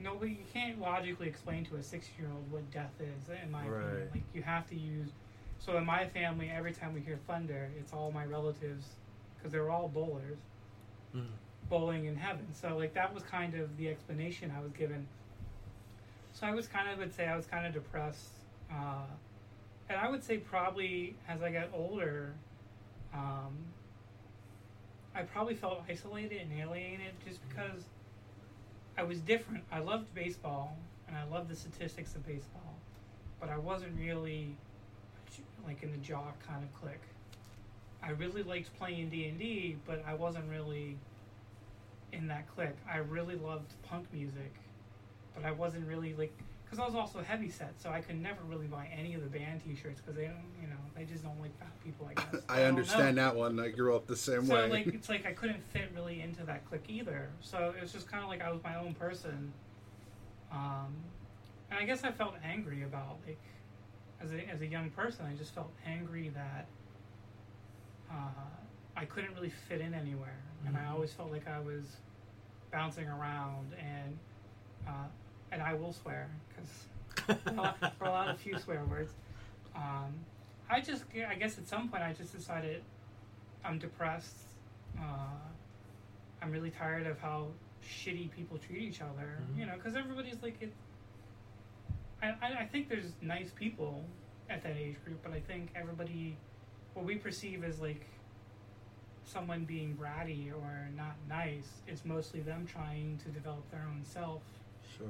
Nobody, 0.01 0.31
you 0.31 0.45
can't 0.53 0.79
logically 0.79 1.27
explain 1.27 1.65
to 1.65 1.75
a 1.75 1.83
six-year-old 1.83 2.49
what 2.49 2.71
death 2.71 2.93
is. 3.01 3.27
In 3.43 3.51
my 3.51 3.65
opinion, 3.65 4.09
like 4.13 4.23
you 4.33 4.41
have 4.43 4.65
to 4.69 4.75
use. 4.75 5.09
So 5.59 5.75
in 5.77 5.85
my 5.85 6.07
family, 6.07 6.49
every 6.49 6.71
time 6.71 6.93
we 6.93 7.01
hear 7.01 7.17
thunder, 7.27 7.69
it's 7.77 7.91
all 7.91 8.09
my 8.09 8.23
relatives, 8.25 8.95
because 9.35 9.51
they're 9.51 9.69
all 9.69 9.89
bowlers, 9.89 10.37
Mhm. 11.13 11.27
bowling 11.67 12.05
in 12.05 12.15
heaven. 12.15 12.47
So 12.53 12.77
like 12.77 12.93
that 12.93 13.13
was 13.13 13.23
kind 13.23 13.55
of 13.55 13.75
the 13.75 13.89
explanation 13.89 14.51
I 14.51 14.61
was 14.61 14.71
given. 14.71 15.05
So 16.31 16.47
I 16.47 16.51
was 16.51 16.65
kind 16.69 16.87
of 16.89 16.97
would 16.99 17.13
say 17.13 17.27
I 17.27 17.35
was 17.35 17.45
kind 17.45 17.67
of 17.67 17.73
depressed, 17.73 18.31
uh, 18.71 19.05
and 19.89 19.97
I 19.99 20.07
would 20.09 20.23
say 20.23 20.37
probably 20.37 21.17
as 21.27 21.41
I 21.41 21.51
got 21.51 21.73
older, 21.73 22.35
um, 23.13 23.68
I 25.19 25.23
probably 25.23 25.53
felt 25.53 25.83
isolated 25.89 26.43
and 26.43 26.61
alienated 26.61 27.13
just 27.27 27.41
because 27.49 27.83
I 28.97 29.03
was 29.03 29.19
different. 29.19 29.65
I 29.69 29.79
loved 29.79 30.15
baseball 30.15 30.77
and 31.09 31.17
I 31.17 31.25
loved 31.25 31.49
the 31.49 31.57
statistics 31.57 32.15
of 32.15 32.25
baseball, 32.25 32.79
but 33.41 33.49
I 33.49 33.57
wasn't 33.57 33.99
really 33.99 34.55
like 35.65 35.83
in 35.83 35.91
the 35.91 35.97
jock 35.97 36.41
kind 36.47 36.63
of 36.63 36.73
clique. 36.73 37.03
I 38.01 38.11
really 38.11 38.43
liked 38.43 38.73
playing 38.79 39.09
D 39.09 39.25
and 39.25 39.37
D, 39.37 39.75
but 39.85 40.01
I 40.07 40.13
wasn't 40.13 40.49
really 40.49 40.97
in 42.13 42.25
that 42.29 42.47
clique. 42.55 42.77
I 42.89 42.99
really 42.99 43.35
loved 43.35 43.73
punk 43.83 44.05
music, 44.13 44.55
but 45.35 45.43
I 45.43 45.51
wasn't 45.51 45.85
really 45.85 46.13
like 46.13 46.33
because 46.69 46.83
I 46.83 46.85
was 46.85 46.93
also 46.95 47.19
heavy 47.23 47.49
set, 47.49 47.73
so 47.81 47.89
I 47.89 47.99
could 47.99 48.21
never 48.21 48.41
really 48.43 48.67
buy 48.67 48.87
any 48.95 49.15
of 49.15 49.21
the 49.23 49.27
band 49.27 49.63
T-shirts 49.63 49.99
because 50.01 50.15
they 50.15 50.25
don't, 50.25 50.53
you 50.61 50.67
know, 50.67 50.75
they 50.95 51.03
just 51.03 51.23
don't 51.23 51.39
like 51.41 51.57
fat 51.57 51.71
people. 51.83 52.07
I 52.07 52.13
guess 52.13 52.43
I 52.49 52.59
don't 52.59 52.67
understand 52.67 53.15
know. 53.15 53.23
that 53.23 53.35
one. 53.35 53.59
I 53.59 53.69
grew 53.69 53.95
up 53.95 54.05
the 54.05 54.15
same 54.15 54.45
So 54.45 54.53
way. 54.53 54.69
like 54.69 54.87
it's 54.93 55.09
like 55.09 55.25
I 55.25 55.31
couldn't 55.31 55.63
fit 55.63 55.89
really 55.95 56.21
into 56.21 56.43
that 56.43 56.65
clique 56.65 56.85
either. 56.87 57.29
So 57.41 57.73
it 57.75 57.81
was 57.81 57.91
just 57.91 58.07
kind 58.09 58.23
of 58.23 58.29
like 58.29 58.41
I 58.43 58.51
was 58.51 58.61
my 58.63 58.75
own 58.75 58.93
person. 58.93 59.51
Um, 60.51 60.93
and 61.71 61.79
I 61.79 61.85
guess 61.85 62.03
I 62.03 62.11
felt 62.11 62.35
angry 62.43 62.83
about 62.83 63.17
like 63.25 63.39
as 64.21 64.31
a 64.31 64.47
as 64.47 64.61
a 64.61 64.67
young 64.67 64.91
person, 64.91 65.25
I 65.25 65.35
just 65.35 65.55
felt 65.55 65.71
angry 65.87 66.29
that 66.29 66.67
uh, 68.11 68.15
I 68.95 69.05
couldn't 69.05 69.33
really 69.33 69.49
fit 69.67 69.81
in 69.81 69.95
anywhere, 69.95 70.37
and 70.67 70.77
I 70.77 70.81
Mhm. 70.81 70.91
always 70.91 71.13
felt 71.13 71.31
like 71.31 71.47
I 71.47 71.59
was 71.59 71.97
bouncing 72.71 73.07
around 73.07 73.73
and. 73.73 74.17
Uh, 74.87 74.91
and 75.51 75.61
I 75.61 75.73
will 75.73 75.93
swear 75.93 76.27
because 76.49 77.39
for 77.43 77.49
a 77.49 77.53
lot- 77.53 77.93
a 78.01 78.09
lot 78.09 78.29
of 78.29 78.39
few 78.39 78.57
swear 78.59 78.83
words. 78.85 79.11
Um, 79.75 80.13
I 80.69 80.81
just, 80.81 81.03
I 81.27 81.35
guess 81.35 81.57
at 81.57 81.67
some 81.67 81.89
point 81.89 82.03
I 82.03 82.13
just 82.13 82.35
decided 82.35 82.81
I'm 83.63 83.79
depressed. 83.79 84.35
Uh, 84.99 85.37
I'm 86.41 86.51
really 86.51 86.69
tired 86.71 87.07
of 87.07 87.19
how 87.19 87.47
shitty 87.83 88.31
people 88.31 88.57
treat 88.57 88.81
each 88.83 89.01
other. 89.01 89.39
Mhm. 89.53 89.57
You 89.59 89.65
know, 89.65 89.73
because 89.75 89.95
everybody's 89.95 90.41
like 90.41 90.61
it. 90.61 90.73
I, 92.21 92.27
I 92.41 92.53
I 92.61 92.65
think 92.65 92.89
there's 92.89 93.11
nice 93.21 93.51
people 93.51 94.03
at 94.49 94.61
that 94.63 94.75
age 94.77 94.95
group, 95.05 95.21
but 95.23 95.31
I 95.33 95.39
think 95.39 95.69
everybody, 95.75 96.35
what 96.93 97.05
we 97.05 97.15
perceive 97.15 97.63
as 97.63 97.79
like 97.79 98.05
someone 99.25 99.63
being 99.63 99.95
bratty 99.95 100.51
or 100.51 100.89
not 100.95 101.15
nice, 101.27 101.69
is 101.87 102.03
mostly 102.05 102.41
them 102.41 102.65
trying 102.65 103.17
to 103.23 103.29
develop 103.29 103.69
their 103.71 103.83
own 103.87 104.03
self. 104.03 104.41
Sure. 104.97 105.07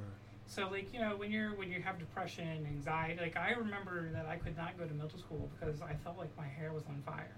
So 0.50 0.68
like 0.68 0.92
you 0.92 0.98
know 0.98 1.14
when 1.16 1.30
you're 1.30 1.54
when 1.54 1.70
you 1.70 1.80
have 1.80 2.00
depression, 2.00 2.46
and 2.48 2.66
anxiety, 2.66 3.20
like 3.20 3.36
I 3.36 3.52
remember 3.52 4.10
that 4.12 4.26
I 4.26 4.34
could 4.34 4.56
not 4.56 4.76
go 4.76 4.84
to 4.84 4.92
middle 4.92 5.16
school 5.16 5.48
because 5.54 5.80
I 5.80 5.94
felt 6.02 6.18
like 6.18 6.36
my 6.36 6.46
hair 6.46 6.72
was 6.72 6.82
on 6.88 7.00
fire. 7.06 7.36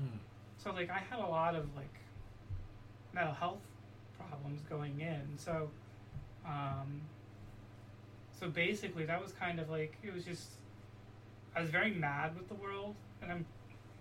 Mm. 0.00 0.16
So 0.56 0.72
like 0.72 0.88
I 0.88 0.98
had 0.98 1.18
a 1.18 1.26
lot 1.26 1.54
of 1.54 1.66
like 1.76 1.94
mental 3.12 3.34
health 3.34 3.60
problems 4.16 4.62
going 4.62 4.98
in. 5.02 5.20
So 5.36 5.68
um 6.46 7.02
so 8.40 8.48
basically 8.48 9.04
that 9.04 9.22
was 9.22 9.32
kind 9.32 9.60
of 9.60 9.68
like 9.68 9.98
it 10.02 10.14
was 10.14 10.24
just 10.24 10.52
I 11.54 11.60
was 11.60 11.68
very 11.68 11.90
mad 11.90 12.34
with 12.34 12.48
the 12.48 12.54
world 12.54 12.94
and 13.20 13.30
I'm 13.30 13.44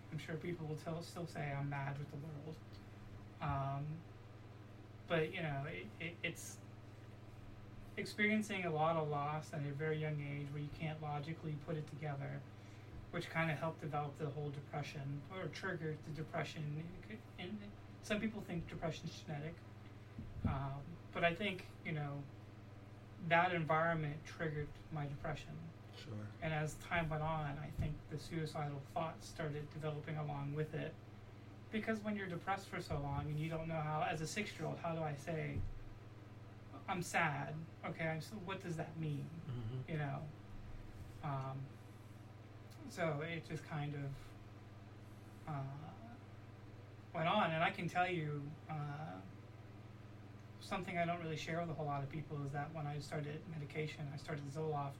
I'm 0.10 0.18
sure 0.18 0.36
people 0.36 0.68
will 0.68 0.78
tell 0.78 1.04
still 1.04 1.28
say 1.28 1.54
I'm 1.60 1.70
mad 1.70 1.98
with 2.00 2.10
the 2.12 2.18
world. 2.18 2.56
Um 3.42 3.86
but 5.10 5.34
you 5.34 5.42
know, 5.44 5.64
it, 5.68 5.88
it, 6.00 6.16
it's 6.24 6.56
experiencing 7.98 8.66
a 8.66 8.72
lot 8.72 8.96
of 8.96 9.10
loss 9.10 9.52
at 9.54 9.60
a 9.60 9.74
very 9.74 9.98
young 9.98 10.18
age 10.22 10.48
where 10.52 10.62
you 10.62 10.70
can't 10.80 11.02
logically 11.02 11.56
put 11.68 11.76
it 11.76 11.88
together, 11.90 12.40
which 13.12 13.30
kind 13.30 13.52
of 13.52 13.58
helped 13.58 13.82
develop 13.82 14.18
the 14.20 14.28
whole 14.28 14.50
depression 14.50 15.22
or 15.32 15.48
triggered 15.48 15.98
the 16.08 16.12
depression. 16.16 16.64
And 17.40 17.58
some 18.04 18.20
people 18.20 18.44
think 18.48 18.68
depression 18.70 19.04
is 19.06 19.22
genetic, 19.26 19.56
um, 20.48 20.82
but 21.14 21.24
I 21.24 21.34
think 21.34 21.66
you 21.86 21.92
know 21.92 22.24
that 23.30 23.54
environment 23.54 24.16
triggered 24.26 24.68
my 24.94 25.06
depression. 25.06 25.52
Sure. 26.04 26.14
And 26.42 26.54
as 26.54 26.76
time 26.90 27.10
went 27.10 27.22
on, 27.22 27.58
I 27.62 27.70
think 27.82 27.94
the 28.10 28.18
suicidal 28.18 28.82
thoughts 28.94 29.28
started 29.28 29.70
developing 29.72 30.18
along 30.18 30.54
with 30.56 30.74
it. 30.74 30.94
Because 31.72 32.00
when 32.04 32.16
you're 32.16 32.28
depressed 32.28 32.68
for 32.68 32.82
so 32.82 33.00
long 33.04 33.26
and 33.28 33.40
you 33.40 33.50
don't 33.50 33.68
know 33.68 33.76
how, 33.76 34.06
as 34.10 34.22
a 34.22 34.28
six 34.28 34.52
year 34.58 34.68
old, 34.68 34.78
how 34.82 34.94
do 34.94 35.02
I 35.02 35.14
say, 35.14 35.58
I'm 36.92 37.02
sad? 37.02 37.54
Okay, 37.88 38.06
I'm 38.06 38.22
so, 38.22 38.36
what 38.44 38.62
does 38.62 38.76
that 38.76 39.00
mean? 39.00 39.26
Mm-hmm. 39.50 39.92
You 39.92 39.98
know? 39.98 40.18
Um, 41.24 41.58
so 42.90 43.22
it 43.34 43.48
just 43.50 43.68
kind 43.70 43.94
of 43.96 45.54
uh, 45.54 45.96
went 47.16 47.30
on. 47.30 47.52
And 47.52 47.64
I 47.64 47.70
can 47.70 47.88
tell 47.88 48.10
you 48.10 48.42
uh, 48.70 48.74
something 50.60 50.98
I 50.98 51.06
don't 51.06 51.22
really 51.22 51.38
share 51.38 51.62
with 51.62 51.70
a 51.70 51.74
whole 51.74 51.86
lot 51.86 52.04
of 52.04 52.12
people 52.12 52.38
is 52.46 52.52
that 52.52 52.70
when 52.74 52.86
I 52.86 53.00
started 53.00 53.40
medication, 53.54 54.02
I 54.14 54.18
started 54.18 54.44
Zoloft 54.54 55.00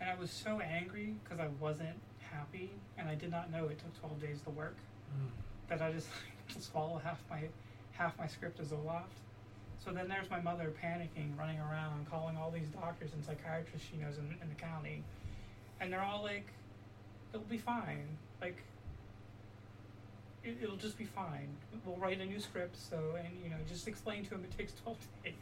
and 0.00 0.10
I 0.10 0.14
was 0.14 0.30
so 0.30 0.60
angry 0.60 1.14
because 1.24 1.40
I 1.40 1.48
wasn't 1.58 1.96
happy, 2.30 2.70
and 2.98 3.08
I 3.08 3.14
did 3.14 3.30
not 3.30 3.50
know 3.50 3.64
it 3.64 3.78
took 3.78 3.98
12 4.00 4.20
days 4.20 4.40
to 4.42 4.50
work. 4.50 4.76
Mm. 5.16 5.30
That 5.68 5.80
I 5.80 5.92
just 5.92 6.08
swallow 6.70 7.00
half 7.02 7.18
my 7.30 7.44
half 7.92 8.18
my 8.18 8.26
script 8.26 8.60
of 8.60 8.66
Zoloft. 8.66 9.16
So 9.84 9.92
then 9.92 10.08
there's 10.08 10.28
my 10.30 10.40
mother 10.40 10.72
panicking, 10.82 11.38
running 11.38 11.60
around, 11.60 12.10
calling 12.10 12.36
all 12.36 12.50
these 12.50 12.68
doctors 12.68 13.12
and 13.12 13.24
psychiatrists 13.24 13.88
she 13.88 13.96
knows 13.96 14.18
in, 14.18 14.36
in 14.42 14.48
the 14.48 14.54
county, 14.54 15.04
and 15.80 15.92
they're 15.92 16.02
all 16.02 16.22
like, 16.22 16.46
"It'll 17.32 17.46
be 17.46 17.58
fine. 17.58 18.08
Like, 18.40 18.62
it, 20.42 20.56
it'll 20.62 20.76
just 20.76 20.98
be 20.98 21.04
fine. 21.04 21.48
We'll 21.84 21.96
write 21.96 22.20
a 22.20 22.26
new 22.26 22.40
script. 22.40 22.76
So 22.76 23.16
and 23.16 23.28
you 23.44 23.50
know, 23.50 23.56
just 23.68 23.86
explain 23.86 24.24
to 24.26 24.34
him 24.34 24.44
it 24.44 24.56
takes 24.56 24.72
12 24.82 24.98
days." 25.24 25.34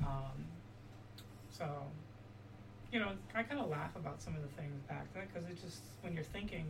Um, 0.00 0.46
so 1.50 1.66
you 2.92 3.00
know, 3.00 3.10
I 3.34 3.42
kind 3.42 3.60
of 3.60 3.68
laugh 3.68 3.94
about 3.96 4.22
some 4.22 4.34
of 4.34 4.42
the 4.42 4.48
things 4.48 4.80
back 4.88 5.12
then 5.12 5.24
because 5.26 5.48
it 5.48 5.60
just 5.60 5.82
when 6.00 6.14
you're 6.14 6.24
thinking, 6.24 6.66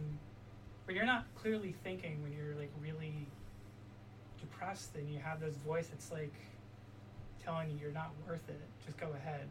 when 0.87 0.96
you're 0.96 1.06
not 1.06 1.26
clearly 1.37 1.74
thinking, 1.84 2.22
when 2.22 2.32
you're 2.32 2.56
like 2.56 2.72
really 2.80 3.28
depressed 4.40 4.94
and 4.96 5.09
you 5.11 5.18
have 5.18 5.40
this 5.40 5.57
voice 5.57 5.88
that's 5.88 6.11
like 6.12 6.35
telling 7.42 7.70
you 7.70 7.77
you're 7.81 7.92
not 7.92 8.11
worth 8.27 8.48
it, 8.48 8.61
just 8.85 8.98
go 8.98 9.09
ahead. 9.14 9.48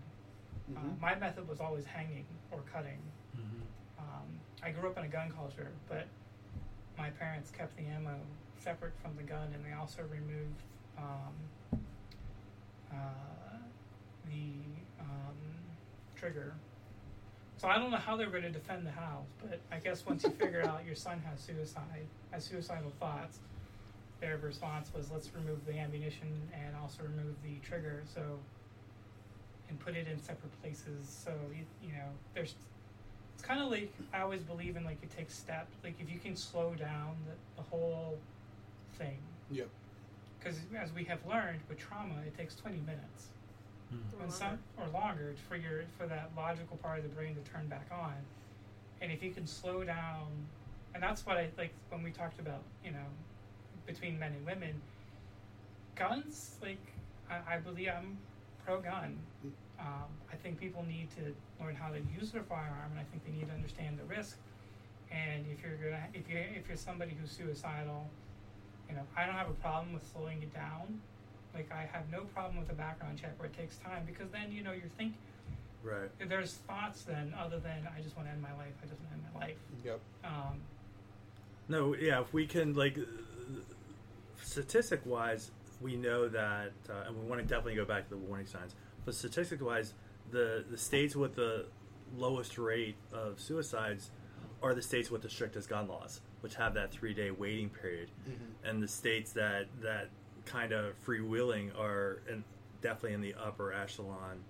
Uh, 0.75 0.79
Mhm. 0.79 0.99
my 0.99 1.15
method 1.15 1.47
was 1.47 1.59
always 1.61 1.85
hanging 1.85 2.25
or 2.51 2.59
cutting. 2.73 2.99
Mm-hmm. 3.37 3.61
Um, 3.99 4.39
I 4.61 4.71
grew 4.71 4.89
up 4.89 4.97
in 4.97 5.05
a 5.05 5.07
gun 5.07 5.31
culture, 5.31 5.71
but 5.87 6.07
my 6.97 7.09
parents 7.11 7.49
kept 7.51 7.75
the 7.77 7.85
ammo 7.85 8.19
separate 8.57 8.93
from 9.01 9.15
the 9.15 9.23
gun, 9.23 9.53
and 9.53 9.63
they 9.65 9.71
also 9.73 10.03
removed 10.03 10.61
um, 10.97 11.33
uh, 12.91 12.95
the 14.25 14.53
um, 14.99 15.35
trigger. 16.15 16.53
So 17.57 17.67
I 17.67 17.77
don't 17.77 17.89
know 17.91 17.97
how 17.97 18.15
they 18.17 18.25
were 18.25 18.31
going 18.31 18.43
to 18.43 18.49
defend 18.51 18.85
the 18.85 18.91
house, 18.91 19.27
but 19.39 19.59
I 19.71 19.77
guess 19.79 20.05
once 20.05 20.23
you 20.23 20.29
figure 20.31 20.63
out 20.67 20.85
your 20.85 20.95
son 20.95 21.21
has 21.29 21.39
suicide, 21.39 22.07
has 22.31 22.43
suicidal 22.43 22.91
thoughts, 22.99 23.39
their 24.19 24.37
response 24.37 24.91
was 24.95 25.11
let's 25.11 25.29
remove 25.33 25.65
the 25.65 25.77
ammunition 25.77 26.27
and 26.53 26.75
also 26.75 27.03
remove 27.03 27.35
the 27.43 27.55
trigger. 27.67 28.03
So 28.13 28.21
and 29.69 29.77
put 29.79 29.95
it 29.95 30.07
in 30.07 30.21
separate 30.21 30.61
places. 30.61 31.23
So 31.25 31.31
you, 31.51 31.65
you 31.83 31.93
know, 31.93 32.09
there's 32.33 32.55
it's 33.35 33.43
kind 33.43 33.61
of 33.61 33.69
like 33.69 33.93
I 34.13 34.21
always 34.21 34.41
believe 34.41 34.75
in 34.77 34.83
like 34.83 34.97
it 35.03 35.15
takes 35.15 35.35
steps. 35.35 35.75
Like 35.83 35.95
if 35.99 36.11
you 36.11 36.19
can 36.19 36.35
slow 36.35 36.73
down 36.73 37.15
the, 37.25 37.61
the 37.61 37.67
whole 37.69 38.17
thing, 38.97 39.17
yeah 39.51 39.63
because 40.39 40.57
as 40.79 40.93
we 40.93 41.03
have 41.03 41.19
learned 41.27 41.59
with 41.67 41.77
trauma, 41.77 42.13
it 42.25 42.37
takes 42.37 42.55
20 42.55 42.77
minutes 42.85 43.29
Mm-hmm. 43.93 44.19
Or 44.19 44.23
and 44.23 44.33
some 44.33 44.59
or 44.77 44.87
longer 44.89 45.33
for 45.47 45.55
your 45.55 45.83
for 45.97 46.07
that 46.07 46.31
logical 46.35 46.77
part 46.77 46.97
of 46.97 47.03
the 47.03 47.09
brain 47.09 47.35
to 47.35 47.51
turn 47.51 47.67
back 47.67 47.87
on. 47.91 48.15
And 49.01 49.11
if 49.11 49.23
you 49.23 49.31
can 49.31 49.47
slow 49.47 49.83
down, 49.83 50.27
and 50.93 51.01
that's 51.01 51.25
what 51.25 51.37
I 51.37 51.49
like 51.57 51.71
when 51.89 52.03
we 52.03 52.11
talked 52.11 52.39
about 52.39 52.63
you 52.83 52.91
know 52.91 53.07
between 53.87 54.19
men 54.19 54.33
and 54.33 54.45
women, 54.45 54.79
guns 55.95 56.55
like 56.61 56.77
I, 57.29 57.55
I 57.55 57.57
believe 57.57 57.89
I'm 57.95 58.17
pro 58.65 58.79
gun. 58.79 59.17
Um, 59.79 60.09
I 60.31 60.35
think 60.35 60.59
people 60.59 60.83
need 60.87 61.07
to 61.17 61.33
learn 61.63 61.75
how 61.75 61.89
to 61.89 61.99
use 62.19 62.31
their 62.31 62.43
firearm, 62.43 62.91
and 62.91 62.99
I 62.99 63.03
think 63.11 63.25
they 63.25 63.31
need 63.31 63.47
to 63.47 63.53
understand 63.53 63.97
the 63.97 64.05
risk. 64.05 64.37
And 65.11 65.45
if 65.51 65.63
you're 65.63 65.77
gonna, 65.77 66.03
if 66.13 66.29
you 66.29 66.37
if 66.37 66.67
you're 66.67 66.77
somebody 66.77 67.15
who's 67.19 67.31
suicidal, 67.31 68.07
you 68.89 68.95
know, 68.95 69.03
I 69.15 69.25
don't 69.25 69.35
have 69.35 69.49
a 69.49 69.53
problem 69.65 69.93
with 69.93 70.05
slowing 70.11 70.41
it 70.43 70.53
down. 70.53 70.99
Like 71.55 71.71
I 71.71 71.89
have 71.91 72.03
no 72.11 72.21
problem 72.35 72.59
with 72.59 72.69
a 72.69 72.73
background 72.73 73.17
check 73.19 73.33
where 73.39 73.47
it 73.47 73.57
takes 73.57 73.77
time 73.77 74.03
because 74.05 74.29
then 74.31 74.51
you 74.51 74.63
know 74.63 74.71
you're 74.73 74.91
thinking 74.97 75.17
Right. 75.83 76.09
there's 76.27 76.53
thoughts 76.67 77.03
then 77.03 77.33
other 77.39 77.59
than 77.59 77.87
I 77.97 78.01
just 78.01 78.15
want 78.17 78.27
to 78.27 78.33
end 78.33 78.41
my 78.41 78.51
life. 78.57 78.73
I 78.83 78.87
just 78.87 78.99
want 78.99 79.09
to 79.09 79.13
end 79.13 79.23
my 79.33 79.39
life. 79.39 79.57
Yep. 79.85 79.99
Um, 80.25 80.59
No, 81.69 81.95
yeah, 81.95 82.19
if 82.21 82.33
we 82.33 82.45
can 82.45 82.73
like 82.73 82.97
statistic 84.41 85.01
wise, 85.05 85.51
we 85.81 85.95
know 85.95 86.27
that, 86.27 86.71
uh, 86.89 87.07
and 87.07 87.17
we 87.17 87.25
want 87.27 87.41
to 87.41 87.47
definitely 87.47 87.75
go 87.75 87.85
back 87.85 88.05
to 88.05 88.09
the 88.09 88.17
warning 88.17 88.47
signs. 88.47 88.75
But 89.05 89.15
statistic 89.15 89.61
wise, 89.61 89.93
the 90.31 90.65
the 90.69 90.77
states 90.77 91.15
with 91.15 91.35
the 91.35 91.65
lowest 92.15 92.57
rate 92.57 92.95
of 93.11 93.39
suicides 93.39 94.11
are 94.61 94.73
the 94.73 94.81
states 94.81 95.11
with 95.11 95.21
the 95.21 95.29
strictest 95.29 95.69
gun 95.69 95.87
laws, 95.87 96.21
which 96.41 96.55
have 96.55 96.73
that 96.73 96.91
three 96.91 97.13
day 97.13 97.31
waiting 97.31 97.69
period, 97.69 98.09
and 98.63 98.81
the 98.81 98.87
states 98.87 99.31
that 99.33 99.67
that 99.81 100.09
kind 100.45 100.71
of 100.71 100.93
freewheeling 101.05 101.77
are 101.77 102.21
in, 102.29 102.43
definitely 102.81 103.13
in 103.13 103.21
the 103.21 103.35
upper 103.35 103.73
echelon 103.73 104.43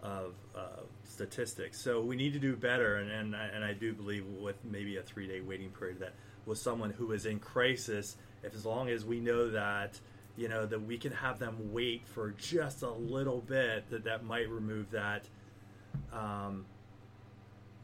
of 0.00 0.34
uh, 0.56 0.80
statistics. 1.04 1.80
So 1.80 2.00
we 2.00 2.16
need 2.16 2.32
to 2.32 2.38
do 2.38 2.56
better, 2.56 2.96
and 2.96 3.10
and 3.10 3.36
I, 3.36 3.46
and 3.46 3.64
I 3.64 3.72
do 3.72 3.92
believe 3.92 4.26
with 4.26 4.56
maybe 4.64 4.96
a 4.96 5.02
three 5.02 5.28
day 5.28 5.40
waiting 5.40 5.70
period 5.70 6.00
that 6.00 6.14
with 6.44 6.58
someone 6.58 6.90
who 6.90 7.12
is 7.12 7.26
in 7.26 7.38
crisis, 7.38 8.16
if 8.42 8.54
as 8.54 8.64
long 8.64 8.88
as 8.88 9.04
we 9.04 9.20
know 9.20 9.50
that 9.50 9.98
you 10.36 10.48
know 10.48 10.66
that 10.66 10.82
we 10.82 10.98
can 10.98 11.12
have 11.12 11.38
them 11.38 11.72
wait 11.72 12.06
for 12.06 12.30
just 12.30 12.82
a 12.82 12.90
little 12.90 13.40
bit, 13.40 13.90
that 13.90 14.04
that 14.04 14.24
might 14.24 14.48
remove 14.48 14.90
that. 14.90 15.26
Um, 16.12 16.66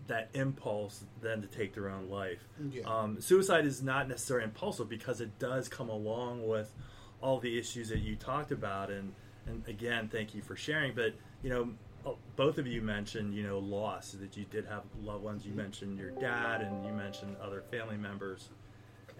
that 0.08 0.30
impulse 0.32 1.04
then 1.20 1.42
to 1.42 1.46
take 1.46 1.74
their 1.74 1.88
own 1.88 2.08
life. 2.08 2.42
Yeah. 2.70 2.82
Um, 2.84 3.20
suicide 3.20 3.66
is 3.66 3.82
not 3.82 4.08
necessarily 4.08 4.44
impulsive 4.44 4.88
because 4.88 5.20
it 5.20 5.38
does 5.38 5.68
come 5.68 5.88
along 5.88 6.46
with 6.46 6.72
all 7.20 7.38
the 7.38 7.58
issues 7.58 7.90
that 7.90 8.00
you 8.00 8.16
talked 8.16 8.50
about, 8.50 8.90
and 8.90 9.12
and 9.46 9.62
again, 9.68 10.08
thank 10.08 10.34
you 10.34 10.42
for 10.42 10.56
sharing. 10.56 10.94
But 10.94 11.14
you 11.42 11.50
know, 11.50 11.70
uh, 12.06 12.12
both 12.36 12.58
of 12.58 12.66
you 12.66 12.82
mentioned 12.82 13.34
you 13.34 13.42
know 13.42 13.58
loss 13.58 14.12
that 14.12 14.36
you 14.36 14.44
did 14.50 14.66
have 14.66 14.82
loved 15.02 15.24
ones. 15.24 15.46
You 15.46 15.52
mentioned 15.52 15.98
your 15.98 16.10
dad, 16.10 16.62
and 16.62 16.84
you 16.84 16.92
mentioned 16.92 17.36
other 17.42 17.62
family 17.70 17.96
members, 17.96 18.48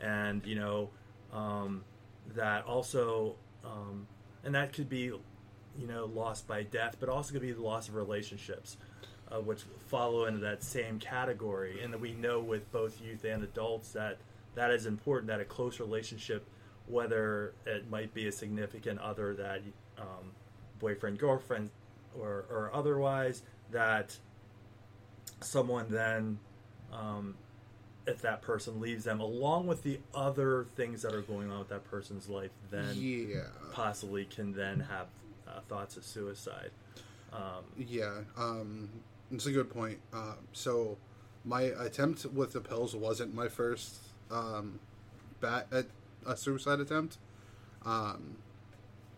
and 0.01 0.45
you 0.47 0.55
know 0.55 0.91
um, 1.33 1.85
that 2.35 2.65
also, 2.65 3.37
um, 3.65 4.07
and 4.45 4.55
that 4.55 4.73
could 4.73 4.89
be 4.89 5.13
you 5.79 5.87
know 5.87 6.07
loss 6.07 6.43
by 6.43 6.63
death, 6.63 6.97
but 7.01 7.09
also 7.09 7.33
could 7.33 7.43
be 7.43 7.53
the 7.53 7.63
loss 7.63 7.89
of 7.89 7.95
relationships. 7.95 8.77
Uh, 9.31 9.41
which 9.41 9.61
follow 9.89 10.25
into 10.25 10.41
that 10.41 10.63
same 10.63 10.99
category, 10.99 11.83
and 11.83 11.93
that 11.93 12.01
we 12.01 12.15
know 12.15 12.41
with 12.41 12.73
both 12.73 12.99
youth 13.03 13.25
and 13.25 13.45
adults 13.45 13.93
that 13.93 14.17
that 14.55 14.71
is 14.71 14.87
important. 14.87 15.27
That 15.27 15.39
a 15.39 15.45
close 15.45 15.81
relationship, 15.81 16.47
whether 16.87 17.53
it 17.67 17.91
might 17.91 18.15
be 18.15 18.27
a 18.27 18.33
significant 18.33 18.99
other, 19.01 19.35
that 19.35 19.61
um, 19.99 20.33
boyfriend, 20.79 21.19
girlfriend, 21.19 21.71
or, 22.19 22.47
or 22.51 22.71
otherwise, 22.73 23.43
that 23.71 24.17
someone 25.41 25.87
then, 25.91 26.39
um, 26.93 27.37
if 28.09 28.23
that 28.23 28.41
person 28.41 28.81
leaves 28.81 29.05
them, 29.05 29.21
along 29.21 29.67
with 29.67 29.83
the 29.83 30.01
other 30.15 30.67
things 30.77 31.03
that 31.03 31.15
are 31.15 31.21
going 31.21 31.51
on 31.51 31.59
with 31.59 31.69
that 31.69 31.85
person's 31.85 32.29
life, 32.29 32.51
then 32.71 32.95
yeah. 32.97 33.43
possibly 33.73 34.25
can 34.25 34.53
then 34.53 34.81
have 34.81 35.07
uh, 35.47 35.61
thoughts 35.69 35.97
of 35.97 36.05
suicide. 36.05 36.71
Um, 37.33 37.65
Yeah, 37.77 38.21
um, 38.37 38.89
it's 39.31 39.47
a 39.47 39.53
good 39.53 39.71
point. 39.71 39.99
Uh, 40.13 40.35
so, 40.53 40.97
my 41.45 41.63
attempt 41.63 42.25
with 42.27 42.53
the 42.53 42.61
pills 42.61 42.97
wasn't 42.97 43.35
my 43.35 43.49
first 43.49 43.97
um, 44.31 44.81
bat 45.41 45.67
at 45.71 45.87
a 46.27 46.37
suicide 46.37 46.81
attempt. 46.81 47.19
Um, 47.85 48.39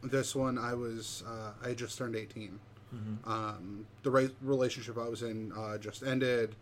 this 0.03 0.35
one, 0.35 0.59
I 0.59 0.74
was 0.74 1.22
uh, 1.26 1.53
I 1.62 1.68
had 1.68 1.79
just 1.79 1.96
turned 1.96 2.16
18. 2.16 2.59
Um, 3.24 3.87
the 4.03 4.11
right 4.11 4.31
relationship 4.42 4.98
I 4.98 5.09
was 5.09 5.22
in 5.22 5.53
uh, 5.53 5.79
just 5.79 6.03
ended. 6.03 6.57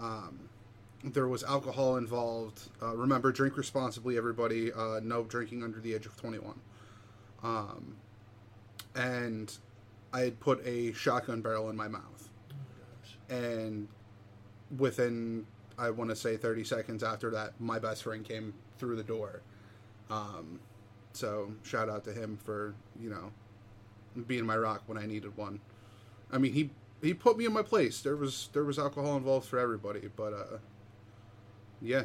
Um, 0.00 0.48
there 1.04 1.28
was 1.28 1.44
alcohol 1.44 1.96
involved. 1.96 2.68
Uh, 2.82 2.96
remember, 2.96 3.32
drink 3.32 3.56
responsibly, 3.56 4.16
everybody. 4.16 4.72
Uh, 4.72 5.00
no 5.02 5.24
drinking 5.24 5.62
under 5.62 5.80
the 5.80 5.94
age 5.94 6.06
of 6.06 6.16
21. 6.16 6.58
Um, 7.42 7.96
and 8.94 9.56
I 10.12 10.20
had 10.20 10.40
put 10.40 10.66
a 10.66 10.92
shotgun 10.92 11.42
barrel 11.42 11.70
in 11.70 11.76
my 11.76 11.88
mouth. 11.88 12.28
And 13.28 13.88
within, 14.78 15.46
I 15.78 15.90
want 15.90 16.10
to 16.10 16.16
say, 16.16 16.36
30 16.36 16.64
seconds 16.64 17.02
after 17.02 17.30
that, 17.30 17.60
my 17.60 17.78
best 17.78 18.02
friend 18.02 18.24
came 18.24 18.54
through 18.78 18.96
the 18.96 19.02
door. 19.02 19.42
Um, 20.10 20.60
so, 21.12 21.52
shout 21.62 21.88
out 21.88 22.04
to 22.04 22.12
him 22.12 22.38
for, 22.44 22.74
you 23.00 23.10
know, 23.10 23.32
being 24.26 24.46
my 24.46 24.56
rock 24.56 24.82
when 24.86 24.98
I 24.98 25.06
needed 25.06 25.36
one. 25.36 25.60
I 26.30 26.38
mean, 26.38 26.52
he 26.52 26.70
he 27.02 27.14
put 27.14 27.36
me 27.36 27.44
in 27.44 27.52
my 27.52 27.62
place. 27.62 28.00
There 28.00 28.16
was 28.16 28.48
there 28.52 28.64
was 28.64 28.78
alcohol 28.78 29.16
involved 29.16 29.46
for 29.46 29.58
everybody, 29.58 30.08
but 30.14 30.32
uh, 30.32 30.58
yeah, 31.80 32.04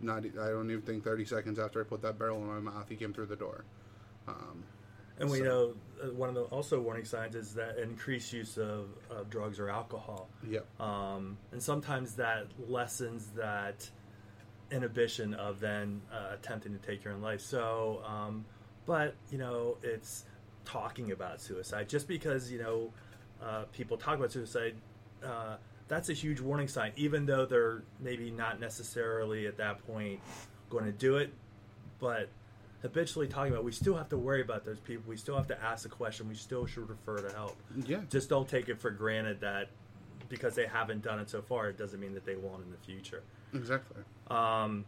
not 0.00 0.18
I 0.24 0.48
don't 0.50 0.70
even 0.70 0.82
think 0.82 1.04
30 1.04 1.24
seconds 1.24 1.58
after 1.58 1.80
I 1.80 1.84
put 1.84 2.02
that 2.02 2.18
barrel 2.18 2.38
in 2.38 2.46
my 2.46 2.60
mouth, 2.60 2.88
he 2.88 2.96
came 2.96 3.12
through 3.12 3.26
the 3.26 3.36
door. 3.36 3.64
Um, 4.26 4.64
And 5.20 5.28
we 5.30 5.38
So- 5.38 5.44
know 5.44 5.74
uh, 6.00 6.14
one 6.14 6.28
of 6.28 6.36
the 6.36 6.42
also 6.42 6.80
warning 6.80 7.04
signs 7.04 7.34
is 7.34 7.54
that 7.54 7.78
increased 7.78 8.32
use 8.32 8.56
of, 8.56 8.90
of 9.10 9.28
drugs 9.28 9.58
or 9.58 9.68
alcohol. 9.68 10.28
yep. 10.46 10.64
Um, 10.80 11.36
and 11.50 11.60
sometimes 11.60 12.14
that 12.16 12.46
lessens 12.68 13.26
that 13.34 13.90
inhibition 14.70 15.34
of 15.34 15.58
then 15.60 16.02
uh, 16.12 16.34
attempting 16.34 16.72
to 16.72 16.78
take 16.86 17.02
your 17.02 17.14
own 17.14 17.20
life. 17.22 17.40
So, 17.40 18.02
um, 18.04 18.44
but, 18.86 19.14
you 19.30 19.38
know, 19.38 19.76
it's 19.82 20.24
talking 20.64 21.10
about 21.10 21.40
suicide. 21.40 21.88
Just 21.88 22.06
because, 22.06 22.52
you 22.52 22.58
know, 22.60 22.92
uh, 23.42 23.64
people 23.72 23.96
talk 23.96 24.18
about 24.18 24.30
suicide, 24.30 24.76
uh, 25.24 25.56
that's 25.88 26.08
a 26.08 26.12
huge 26.12 26.40
warning 26.40 26.68
sign, 26.68 26.92
even 26.96 27.26
though 27.26 27.46
they're 27.46 27.82
maybe 28.00 28.30
not 28.30 28.60
necessarily 28.60 29.46
at 29.46 29.56
that 29.56 29.86
point 29.86 30.20
going 30.70 30.84
to 30.84 30.92
do 30.92 31.16
it. 31.16 31.32
But 31.98 32.28
habitually 32.82 33.26
talking 33.26 33.52
about, 33.52 33.64
we 33.64 33.72
still 33.72 33.96
have 33.96 34.08
to 34.10 34.16
worry 34.18 34.42
about 34.42 34.64
those 34.64 34.78
people. 34.78 35.04
We 35.08 35.16
still 35.16 35.36
have 35.36 35.48
to 35.48 35.62
ask 35.62 35.82
the 35.82 35.88
question. 35.88 36.28
We 36.28 36.34
still 36.34 36.66
should 36.66 36.88
refer 36.88 37.18
to 37.18 37.34
help. 37.34 37.56
Yeah. 37.86 38.00
Just 38.10 38.28
don't 38.28 38.48
take 38.48 38.68
it 38.68 38.80
for 38.80 38.90
granted 38.90 39.40
that 39.40 39.70
because 40.28 40.54
they 40.54 40.66
haven't 40.66 41.02
done 41.02 41.18
it 41.18 41.30
so 41.30 41.40
far, 41.40 41.68
it 41.70 41.78
doesn't 41.78 41.98
mean 41.98 42.14
that 42.14 42.24
they 42.24 42.36
won't 42.36 42.62
in 42.62 42.70
the 42.70 42.76
future. 42.76 43.22
Exactly. 43.54 44.02
Um, 44.28 44.84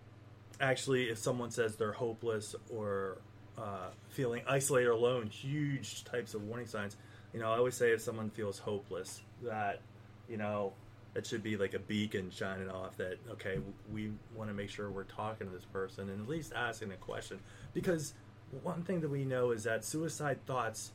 actually, 0.60 1.04
if 1.04 1.18
someone 1.18 1.50
says 1.50 1.76
they're 1.76 1.92
hopeless 1.92 2.54
or 2.70 3.18
uh, 3.58 3.88
feeling 4.10 4.42
isolated 4.46 4.88
or 4.88 4.92
alone, 4.92 5.26
huge 5.26 6.04
types 6.04 6.34
of 6.34 6.42
warning 6.44 6.66
signs. 6.66 6.96
You 7.32 7.40
know, 7.40 7.50
I 7.50 7.56
always 7.56 7.74
say 7.74 7.92
if 7.92 8.00
someone 8.00 8.30
feels 8.30 8.58
hopeless, 8.58 9.20
that 9.42 9.80
you 10.28 10.36
know 10.36 10.72
it 11.14 11.26
should 11.26 11.42
be 11.42 11.56
like 11.56 11.74
a 11.74 11.78
beacon 11.78 12.30
shining 12.30 12.70
off. 12.70 12.96
That 12.96 13.18
okay, 13.32 13.58
we 13.92 14.12
want 14.34 14.50
to 14.50 14.54
make 14.54 14.70
sure 14.70 14.90
we're 14.90 15.04
talking 15.04 15.46
to 15.46 15.52
this 15.52 15.64
person 15.64 16.08
and 16.10 16.22
at 16.22 16.28
least 16.28 16.52
asking 16.54 16.92
a 16.92 16.96
question 16.96 17.40
because 17.74 18.14
one 18.62 18.82
thing 18.82 19.00
that 19.00 19.10
we 19.10 19.24
know 19.24 19.50
is 19.52 19.64
that 19.64 19.84
suicide 19.84 20.44
thoughts 20.46 20.92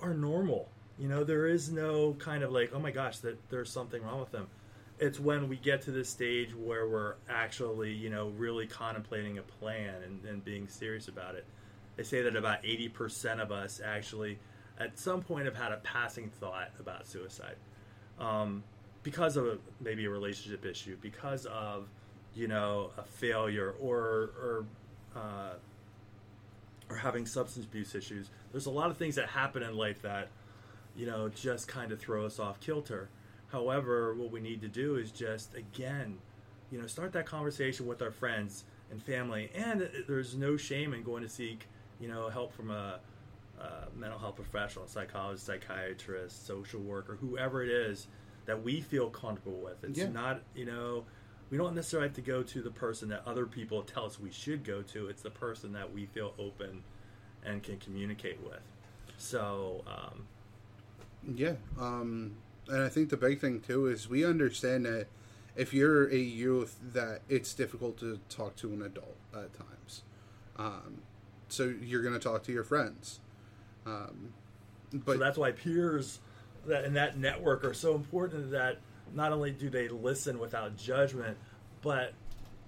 are 0.00 0.14
normal. 0.14 0.68
You 0.98 1.08
know, 1.08 1.24
there 1.24 1.46
is 1.46 1.70
no 1.70 2.14
kind 2.14 2.42
of 2.42 2.52
like, 2.52 2.72
oh 2.74 2.78
my 2.78 2.90
gosh, 2.90 3.18
that 3.18 3.38
there's 3.50 3.70
something 3.70 4.02
wrong 4.02 4.20
with 4.20 4.32
them. 4.32 4.48
It's 4.98 5.20
when 5.20 5.48
we 5.48 5.56
get 5.56 5.82
to 5.82 5.92
this 5.92 6.08
stage 6.08 6.54
where 6.54 6.88
we're 6.88 7.14
actually, 7.28 7.92
you 7.92 8.10
know, 8.10 8.28
really 8.36 8.66
contemplating 8.66 9.38
a 9.38 9.42
plan 9.42 9.94
and, 10.04 10.24
and 10.24 10.44
being 10.44 10.66
serious 10.66 11.06
about 11.06 11.36
it. 11.36 11.46
They 11.96 12.02
say 12.02 12.22
that 12.22 12.34
about 12.34 12.62
80% 12.64 13.40
of 13.40 13.52
us 13.52 13.80
actually, 13.84 14.38
at 14.78 14.98
some 14.98 15.22
point, 15.22 15.44
have 15.46 15.56
had 15.56 15.72
a 15.72 15.78
passing 15.78 16.30
thought 16.30 16.70
about 16.80 17.06
suicide. 17.06 17.56
Um, 18.18 18.64
because 19.08 19.38
of 19.38 19.46
a, 19.46 19.56
maybe 19.80 20.04
a 20.04 20.10
relationship 20.10 20.66
issue, 20.66 20.94
because 21.00 21.46
of, 21.46 21.88
you 22.34 22.46
know, 22.46 22.90
a 22.98 23.02
failure 23.02 23.74
or, 23.80 23.96
or, 24.38 24.64
uh, 25.16 25.54
or 26.90 26.96
having 26.96 27.24
substance 27.24 27.64
abuse 27.64 27.94
issues. 27.94 28.28
There's 28.52 28.66
a 28.66 28.70
lot 28.70 28.90
of 28.90 28.98
things 28.98 29.14
that 29.14 29.30
happen 29.30 29.62
in 29.62 29.74
life 29.74 30.02
that, 30.02 30.28
you 30.94 31.06
know, 31.06 31.30
just 31.30 31.68
kind 31.68 31.90
of 31.90 31.98
throw 31.98 32.26
us 32.26 32.38
off 32.38 32.60
kilter. 32.60 33.08
However, 33.50 34.14
what 34.14 34.30
we 34.30 34.40
need 34.40 34.60
to 34.60 34.68
do 34.68 34.96
is 34.96 35.10
just, 35.10 35.54
again, 35.54 36.18
you 36.70 36.78
know, 36.78 36.86
start 36.86 37.14
that 37.14 37.24
conversation 37.24 37.86
with 37.86 38.02
our 38.02 38.10
friends 38.10 38.64
and 38.90 39.02
family. 39.02 39.50
And 39.54 39.88
there's 40.06 40.36
no 40.36 40.58
shame 40.58 40.92
in 40.92 41.02
going 41.02 41.22
to 41.22 41.30
seek, 41.30 41.66
you 41.98 42.08
know, 42.08 42.28
help 42.28 42.52
from 42.52 42.70
a, 42.70 43.00
a 43.58 43.96
mental 43.96 44.18
health 44.18 44.36
professional, 44.36 44.86
psychologist, 44.86 45.46
psychiatrist, 45.46 46.46
social 46.46 46.80
worker, 46.80 47.16
whoever 47.18 47.62
it 47.62 47.70
is 47.70 48.06
that 48.48 48.64
we 48.64 48.80
feel 48.80 49.10
comfortable 49.10 49.58
with. 49.60 49.84
It's 49.84 49.98
Yeah. 49.98 50.08
not, 50.08 50.42
you 50.54 50.64
know, 50.64 51.04
we 51.50 51.58
don't 51.58 51.74
necessarily 51.74 52.08
have 52.08 52.16
to 52.16 52.22
go 52.22 52.42
to 52.42 52.62
the 52.62 52.70
person 52.70 53.10
that 53.10 53.22
other 53.26 53.44
people 53.44 53.82
tell 53.82 54.06
us 54.06 54.18
we 54.18 54.30
should 54.30 54.64
go 54.64 54.80
to. 54.82 55.06
It's 55.08 55.20
the 55.20 55.30
person 55.30 55.72
that 55.74 55.92
we 55.92 56.06
feel 56.06 56.34
open 56.38 56.82
and 57.44 57.62
can 57.62 57.78
communicate 57.78 58.40
with. 58.40 58.62
So, 59.18 59.84
um, 59.86 60.26
Yeah, 61.36 61.56
um, 61.78 62.36
and 62.68 62.82
I 62.82 62.88
think 62.88 63.10
the 63.10 63.18
big 63.18 63.38
thing 63.38 63.60
too 63.60 63.86
is 63.86 64.08
we 64.08 64.24
understand 64.24 64.86
that 64.86 65.08
if 65.54 65.74
you're 65.74 66.08
a 66.08 66.16
youth, 66.16 66.78
that 66.94 67.20
it's 67.28 67.52
difficult 67.52 67.98
to 67.98 68.18
talk 68.30 68.56
to 68.56 68.72
an 68.72 68.80
adult 68.80 69.16
at 69.34 69.52
times. 69.52 70.04
Um, 70.56 71.02
so 71.48 71.64
you're 71.64 72.02
going 72.02 72.14
to 72.14 72.20
talk 72.20 72.44
to 72.44 72.52
your 72.52 72.64
friends. 72.64 73.20
Um, 73.84 74.32
but 74.92 75.14
so 75.14 75.18
that's 75.18 75.36
why 75.36 75.52
peers 75.52 76.20
that 76.68 76.84
in 76.84 76.94
that 76.94 77.18
network 77.18 77.64
are 77.64 77.74
so 77.74 77.94
important. 77.94 78.52
That 78.52 78.78
not 79.14 79.32
only 79.32 79.50
do 79.50 79.70
they 79.70 79.88
listen 79.88 80.38
without 80.38 80.76
judgment, 80.76 81.36
but 81.82 82.12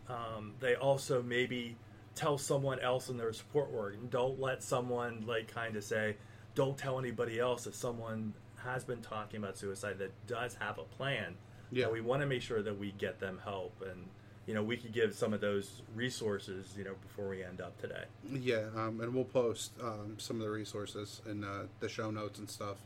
um, 0.09 0.55
they 0.61 0.75
also 0.75 1.23
maybe 1.23 1.77
tell 2.15 2.39
someone 2.39 2.81
else 2.81 3.09
in 3.09 3.17
their 3.17 3.33
support 3.33 3.71
work 3.71 3.95
and 3.95 4.11
don't 4.11 4.41
let 4.41 4.63
someone 4.63 5.25
like 5.27 5.53
kind 5.53 5.77
of 5.77 5.85
say 5.85 6.17
don't 6.55 6.77
tell 6.77 6.99
anybody 6.99 7.39
else 7.39 7.67
if 7.67 7.75
someone 7.75 8.35
has 8.65 8.85
been 8.85 9.01
talking 9.01 9.39
about 9.39 9.57
suicide 9.57 9.99
that 9.99 10.13
does 10.27 10.55
have 10.55 10.79
a 10.79 10.83
plan 10.83 11.35
yeah, 11.73 11.89
we 11.89 12.01
want 12.01 12.21
to 12.21 12.27
make 12.27 12.43
sure 12.43 12.63
that 12.63 12.77
we 12.77 12.93
get 12.99 13.21
them 13.21 13.41
help 13.45 13.81
and 13.89 14.09
you 14.47 14.55
know 14.55 14.63
we 14.63 14.77
could 14.77 14.93
give 14.93 15.15
some 15.15 15.33
of 15.33 15.41
those 15.41 15.83
resources 15.95 16.75
you 16.77 16.83
know 16.83 16.95
before 17.01 17.29
we 17.29 17.45
end 17.45 17.61
up 17.61 17.81
today 17.81 18.05
yeah, 18.33 18.65
um, 18.77 19.01
and 19.01 19.15
we'll 19.15 19.25
post 19.25 19.73
um, 19.81 20.17
some 20.19 20.37
of 20.37 20.43
the 20.43 20.51
resources 20.51 21.23
in 21.31 21.45
uh, 21.45 21.67
the 21.79 21.89
show 21.89 22.11
notes 22.11 22.39
and 22.39 22.51
stuff. 22.51 22.79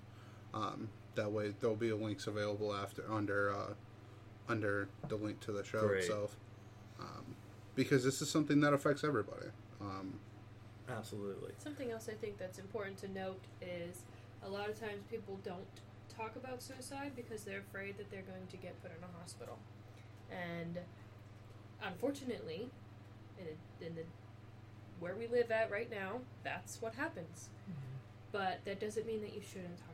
Um, 0.52 0.88
that 1.16 1.30
way, 1.30 1.54
there'll 1.60 1.76
be 1.76 1.92
links 1.92 2.26
available 2.26 2.74
after 2.74 3.04
under 3.10 3.52
uh, 3.54 3.74
under 4.48 4.88
the 5.08 5.16
link 5.16 5.40
to 5.40 5.52
the 5.52 5.64
show 5.64 5.86
Great. 5.86 6.04
itself, 6.04 6.36
um, 7.00 7.36
because 7.74 8.04
this 8.04 8.20
is 8.20 8.30
something 8.30 8.60
that 8.60 8.72
affects 8.72 9.04
everybody. 9.04 9.46
Um, 9.80 10.18
absolutely 10.88 11.52
Something 11.58 11.90
else 11.90 12.08
I 12.10 12.14
think 12.14 12.38
that's 12.38 12.58
important 12.58 12.98
to 12.98 13.08
note 13.08 13.40
is 13.62 14.02
a 14.44 14.48
lot 14.48 14.68
of 14.68 14.78
times 14.78 15.02
people 15.10 15.38
don't 15.42 15.64
talk 16.14 16.36
about 16.36 16.62
suicide 16.62 17.12
because 17.16 17.44
they're 17.44 17.60
afraid 17.60 17.96
that 17.98 18.10
they're 18.10 18.22
going 18.22 18.46
to 18.50 18.56
get 18.56 18.80
put 18.82 18.90
in 18.90 19.02
a 19.02 19.18
hospital. 19.18 19.58
And 20.30 20.78
unfortunately, 21.82 22.68
in, 23.38 23.46
a, 23.46 23.86
in 23.86 23.94
the 23.94 24.02
where 25.00 25.16
we 25.16 25.26
live 25.26 25.50
at 25.50 25.70
right 25.70 25.90
now, 25.90 26.20
that's 26.44 26.80
what 26.80 26.94
happens. 26.94 27.48
But 28.32 28.60
that 28.64 28.80
doesn't 28.80 29.06
mean 29.06 29.20
that 29.20 29.34
you 29.34 29.42
shouldn't 29.42 29.76
talk 29.78 29.86
about 29.88 29.93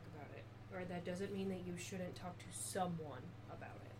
or 0.73 0.83
that 0.85 1.05
doesn't 1.05 1.33
mean 1.33 1.49
that 1.49 1.59
you 1.65 1.77
shouldn't 1.77 2.15
talk 2.15 2.37
to 2.39 2.45
someone 2.51 3.21
about 3.51 3.75
it. 3.85 3.91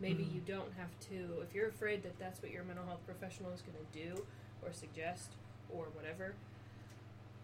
Maybe 0.00 0.24
Mhm. 0.24 0.34
you 0.34 0.40
don't 0.42 0.72
have 0.74 0.98
to, 1.08 1.40
if 1.42 1.54
you're 1.54 1.68
afraid 1.68 2.02
that 2.02 2.18
that's 2.18 2.42
what 2.42 2.50
your 2.50 2.64
mental 2.64 2.84
health 2.86 3.04
professional 3.06 3.50
is 3.52 3.62
going 3.62 3.78
to 3.78 3.92
do 3.98 4.26
or 4.62 4.72
suggest 4.72 5.30
or 5.70 5.86
whatever, 5.94 6.34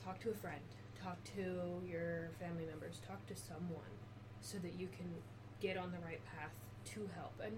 talk 0.05 0.21
to 0.21 0.31
a 0.31 0.35
friend, 0.35 0.61
talk 1.03 1.23
to 1.37 1.83
your 1.87 2.31
family 2.39 2.65
members, 2.67 3.01
talk 3.07 3.25
to 3.27 3.37
someone 3.37 3.97
so 4.41 4.59
that 4.59 4.75
you 4.75 4.89
can 4.89 5.23
get 5.61 5.77
on 5.77 5.93
the 5.93 5.99
right 6.01 6.21
path 6.25 6.53
to 6.85 7.09
help. 7.15 7.33
And 7.41 7.57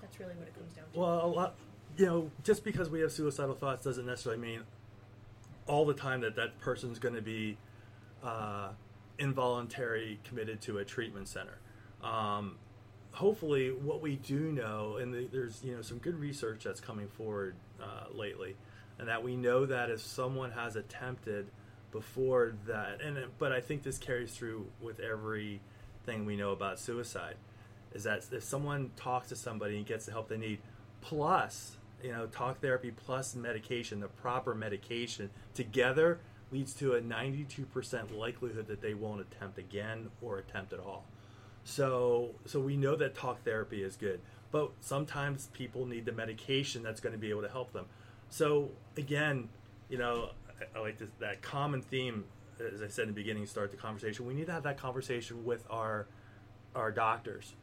that's 0.00 0.18
really 0.20 0.34
what 0.34 0.46
it 0.48 0.54
comes 0.54 0.72
down 0.72 0.84
to. 0.92 0.98
well 0.98 1.24
a 1.24 1.26
lot 1.26 1.54
you 1.96 2.04
know 2.06 2.30
just 2.42 2.62
because 2.64 2.90
we 2.90 3.00
have 3.00 3.10
suicidal 3.12 3.54
thoughts 3.54 3.84
doesn't 3.84 4.04
necessarily 4.06 4.40
mean 4.40 4.60
all 5.66 5.84
the 5.86 5.94
time 5.94 6.20
that 6.20 6.36
that 6.36 6.58
person's 6.60 6.98
going 6.98 7.14
to 7.14 7.22
be 7.22 7.56
uh, 8.22 8.68
involuntary 9.18 10.20
committed 10.24 10.60
to 10.62 10.78
a 10.78 10.84
treatment 10.84 11.28
center. 11.28 11.58
Um, 12.02 12.56
hopefully 13.14 13.70
what 13.70 14.02
we 14.02 14.16
do 14.16 14.52
know 14.52 14.96
and 14.96 15.14
the, 15.14 15.28
there's 15.30 15.62
you 15.62 15.74
know 15.74 15.82
some 15.82 15.98
good 15.98 16.18
research 16.18 16.64
that's 16.64 16.80
coming 16.80 17.06
forward 17.06 17.54
uh, 17.80 18.06
lately 18.12 18.56
and 18.98 19.08
that 19.08 19.22
we 19.22 19.36
know 19.36 19.64
that 19.64 19.88
if 19.88 20.00
someone 20.00 20.50
has 20.50 20.74
attempted 20.74 21.46
before 21.92 22.54
that 22.66 23.00
and 23.00 23.16
but 23.38 23.52
i 23.52 23.60
think 23.60 23.84
this 23.84 23.98
carries 23.98 24.32
through 24.32 24.66
with 24.80 24.98
everything 24.98 26.26
we 26.26 26.36
know 26.36 26.50
about 26.50 26.78
suicide 26.78 27.36
is 27.92 28.02
that 28.02 28.24
if 28.32 28.42
someone 28.42 28.90
talks 28.96 29.28
to 29.28 29.36
somebody 29.36 29.76
and 29.76 29.86
gets 29.86 30.06
the 30.06 30.12
help 30.12 30.28
they 30.28 30.36
need 30.36 30.58
plus 31.00 31.76
you 32.02 32.10
know 32.10 32.26
talk 32.26 32.60
therapy 32.60 32.90
plus 32.90 33.36
medication 33.36 34.00
the 34.00 34.08
proper 34.08 34.56
medication 34.56 35.30
together 35.54 36.18
leads 36.54 36.72
to 36.74 36.94
a 36.94 37.00
92% 37.02 38.16
likelihood 38.16 38.66
that 38.68 38.80
they 38.80 38.94
won't 38.94 39.20
attempt 39.20 39.58
again 39.58 40.08
or 40.22 40.38
attempt 40.38 40.72
at 40.72 40.80
all. 40.80 41.04
So 41.64 42.30
so 42.46 42.60
we 42.60 42.76
know 42.76 42.96
that 42.96 43.14
talk 43.14 43.42
therapy 43.44 43.82
is 43.82 43.96
good 43.96 44.20
but 44.52 44.70
sometimes 44.80 45.48
people 45.48 45.84
need 45.84 46.04
the 46.04 46.12
medication 46.12 46.80
that's 46.80 47.00
going 47.00 47.12
to 47.12 47.18
be 47.18 47.28
able 47.28 47.42
to 47.42 47.48
help 47.48 47.72
them. 47.72 47.86
So 48.28 48.70
again 48.96 49.48
you 49.88 49.98
know 49.98 50.30
i, 50.48 50.78
I 50.78 50.82
like 50.82 50.98
this 50.98 51.10
that 51.20 51.42
common 51.42 51.82
theme 51.82 52.24
as 52.60 52.82
i 52.82 52.88
said 52.88 53.02
in 53.02 53.08
the 53.08 53.14
beginning 53.14 53.46
start 53.46 53.70
the 53.70 53.76
conversation 53.76 54.26
we 54.26 54.34
need 54.34 54.46
to 54.46 54.52
have 54.52 54.62
that 54.64 54.78
conversation 54.78 55.44
with 55.44 55.64
our 55.70 56.06
our 56.74 56.90
doctors 56.90 57.54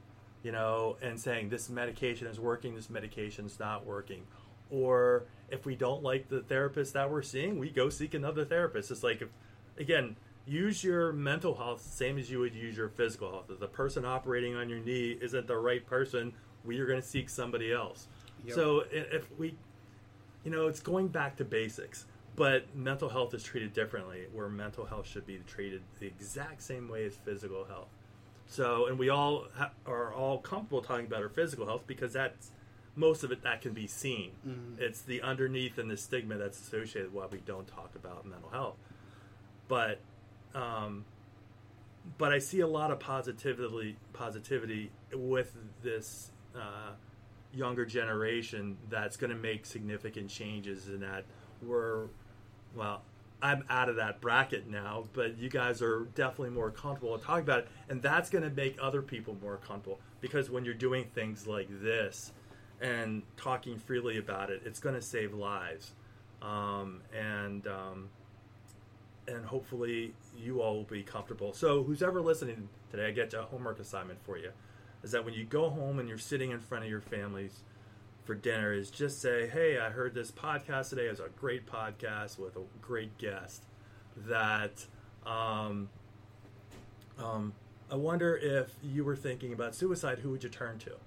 you 0.43 0.51
know 0.51 0.97
and 1.01 1.19
saying 1.19 1.49
this 1.49 1.69
medication 1.69 2.27
is 2.27 2.39
working 2.39 2.75
this 2.75 2.89
medication 2.89 3.45
is 3.45 3.59
not 3.59 3.85
working 3.85 4.23
or 4.69 5.23
if 5.51 5.65
we 5.65 5.75
don't 5.75 6.01
like 6.01 6.29
the 6.29 6.41
therapist 6.41 6.93
that 6.93 7.09
we're 7.09 7.21
seeing 7.21 7.59
we 7.59 7.69
go 7.69 7.89
seek 7.89 8.13
another 8.13 8.45
therapist. 8.45 8.91
It's 8.91 9.03
like 9.03 9.21
if, 9.21 9.29
again 9.77 10.15
use 10.45 10.83
your 10.83 11.13
mental 11.13 11.55
health 11.55 11.81
same 11.81 12.17
as 12.17 12.29
you 12.31 12.39
would 12.39 12.55
use 12.55 12.75
your 12.75 12.89
physical 12.89 13.29
health. 13.29 13.45
If 13.49 13.59
the 13.59 13.67
person 13.67 14.05
operating 14.05 14.55
on 14.55 14.69
your 14.69 14.79
knee 14.79 15.17
isn't 15.21 15.47
the 15.47 15.57
right 15.57 15.85
person 15.85 16.33
we 16.63 16.79
are 16.79 16.85
going 16.85 17.01
to 17.01 17.07
seek 17.07 17.29
somebody 17.29 17.71
else. 17.71 18.07
Yep. 18.45 18.55
so 18.55 18.83
if 18.91 19.27
we 19.37 19.55
you 20.43 20.51
know 20.51 20.67
it's 20.67 20.79
going 20.79 21.09
back 21.09 21.35
to 21.37 21.45
basics 21.45 22.05
but 22.35 22.73
mental 22.75 23.09
health 23.09 23.33
is 23.33 23.43
treated 23.43 23.73
differently 23.73 24.25
where 24.33 24.49
mental 24.49 24.85
health 24.85 25.07
should 25.07 25.25
be 25.25 25.39
treated 25.47 25.81
the 25.99 26.07
exact 26.07 26.63
same 26.63 26.87
way 26.87 27.05
as 27.05 27.15
physical 27.15 27.65
health. 27.65 27.89
So 28.47 28.87
and 28.87 28.97
we 28.97 29.09
all 29.09 29.45
ha- 29.55 29.71
are 29.85 30.13
all 30.13 30.39
comfortable 30.39 30.81
talking 30.81 31.05
about 31.05 31.21
our 31.21 31.29
physical 31.29 31.65
health 31.65 31.83
because 31.87 32.13
that's 32.13 32.51
most 32.95 33.23
of 33.23 33.31
it 33.31 33.41
that 33.43 33.61
can 33.61 33.73
be 33.73 33.87
seen. 33.87 34.31
Mhm. 34.45 34.79
it's 34.79 35.01
the 35.01 35.21
underneath 35.21 35.77
and 35.77 35.89
the 35.89 35.97
stigma 35.97 36.35
that's 36.37 36.59
associated 36.59 37.13
with 37.13 37.23
why 37.23 37.29
we 37.31 37.39
don't 37.39 37.67
talk 37.67 37.95
about 37.95 38.25
mental 38.25 38.49
health. 38.49 38.77
But 39.67 39.99
um, 40.53 41.05
but 42.17 42.33
I 42.33 42.39
see 42.39 42.59
a 42.59 42.67
lot 42.67 42.91
of 42.91 42.99
positivity 42.99 43.95
positivity 44.13 44.91
with 45.13 45.55
this 45.83 46.31
uh, 46.55 46.91
younger 47.53 47.85
generation 47.85 48.77
that's 48.89 49.15
going 49.17 49.29
to 49.29 49.35
make 49.37 49.65
significant 49.65 50.29
changes 50.29 50.87
in 50.89 50.99
that 51.01 51.25
we're 51.61 52.07
well 52.75 53.03
I'm 53.41 53.63
out 53.69 53.87
of 53.89 53.95
that 53.97 54.19
bracket 54.21 54.67
now 54.67 55.05
but 55.13 55.37
you 55.37 55.49
guys 55.49 55.81
are 55.81 56.05
definitely 56.15 56.49
more 56.51 56.71
comfortable 56.71 57.17
talking 57.17 57.43
about 57.43 57.59
it. 57.59 57.67
And 57.89 58.01
that's 58.01 58.29
going 58.29 58.43
to 58.43 58.49
make 58.49 58.77
other 58.81 59.01
people 59.01 59.35
more 59.41 59.57
comfortable 59.57 59.99
because 60.21 60.49
when 60.49 60.65
you're 60.65 60.73
doing 60.73 61.05
things 61.13 61.47
like 61.47 61.67
this 61.69 62.31
and 62.81 63.23
talking 63.37 63.77
freely 63.77 64.17
about 64.17 64.49
it 64.49 64.61
it's 64.65 64.79
going 64.79 64.95
to 64.95 65.01
save 65.01 65.33
lives 65.33 65.93
um, 66.41 67.01
and 67.13 67.67
um, 67.67 68.09
and 69.27 69.45
hopefully 69.45 70.13
you 70.37 70.61
all 70.61 70.75
will 70.75 70.83
be 70.83 71.03
comfortable. 71.03 71.53
So, 71.53 71.83
who's 71.83 72.01
ever 72.01 72.21
listening 72.21 72.69
today, 72.89 73.07
I 73.07 73.11
get 73.11 73.33
a 73.33 73.43
homework 73.43 73.79
assignment 73.79 74.23
for 74.23 74.37
you. 74.37 74.51
Is 75.03 75.11
that 75.11 75.25
when 75.25 75.33
you 75.33 75.45
go 75.45 75.69
home 75.69 75.99
and 75.99 76.07
you're 76.07 76.17
sitting 76.17 76.51
in 76.51 76.59
front 76.59 76.83
of 76.83 76.89
your 76.89 77.01
families 77.01 77.61
for 78.23 78.35
dinner, 78.35 78.73
is 78.73 78.89
just 78.89 79.21
say, 79.21 79.47
"Hey, 79.47 79.79
I 79.79 79.89
heard 79.89 80.13
this 80.13 80.31
podcast 80.31 80.89
today. 80.89 81.07
It 81.07 81.11
was 81.11 81.19
a 81.19 81.29
great 81.29 81.65
podcast 81.65 82.37
with 82.39 82.55
a 82.55 82.61
great 82.81 83.17
guest. 83.17 83.63
That 84.27 84.85
um, 85.25 85.89
um, 87.17 87.53
I 87.89 87.95
wonder 87.95 88.35
if 88.35 88.73
you 88.83 89.03
were 89.03 89.15
thinking 89.15 89.53
about 89.53 89.75
suicide. 89.75 90.19
Who 90.19 90.31
would 90.31 90.43
you 90.43 90.49
turn 90.49 90.79
to?" 90.79 90.97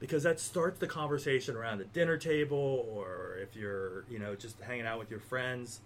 Because 0.00 0.22
that 0.24 0.40
starts 0.40 0.78
the 0.78 0.86
conversation 0.86 1.56
around 1.56 1.78
the 1.78 1.84
dinner 1.84 2.16
table, 2.16 2.86
or 2.90 3.38
if 3.40 3.56
you're, 3.56 4.04
you 4.10 4.18
know, 4.18 4.34
just 4.34 4.60
hanging 4.60 4.86
out 4.86 4.98
with 4.98 5.10
your 5.10 5.20
friends 5.20 5.80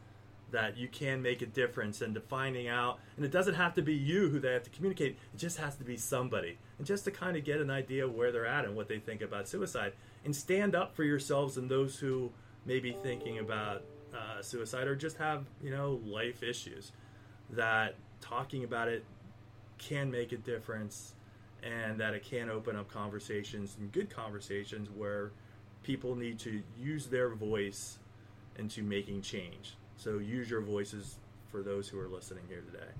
that 0.50 0.76
you 0.76 0.88
can 0.88 1.20
make 1.20 1.42
a 1.42 1.46
difference 1.46 2.00
and 2.00 2.14
to 2.14 2.20
finding 2.20 2.68
out 2.68 2.98
and 3.16 3.24
it 3.24 3.30
doesn't 3.30 3.54
have 3.54 3.74
to 3.74 3.82
be 3.82 3.92
you 3.92 4.30
who 4.30 4.40
they 4.40 4.52
have 4.52 4.62
to 4.62 4.70
communicate 4.70 5.18
it 5.34 5.38
just 5.38 5.58
has 5.58 5.76
to 5.76 5.84
be 5.84 5.96
somebody. 5.96 6.56
And 6.78 6.86
just 6.86 7.04
to 7.04 7.10
kind 7.10 7.36
of 7.36 7.44
get 7.44 7.60
an 7.60 7.70
idea 7.70 8.06
of 8.06 8.14
where 8.14 8.32
they're 8.32 8.46
at 8.46 8.64
and 8.64 8.74
what 8.74 8.88
they 8.88 8.98
think 8.98 9.20
about 9.20 9.48
suicide 9.48 9.92
and 10.24 10.34
stand 10.34 10.74
up 10.74 10.94
for 10.94 11.04
yourselves 11.04 11.56
and 11.56 11.70
those 11.70 11.98
who 11.98 12.30
may 12.64 12.80
be 12.80 12.92
thinking 12.92 13.38
about 13.38 13.82
uh, 14.14 14.40
suicide 14.40 14.86
or 14.86 14.96
just 14.96 15.18
have 15.18 15.44
you 15.62 15.70
know 15.70 16.00
life 16.06 16.42
issues 16.42 16.92
that 17.50 17.94
talking 18.20 18.64
about 18.64 18.88
it 18.88 19.04
can 19.76 20.10
make 20.10 20.32
a 20.32 20.36
difference 20.36 21.12
and 21.62 21.98
that 21.98 22.14
it 22.14 22.24
can 22.24 22.50
open 22.50 22.76
up 22.76 22.90
conversations 22.90 23.76
and 23.78 23.90
good 23.92 24.10
conversations 24.10 24.88
where 24.94 25.32
people 25.82 26.14
need 26.14 26.38
to 26.40 26.62
use 26.78 27.06
their 27.06 27.30
voice 27.30 27.98
into 28.58 28.82
making 28.82 29.22
change. 29.22 29.76
So 29.96 30.18
use 30.18 30.50
your 30.50 30.60
voices 30.60 31.16
for 31.50 31.62
those 31.62 31.88
who 31.88 31.98
are 31.98 32.08
listening 32.08 32.44
here 32.48 32.60
today. 32.60 32.90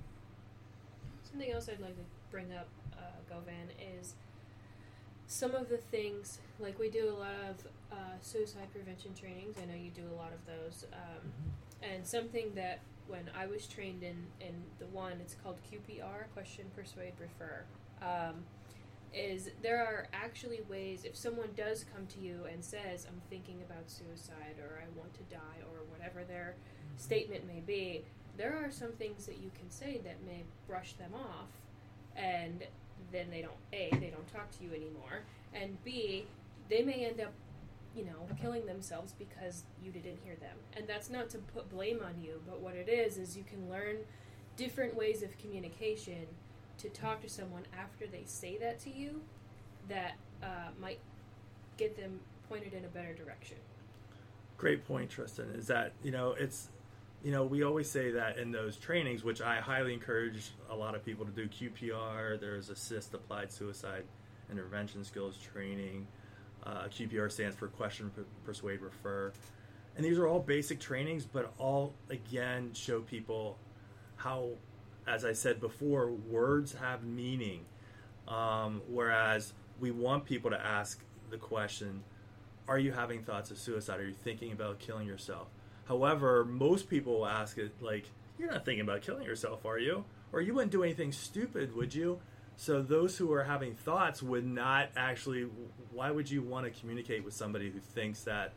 Something 1.22 1.52
else 1.52 1.68
I'd 1.68 1.80
like 1.80 1.96
to 1.96 2.04
bring 2.30 2.52
up, 2.52 2.68
uh, 2.94 3.02
Govan, 3.28 3.70
is 4.00 4.14
some 5.26 5.54
of 5.54 5.68
the 5.68 5.76
things, 5.76 6.38
like 6.59 6.78
we 6.78 6.88
do 6.88 7.11
a 7.11 7.18
lot 7.18 7.34
of 7.50 7.66
uh, 7.92 7.96
suicide 8.22 8.68
prevention 8.72 9.12
trainings. 9.14 9.56
I 9.62 9.66
know 9.66 9.78
you 9.78 9.90
do 9.90 10.04
a 10.12 10.16
lot 10.16 10.32
of 10.32 10.40
those. 10.46 10.86
Um, 10.92 11.30
and 11.82 12.06
something 12.06 12.52
that 12.54 12.80
when 13.06 13.30
I 13.36 13.46
was 13.46 13.66
trained 13.66 14.02
in 14.02 14.16
in 14.40 14.54
the 14.78 14.86
one, 14.86 15.12
it's 15.20 15.34
called 15.42 15.56
QPR, 15.70 16.30
question, 16.34 16.66
persuade, 16.74 17.12
refer. 17.20 17.62
Um, 18.03 18.44
is 19.14 19.51
there 19.62 19.82
are 19.82 20.07
actually 20.12 20.61
ways 20.68 21.05
if 21.05 21.16
someone 21.16 21.49
does 21.57 21.84
come 21.94 22.07
to 22.07 22.20
you 22.20 22.44
and 22.53 22.62
says 22.62 23.07
I'm 23.09 23.20
thinking 23.30 23.62
about 23.62 23.90
suicide 23.90 24.57
or 24.61 24.78
I 24.78 24.99
want 24.99 25.14
to 25.14 25.22
die 25.34 25.61
or 25.72 25.78
whatever 25.90 26.24
their 26.24 26.57
statement 26.96 27.46
may 27.46 27.61
be, 27.61 28.05
there 28.36 28.55
are 28.55 28.70
some 28.70 28.92
things 28.92 29.26
that 29.26 29.38
you 29.38 29.51
can 29.59 29.70
say 29.70 30.01
that 30.05 30.24
may 30.24 30.44
brush 30.66 30.92
them 30.94 31.12
off, 31.14 31.49
and 32.16 32.64
then 33.12 33.30
they 33.30 33.40
don't 33.42 33.57
a 33.72 33.88
they 33.99 34.11
don't 34.11 34.32
talk 34.32 34.51
to 34.59 34.64
you 34.64 34.70
anymore, 34.70 35.22
and 35.55 35.82
b 35.84 36.26
they 36.68 36.82
may 36.82 37.07
end 37.07 37.20
up 37.20 37.32
you 37.96 38.05
know 38.05 38.28
killing 38.40 38.66
themselves 38.66 39.14
because 39.18 39.64
you 39.82 39.90
didn't 39.90 40.18
hear 40.24 40.36
them, 40.36 40.57
and 40.76 40.86
that's 40.86 41.11
not 41.11 41.30
to 41.30 41.38
put 41.38 41.68
blame 41.70 42.01
on 42.05 42.22
you, 42.22 42.40
but 42.46 42.61
what 42.61 42.74
it 42.74 42.88
is 42.88 43.16
is 43.18 43.36
you 43.36 43.44
can 43.44 43.68
learn 43.70 43.96
different 44.57 44.94
ways 44.94 45.22
of 45.22 45.36
communication 45.38 46.26
to 46.79 46.89
talk 46.89 47.20
to 47.22 47.29
someone 47.29 47.62
after 47.79 48.07
they 48.07 48.22
say 48.24 48.57
that 48.59 48.79
to 48.81 48.91
you 48.91 49.20
that 49.89 50.16
uh, 50.43 50.70
might 50.81 51.01
get 51.76 51.97
them 51.97 52.20
pointed 52.49 52.72
in 52.72 52.85
a 52.85 52.89
better 52.89 53.14
direction. 53.14 53.57
Great 54.57 54.87
point, 54.87 55.11
Tristan. 55.11 55.51
Is 55.55 55.66
that 55.68 55.93
you 56.03 56.11
know 56.11 56.35
it's 56.39 56.68
you 57.22 57.31
know 57.31 57.45
we 57.45 57.62
always 57.62 57.89
say 57.89 58.11
that 58.12 58.39
in 58.39 58.51
those 58.51 58.76
trainings, 58.76 59.22
which 59.22 59.41
I 59.41 59.57
highly 59.57 59.93
encourage 59.93 60.51
a 60.70 60.74
lot 60.74 60.95
of 60.95 61.05
people 61.05 61.24
to 61.24 61.33
do. 61.33 61.49
QPR, 61.49 62.41
there's 62.41 62.70
ASIST 62.70 63.14
applied 63.14 63.53
suicide 63.53 64.05
intervention 64.51 65.05
skills 65.05 65.39
training. 65.39 66.07
Uh, 66.64 66.85
QPR 66.89 67.31
stands 67.31 67.55
for 67.57 67.68
question, 67.68 68.11
persuade, 68.45 68.81
refer, 68.81 69.33
and 69.97 70.05
these 70.05 70.18
are 70.18 70.26
all 70.26 70.41
basic 70.41 70.81
trainings, 70.81 71.24
but 71.24 71.53
all 71.59 71.95
again 72.11 72.70
show 72.72 73.01
people 73.01 73.59
how 74.16 74.51
as 75.09 75.24
I 75.24 75.32
said 75.32 75.61
before, 75.61 76.11
words 76.11 76.74
have 76.74 77.02
meaning. 77.02 77.64
Um, 78.28 78.82
whereas 78.88 79.54
we 79.80 79.90
want 79.90 80.24
people 80.24 80.50
to 80.50 80.61
ask 80.61 81.02
the 81.30 81.38
question, 81.38 82.04
Are 82.68 82.78
you 82.78 82.92
having 82.92 83.22
thoughts 83.22 83.50
of 83.50 83.59
suicide? 83.59 84.00
Are 84.00 84.06
you 84.06 84.14
thinking 84.14 84.52
about 84.52 84.78
killing 84.78 85.06
yourself? 85.06 85.48
However, 85.86 86.44
most 86.44 86.90
people 86.90 87.20
will 87.20 87.26
ask 87.26 87.56
it 87.56 87.72
like, 87.80 88.11
You're 88.38 88.50
not 88.50 88.64
thinking 88.64 88.82
about 88.82 89.00
killing 89.00 89.24
yourself, 89.24 89.64
are 89.64 89.78
you? 89.78 90.04
Or 90.32 90.42
you 90.42 90.52
wouldn't 90.52 90.72
do 90.72 90.82
anything 90.82 91.12
stupid, 91.12 91.74
would 91.74 91.94
you? 91.94 92.20
So 92.56 92.82
those 92.82 93.16
who 93.16 93.32
are 93.32 93.44
having 93.44 93.74
thoughts 93.74 94.22
would 94.22 94.46
not 94.46 94.90
actually. 94.96 95.48
Why 95.92 96.11
would 96.11 96.30
you 96.30 96.42
want 96.42 96.66
to 96.66 96.80
communicate 96.80 97.24
with 97.24 97.32
somebody 97.32 97.70
who 97.70 97.78
thinks 97.78 98.24
that 98.24 98.52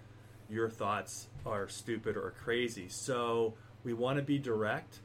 your 0.49 0.69
thoughts 0.69 1.27
are 1.45 1.69
stupid 1.69 2.17
or 2.17 2.31
crazy? 2.31 2.89
So 2.89 3.53
we 3.83 3.93
want 3.93 4.17
to 4.17 4.23
be 4.23 4.37
direct 4.37 4.99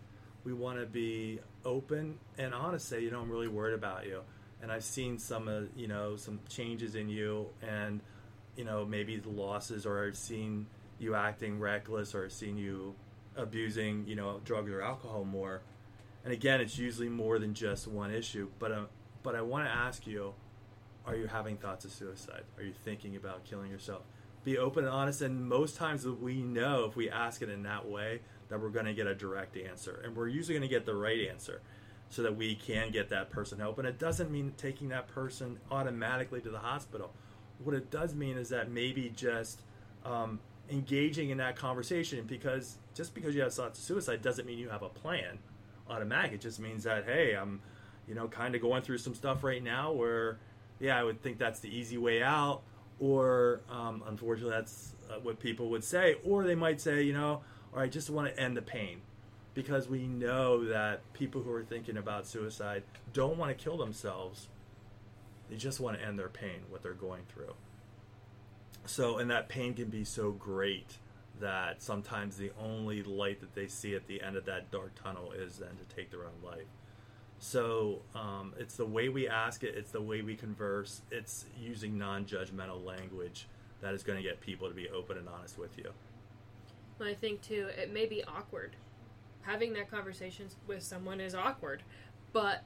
we 0.47 0.53
want 0.53 0.79
to 0.79 0.87
be 0.87 1.41
open 1.65 2.19
and 2.39 2.55
honest. 2.55 2.89
Say, 2.89 3.03
you 3.03 3.11
know, 3.11 3.21
I'm 3.21 3.31
really 3.31 3.49
worried 3.49 3.75
about 3.75 4.07
you, 4.07 4.23
and 4.63 4.71
I've 4.71 4.85
seen 4.85 5.19
some 5.19 5.49
of 5.49 5.69
you 5.77 5.89
know 5.89 6.15
some 6.17 6.39
changes 6.49 6.95
in 6.95 7.09
you, 7.09 7.49
and 7.61 8.01
you 8.57 8.65
know 8.65 8.87
maybe 8.87 9.17
the 9.17 9.29
losses, 9.29 9.85
or 9.85 10.07
I've 10.07 10.17
seen 10.17 10.67
you 11.01 11.17
acting 11.17 11.59
reckless, 11.59 12.15
or 12.15 12.25
I've 12.25 12.33
seen 12.33 12.57
you 12.57 12.95
abusing 13.37 14.07
you 14.07 14.15
know 14.15 14.41
drugs 14.45 14.71
or 14.71 14.81
alcohol 14.81 15.25
more. 15.25 15.63
And 16.25 16.33
again, 16.33 16.61
it's 16.61 16.79
usually 16.79 17.09
more 17.09 17.39
than 17.39 17.53
just 17.53 17.89
one 17.89 18.13
issue. 18.13 18.49
But 18.61 18.71
uh, 18.71 18.85
but 19.25 19.35
I 19.35 19.43
want 19.43 19.67
to 19.67 19.71
ask 19.73 20.07
you, 20.07 20.33
are 21.05 21.17
you 21.17 21.27
having 21.27 21.57
thoughts 21.57 21.85
of 21.85 21.91
suicide? 21.91 22.45
Are 22.57 22.63
you 22.63 22.73
thinking 22.73 23.17
about 23.17 23.45
killing 23.45 23.71
yourself? 23.71 24.03
Be 24.45 24.59
open 24.59 24.85
and 24.85 24.93
honest. 24.93 25.23
And 25.23 25.49
most 25.49 25.77
times 25.77 26.07
we 26.07 26.41
know 26.41 26.85
if 26.85 26.95
we 26.95 27.11
ask 27.11 27.43
it 27.43 27.49
in 27.49 27.65
that 27.65 27.89
way, 27.89 28.21
that 28.49 28.61
we're 28.61 28.71
going 28.71 28.87
to 28.87 28.95
get 28.95 29.07
a 29.07 29.15
direct 29.15 29.57
answer. 29.57 30.01
And 30.05 30.17
we're 30.17 30.29
usually 30.29 30.55
going 30.55 30.69
to 30.69 30.75
get 30.75 30.87
the 30.87 30.95
right 30.95 31.29
answer 31.29 31.61
so 32.09 32.23
that 32.23 32.37
we 32.37 32.55
can 32.55 32.91
get 32.91 33.09
that 33.11 33.31
person 33.31 33.59
help. 33.59 33.79
And 33.79 33.87
it 33.87 33.99
doesn't 33.99 34.31
mean 34.31 34.55
taking 34.57 34.89
that 34.91 35.09
person 35.09 35.59
automatically 35.71 36.41
to 36.41 36.51
the 36.51 36.59
hospital. 36.59 37.13
What 37.63 37.75
it 37.75 37.91
does 37.91 38.15
mean 38.15 38.37
is 38.37 38.51
that 38.51 38.71
maybe 38.71 39.13
just 39.15 39.63
um, 40.05 40.41
engaging 40.71 41.31
in 41.31 41.39
that 41.39 41.57
conversation 41.57 42.25
because 42.27 42.77
just 42.95 43.15
because 43.15 43.35
you 43.35 43.43
have 43.43 43.53
thoughts 43.53 43.79
of 43.79 43.85
suicide 43.85 44.23
doesn't 44.23 44.47
mean 44.47 44.59
you 44.59 44.69
have 44.69 44.83
a 44.83 44.89
plan 44.89 45.39
automatic. 45.89 46.33
It 46.33 46.41
just 46.41 46.61
means 46.61 46.85
that, 46.85 47.05
hey, 47.05 47.35
I'm, 47.35 47.61
you 48.09 48.15
know, 48.15 48.29
kind 48.29 48.55
of 48.55 48.61
going 48.61 48.83
through 48.83 48.99
some 48.99 49.15
stuff 49.15 49.43
right 49.43 49.63
now 49.63 49.93
where, 49.93 50.39
yeah, 50.79 50.99
I 50.99 51.05
would 51.05 51.23
think 51.23 51.39
that's 51.39 51.61
the 51.61 51.75
easy 51.75 51.99
way 51.99 52.23
out. 52.23 52.63
Or 52.99 53.61
um, 53.71 54.03
unfortunately, 54.07 54.55
that's 54.55 54.95
uh, 55.11 55.19
what 55.21 55.39
people 55.39 55.69
would 55.71 55.85
say. 55.85 56.17
Or 56.25 56.45
they 56.45 56.55
might 56.55 56.81
say, 56.81 57.03
you 57.03 57.13
know, 57.13 57.43
or 57.73 57.83
I 57.83 57.89
just 57.89 58.11
want 58.11 58.29
to 58.29 58.41
end 58.41 58.57
the 58.57 58.63
pain. 58.63 59.01
Because 59.55 59.89
we 59.89 60.07
know 60.07 60.67
that 60.67 61.01
people 61.15 61.43
who 61.43 61.51
are 61.51 61.63
thinking 61.63 61.97
about 61.97 62.27
suicide 62.27 62.83
don't 63.15 63.39
want 63.39 63.57
to 63.57 63.65
kill 63.65 63.79
themselves. 63.79 64.49
They 65.49 65.57
just 65.57 65.81
want 65.81 65.99
to 65.99 66.05
end 66.05 66.19
their 66.19 66.29
pain, 66.29 66.65
what 66.69 66.83
they're 66.83 66.93
going 66.93 67.23
through. 67.33 67.55
So, 68.85 69.19
and 69.19 69.31
that 69.31 69.49
pain 69.49 69.73
can 69.73 69.89
be 69.89 70.05
so 70.05 70.33
great 70.33 70.99
that 71.41 71.83
sometimes 71.83 72.37
the 72.37 72.53
only 72.61 73.03
light 73.03 73.41
that 73.41 73.55
they 73.55 73.67
see 73.67 73.95
at 73.95 74.07
the 74.07 74.23
end 74.23 74.37
of 74.37 74.45
that 74.47 74.71
dark 74.71 74.93
tunnel 75.03 75.33
is 75.33 75.57
then 75.59 75.71
to 75.77 75.95
take 75.95 76.11
their 76.11 76.25
own 76.25 76.43
life. 76.45 76.67
So 77.39 78.01
um, 78.15 78.55
it's 78.59 78.77
the 78.77 78.87
way 78.87 79.09
we 79.09 79.29
ask 79.29 79.63
it, 79.63 79.75
it's 79.77 79.91
the 79.91 80.01
way 80.01 80.23
we 80.23 80.37
converse, 80.37 81.03
it's 81.11 81.45
using 81.61 81.99
non 81.99 82.25
judgmental 82.25 82.85
language 82.85 83.47
that 83.83 83.93
is 83.93 84.03
going 84.03 84.17
to 84.17 84.23
get 84.23 84.41
people 84.41 84.69
to 84.69 84.75
be 84.75 84.89
open 84.89 85.19
and 85.19 85.29
honest 85.29 85.59
with 85.59 85.77
you. 85.77 85.91
I 87.01 87.15
think 87.15 87.43
too, 87.43 87.69
it 87.77 87.93
may 87.93 88.07
be 88.07 88.25
awkward. 88.25 88.77
Having 89.43 89.75
that 89.75 89.91
conversation 89.91 90.49
with 90.67 90.83
someone 90.83 91.21
is 91.21 91.35
awkward, 91.35 91.83
but 92.33 92.65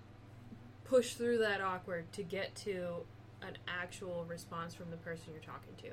push 0.84 1.14
through 1.14 1.38
that 1.38 1.60
awkward 1.60 2.10
to 2.12 2.22
get 2.22 2.54
to 2.56 3.02
an 3.42 3.56
actual 3.68 4.24
response 4.28 4.74
from 4.74 4.90
the 4.90 4.96
person 4.96 5.32
you're 5.32 5.42
talking 5.42 5.74
to 5.82 5.90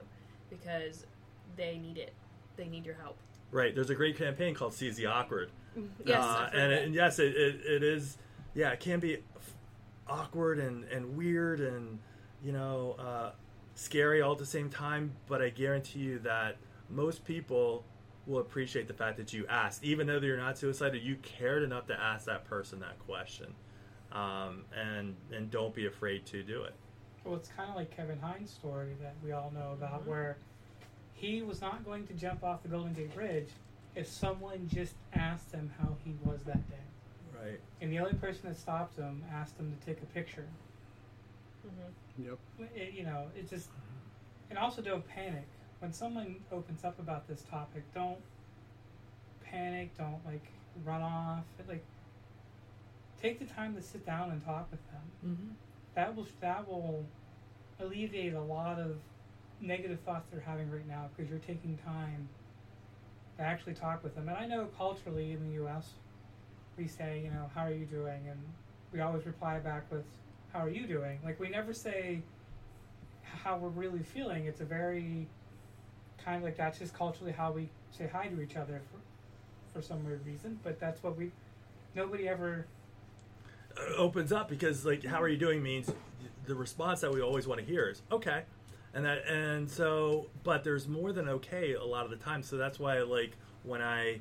because 0.50 1.06
they 1.56 1.78
need 1.78 1.98
it. 1.98 2.14
They 2.56 2.68
need 2.68 2.86
your 2.86 2.96
help. 2.96 3.18
Right. 3.52 3.74
There's 3.74 3.90
a 3.90 3.96
great 3.96 4.18
campaign 4.18 4.54
called 4.56 4.74
Seize 4.74 4.96
the 4.96 5.06
Awkward. 5.06 5.52
yes. 6.06 6.24
Uh, 6.24 6.50
and, 6.54 6.72
it, 6.72 6.86
and, 6.86 6.96
yes, 6.96 7.20
it, 7.20 7.36
it, 7.36 7.62
it 7.66 7.84
is. 7.84 8.18
Yeah, 8.54 8.72
it 8.72 8.80
can 8.80 9.00
be 9.00 9.20
awkward 10.08 10.60
and, 10.60 10.84
and 10.86 11.16
weird 11.16 11.60
and, 11.60 12.00
you 12.44 12.52
know, 12.52 12.96
uh, 12.98 13.32
scary 13.76 14.22
all 14.22 14.32
at 14.32 14.40
the 14.40 14.46
same 14.46 14.70
time. 14.70 15.12
But 15.28 15.42
I 15.42 15.50
guarantee 15.50 16.00
you 16.00 16.20
that 16.20 16.58
most 16.90 17.24
people 17.24 17.84
will 18.28 18.40
appreciate 18.40 18.88
the 18.88 18.94
fact 18.94 19.18
that 19.18 19.34
you 19.34 19.48
asked, 19.48 19.84
even 19.84 20.06
though 20.06 20.20
you're 20.20 20.38
not 20.38 20.58
suicidal. 20.58 21.00
You 21.00 21.16
cared 21.18 21.64
enough 21.64 21.88
to 21.88 22.00
ask 22.00 22.26
that 22.26 22.46
person 22.46 22.80
that 22.82 23.00
question, 23.00 23.54
um, 24.12 24.66
and 24.76 25.16
and 25.34 25.50
don't 25.50 25.74
be 25.74 25.86
afraid 25.88 26.26
to 26.28 26.44
do 26.44 26.64
it. 26.64 26.76
Well, 27.24 27.36
it's 27.36 27.50
kind 27.50 27.70
of 27.70 27.76
like 27.76 27.96
Kevin 27.96 28.20
Hines' 28.20 28.52
story 28.52 28.96
that 29.02 29.16
we 29.24 29.32
all 29.32 29.52
know 29.54 29.72
about, 29.74 30.02
mm-hmm. 30.02 30.10
where 30.10 30.38
he 31.14 31.42
was 31.42 31.62
not 31.62 31.84
going 31.84 32.06
to 32.08 32.14
jump 32.14 32.44
off 32.44 32.62
the 32.62 32.70
Golden 32.70 32.94
Gate 32.94 33.14
Bridge 33.16 33.50
if 33.96 34.08
someone 34.08 34.70
just 34.72 34.94
asked 35.14 35.52
him 35.52 35.72
how 35.80 35.96
he 36.04 36.14
was 36.24 36.42
that 36.44 36.70
day. 36.70 36.76
Right. 37.36 37.60
And 37.82 37.92
the 37.92 38.00
only 38.00 38.14
person 38.14 38.42
that 38.46 38.58
stopped 38.58 38.98
him 38.98 39.24
asked 39.34 39.58
him 39.58 39.76
to 39.78 39.86
take 39.86 40.02
a 40.02 40.06
picture. 40.08 40.46
Mm-hmm. 41.66 42.30
Yep. 42.30 42.70
It, 42.76 42.94
you 42.94 43.04
know, 43.04 43.26
it 43.36 43.50
just, 43.50 43.70
and 44.50 44.60
also 44.60 44.82
don't 44.82 45.08
panic 45.08 45.48
when 45.80 45.94
someone 45.94 46.38
opens 46.52 46.84
up 46.84 47.00
about 47.00 47.28
this 47.28 47.44
topic, 47.44 47.84
don't 47.94 48.18
panic, 49.44 49.98
don't 49.98 50.26
like 50.26 50.46
run 50.84 51.02
off. 51.02 51.44
Like, 51.68 51.84
take 53.22 53.40
the 53.40 53.46
time 53.46 53.76
to 53.76 53.82
sit 53.82 54.06
down 54.06 54.32
and 54.32 54.44
talk 54.44 54.68
with 54.72 54.80
them. 54.92 55.02
Mm-hmm. 55.26 55.54
That 55.96 56.16
will 56.16 56.28
that 56.42 56.68
will 56.68 57.06
alleviate 57.80 58.34
a 58.34 58.42
lot 58.42 58.80
of 58.80 58.98
negative 59.62 60.00
thoughts 60.02 60.28
they're 60.32 60.42
having 60.42 60.70
right 60.70 60.88
now 60.88 61.10
because 61.16 61.30
you're 61.30 61.40
taking 61.40 61.78
time 61.78 62.28
to 63.38 63.44
actually 63.44 63.74
talk 63.74 64.04
with 64.04 64.16
them. 64.16 64.28
And 64.28 64.38
I 64.38 64.48
know 64.48 64.68
culturally 64.78 65.32
in 65.32 65.48
the 65.48 65.54
U.S., 65.56 65.90
we 66.78 66.88
say, 66.88 67.22
you 67.24 67.32
know, 67.32 67.50
how 67.54 67.62
are 67.62 67.74
you 67.74 67.86
doing, 67.86 68.28
and 68.30 68.40
we 68.94 69.00
always 69.00 69.26
reply 69.26 69.60
back 69.60 69.92
with, 69.92 70.06
how 70.54 70.60
are 70.60 70.70
you 70.70 70.88
doing? 70.88 71.20
Like 71.24 71.40
we 71.40 71.50
never 71.50 71.74
say 71.74 72.22
how 73.24 73.58
we're 73.58 73.70
really 73.70 74.04
feeling. 74.04 74.46
It's 74.46 74.62
a 74.62 74.66
very 74.66 75.28
like 76.36 76.58
that's 76.58 76.80
just 76.80 76.94
culturally 76.94 77.32
how 77.32 77.52
we 77.52 77.70
say 77.92 78.10
hi 78.12 78.28
to 78.28 78.42
each 78.42 78.58
other 78.58 78.82
for, 78.92 79.80
for 79.80 79.86
some 79.86 80.06
weird 80.06 80.26
reason. 80.26 80.60
But 80.64 80.80
that's 80.80 81.02
what 81.02 81.18
we. 81.18 81.32
Nobody 81.96 82.28
ever 82.28 82.68
uh, 83.78 83.96
opens 83.96 84.32
up 84.32 84.50
because 84.50 84.86
like 84.86 85.06
how 85.06 85.22
are 85.22 85.30
you 85.30 85.38
doing 85.38 85.64
means 85.64 85.92
the 86.46 86.56
response 86.56 87.02
that 87.02 87.12
we 87.12 87.22
always 87.22 87.48
want 87.48 87.60
to 87.60 87.66
hear 87.66 87.90
is 87.90 88.02
okay 88.12 88.44
and 88.94 89.06
that 89.06 89.26
and 89.28 89.70
so 89.70 90.28
but 90.44 90.64
there's 90.64 90.88
more 90.88 91.12
than 91.12 91.28
okay 91.28 91.74
a 91.74 91.84
lot 91.84 92.06
of 92.06 92.12
the 92.12 92.18
time 92.18 92.42
so 92.42 92.56
that's 92.58 92.80
why 92.80 93.00
like 93.02 93.34
when 93.64 93.82
i 93.82 94.20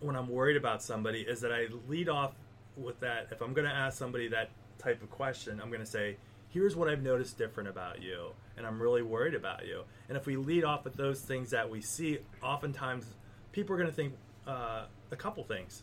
when 0.00 0.14
i'm 0.16 0.28
worried 0.28 0.56
about 0.56 0.82
somebody 0.82 1.20
is 1.20 1.40
that 1.40 1.52
i 1.52 1.66
lead 1.88 2.08
off 2.08 2.32
with 2.76 2.98
that 3.00 3.28
if 3.30 3.40
i'm 3.40 3.54
going 3.54 3.66
to 3.66 3.74
ask 3.74 3.98
somebody 3.98 4.28
that 4.28 4.50
type 4.78 5.02
of 5.02 5.10
question 5.10 5.60
i'm 5.62 5.68
going 5.68 5.80
to 5.80 5.86
say 5.86 6.16
here's 6.48 6.76
what 6.76 6.88
i've 6.88 7.02
noticed 7.02 7.38
different 7.38 7.68
about 7.68 8.02
you 8.02 8.32
and 8.56 8.66
I'm 8.66 8.80
really 8.80 9.02
worried 9.02 9.34
about 9.34 9.66
you. 9.66 9.82
And 10.08 10.16
if 10.16 10.26
we 10.26 10.36
lead 10.36 10.64
off 10.64 10.84
with 10.84 10.94
those 10.94 11.20
things 11.20 11.50
that 11.50 11.68
we 11.68 11.80
see, 11.80 12.18
oftentimes 12.42 13.06
people 13.52 13.74
are 13.74 13.78
going 13.78 13.90
to 13.90 13.94
think, 13.94 14.14
uh, 14.46 14.84
a 15.10 15.16
couple 15.16 15.44
things. 15.44 15.82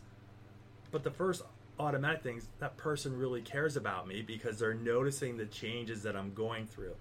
But 0.90 1.04
the 1.04 1.10
first 1.10 1.42
automatic 1.78 2.22
things 2.22 2.48
that 2.58 2.76
person 2.76 3.16
really 3.16 3.42
cares 3.42 3.76
about 3.76 4.06
me 4.06 4.22
because 4.22 4.58
they're 4.58 4.74
noticing 4.74 5.36
the 5.36 5.46
changes 5.46 6.02
that 6.02 6.16
I'm 6.16 6.34
going 6.34 6.66
through, 6.66 6.94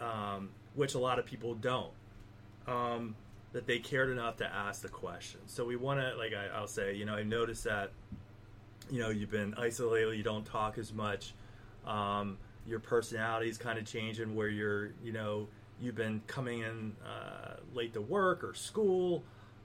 um, 0.00 0.50
which 0.74 0.94
a 0.94 0.98
lot 0.98 1.18
of 1.18 1.26
people 1.26 1.54
don't. 1.54 1.92
Um, 2.66 3.14
that 3.52 3.66
they 3.66 3.78
cared 3.78 4.10
enough 4.10 4.36
to 4.36 4.52
ask 4.52 4.82
the 4.82 4.88
question. 4.88 5.40
So 5.46 5.64
we 5.64 5.76
want 5.76 6.00
to, 6.00 6.14
like 6.16 6.34
I, 6.34 6.48
I'll 6.54 6.66
say, 6.66 6.94
you 6.94 7.06
know, 7.06 7.14
I 7.14 7.22
noticed 7.22 7.64
that, 7.64 7.90
you 8.90 8.98
know, 8.98 9.08
you've 9.08 9.30
been 9.30 9.54
isolated, 9.56 10.16
you 10.16 10.22
don't 10.22 10.44
talk 10.44 10.76
as 10.76 10.92
much. 10.92 11.32
Um, 11.86 12.36
your 12.66 12.80
personality 12.80 13.48
is 13.48 13.58
kind 13.58 13.78
of 13.78 13.84
changing 13.84 14.34
where 14.34 14.48
you're, 14.48 14.92
you 15.02 15.12
know, 15.12 15.48
you've 15.80 15.94
been 15.94 16.22
coming 16.26 16.60
in 16.60 16.94
uh, 17.04 17.56
late 17.74 17.92
to 17.94 18.00
work 18.00 18.42
or 18.42 18.54
school. 18.54 19.22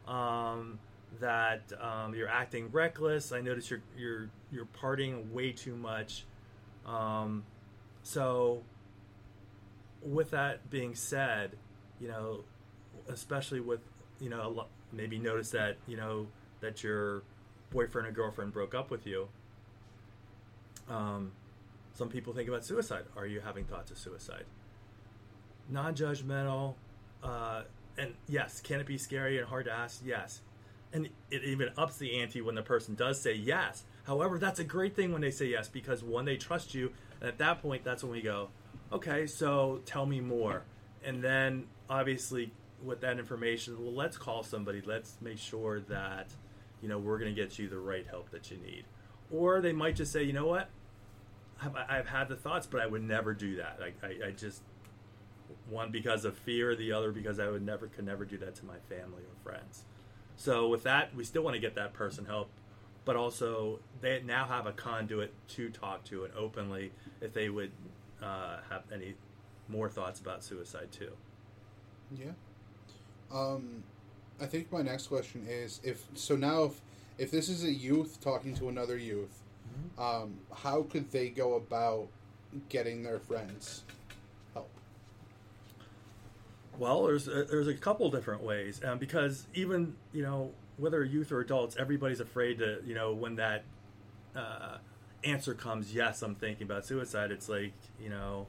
Um, 0.08 0.80
that 1.20 1.72
um, 1.82 2.14
you're 2.16 2.30
acting 2.30 2.70
reckless. 2.72 3.32
I 3.32 3.42
notice 3.42 3.70
you're 3.70 3.82
you're 3.98 4.30
you're 4.52 4.66
partying 4.66 5.30
way 5.32 5.52
too 5.52 5.76
much. 5.76 6.26
Um, 6.86 7.44
so, 8.04 8.64
with 10.02 10.32
that 10.32 10.70
being 10.70 10.96
said, 10.96 11.52
you 12.00 12.08
know, 12.08 12.44
especially 13.10 13.60
with 13.60 13.82
you 14.20 14.30
know 14.30 14.66
maybe 14.92 15.20
notice 15.20 15.52
that 15.52 15.78
you 15.88 15.98
know 15.98 16.28
that 16.62 16.84
your 16.84 17.24
boyfriend 17.72 18.08
or 18.08 18.12
girlfriend 18.12 18.54
broke 18.54 18.74
up 18.74 18.90
with 18.90 19.06
you. 19.06 19.28
Um, 20.90 21.32
some 21.94 22.10
people 22.10 22.34
think 22.34 22.48
about 22.48 22.66
suicide. 22.66 23.04
Are 23.16 23.26
you 23.26 23.42
having 23.42 23.66
thoughts 23.66 23.92
of 23.92 23.98
suicide? 23.98 24.46
Non-judgmental, 25.70 26.76
uh, 27.24 27.64
and 27.98 28.14
yes, 28.28 28.62
can 28.62 28.80
it 28.80 28.86
be 28.86 28.98
scary 28.98 29.38
and 29.38 29.48
hard 29.48 29.66
to 29.66 29.72
ask? 29.72 30.02
Yes, 30.04 30.42
and 30.94 31.10
it 31.30 31.44
even 31.44 31.70
ups 31.78 31.98
the 31.98 32.20
ante 32.20 32.42
when 32.42 32.56
the 32.56 32.62
person 32.62 32.96
does 32.96 33.20
say 33.20 33.34
yes. 33.34 33.84
However, 34.04 34.40
that's 34.40 34.60
a 34.60 34.64
great 34.64 34.96
thing 34.96 35.12
when 35.12 35.22
they 35.22 35.32
say 35.32 35.46
yes 35.46 35.70
because 35.70 36.04
one, 36.04 36.26
they 36.26 36.38
trust 36.38 36.74
you, 36.74 36.92
and 37.20 37.30
at 37.30 37.38
that 37.38 37.62
point, 37.62 37.84
that's 37.84 38.04
when 38.04 38.12
we 38.12 38.22
go, 38.22 38.50
okay, 38.92 39.28
so 39.28 39.82
tell 39.86 40.06
me 40.06 40.20
more, 40.20 40.64
and 41.04 41.24
then 41.24 41.66
obviously 41.90 42.52
with 42.84 43.02
that 43.02 43.20
information, 43.20 43.78
well, 43.80 43.94
let's 43.94 44.18
call 44.18 44.44
somebody. 44.44 44.82
Let's 44.84 45.18
make 45.22 45.38
sure 45.38 45.82
that 45.82 46.28
you 46.82 46.90
know 46.90 46.98
we're 46.98 47.20
going 47.20 47.34
to 47.34 47.40
get 47.40 47.60
you 47.60 47.70
the 47.70 47.80
right 47.80 48.06
help 48.10 48.32
that 48.32 48.50
you 48.50 48.58
need, 48.58 48.86
or 49.32 49.62
they 49.62 49.74
might 49.74 49.96
just 49.96 50.12
say, 50.12 50.24
you 50.24 50.34
know 50.34 50.48
what, 50.48 50.70
I've, 51.62 51.76
I've 51.76 52.08
had 52.08 52.28
the 52.30 52.36
thoughts, 52.36 52.68
but 52.68 52.82
I 52.82 52.88
would 52.88 53.04
never 53.04 53.34
do 53.34 53.58
that. 53.58 53.78
Like 53.80 53.96
I, 54.04 54.28
I 54.28 54.32
just 54.32 54.62
one 55.70 55.92
because 55.92 56.26
of 56.26 56.38
fear, 56.38 56.76
the 56.76 56.92
other 56.92 57.12
because 57.12 57.40
I 57.40 57.50
would 57.50 57.66
never 57.66 57.88
could 57.88 58.06
never 58.06 58.26
do 58.26 58.38
that 58.40 58.56
to 58.56 58.66
my 58.66 58.78
family 58.90 59.24
or 59.24 59.52
friends. 59.52 59.84
So 60.36 60.68
with 60.70 60.84
that, 60.84 61.16
we 61.16 61.24
still 61.24 61.44
want 61.44 61.56
to 61.56 61.60
get 61.60 61.76
that 61.76 61.94
person 61.94 62.26
help, 62.26 62.50
but 63.06 63.16
also 63.16 63.80
they 64.02 64.22
now 64.26 64.46
have 64.46 64.66
a 64.66 64.72
conduit 64.72 65.34
to 65.50 65.70
talk 65.70 66.04
to 66.06 66.24
and 66.24 66.34
openly 66.36 66.92
if 67.22 67.34
they 67.34 67.50
would 67.50 67.72
uh, 68.22 68.58
have 68.70 68.84
any 68.94 69.16
more 69.68 69.90
thoughts 69.90 70.20
about 70.20 70.44
suicide 70.44 70.92
too. 70.92 71.12
Yeah. 72.12 72.32
Um, 73.32 73.84
I 74.42 74.46
think 74.46 74.72
my 74.72 74.82
next 74.82 75.08
question 75.08 75.46
is 75.48 75.80
if 75.84 76.06
so 76.14 76.36
now 76.36 76.64
if 76.64 76.82
if 77.18 77.32
this 77.32 77.50
is 77.50 77.64
a 77.64 77.72
youth 77.72 78.20
talking 78.20 78.56
to 78.56 78.68
another 78.70 78.98
youth, 78.98 79.41
um, 79.98 80.36
how 80.56 80.84
could 80.84 81.12
they 81.12 81.30
go 81.30 81.56
about 81.56 82.08
getting 82.70 83.04
their 83.04 83.20
friends 83.20 83.84
help? 84.54 84.70
Well, 86.78 87.04
there's 87.04 87.28
a, 87.28 87.44
there's 87.44 87.68
a 87.68 87.74
couple 87.74 88.10
different 88.10 88.44
ways, 88.44 88.82
um, 88.84 88.98
because 88.98 89.48
even 89.54 89.96
you 90.14 90.24
know 90.24 90.52
whether 90.78 91.04
youth 91.04 91.32
or 91.32 91.42
adults, 91.42 91.76
everybody's 91.78 92.20
afraid 92.20 92.60
to 92.60 92.82
you 92.86 92.96
know 92.96 93.14
when 93.14 93.36
that 93.36 93.64
uh, 94.36 94.78
answer 95.24 95.54
comes, 95.54 95.94
yes, 95.94 96.22
I'm 96.22 96.36
thinking 96.36 96.64
about 96.64 96.86
suicide. 96.86 97.32
It's 97.32 97.50
like 97.50 97.74
you 98.02 98.10
know 98.10 98.48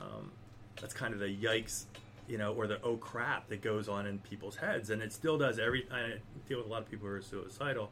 um, 0.00 0.32
that's 0.80 0.94
kind 0.94 1.12
of 1.12 1.20
the 1.20 1.34
yikes, 1.34 1.84
you 2.28 2.38
know, 2.38 2.54
or 2.54 2.66
the 2.66 2.80
oh 2.82 2.96
crap 2.96 3.48
that 3.48 3.62
goes 3.62 3.88
on 3.88 4.06
in 4.06 4.18
people's 4.18 4.56
heads, 4.56 4.90
and 4.90 5.02
it 5.02 5.12
still 5.12 5.38
does. 5.38 5.58
Every 5.58 5.86
I 5.92 6.18
deal 6.48 6.58
with 6.58 6.66
a 6.66 6.70
lot 6.70 6.82
of 6.82 6.90
people 6.90 7.08
who 7.08 7.14
are 7.14 7.22
suicidal, 7.22 7.90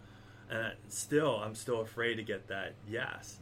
and 0.51 0.73
still 0.89 1.37
I'm 1.37 1.55
still 1.55 1.81
afraid 1.81 2.17
to 2.17 2.23
get 2.23 2.49
that 2.49 2.75
yes. 2.89 3.39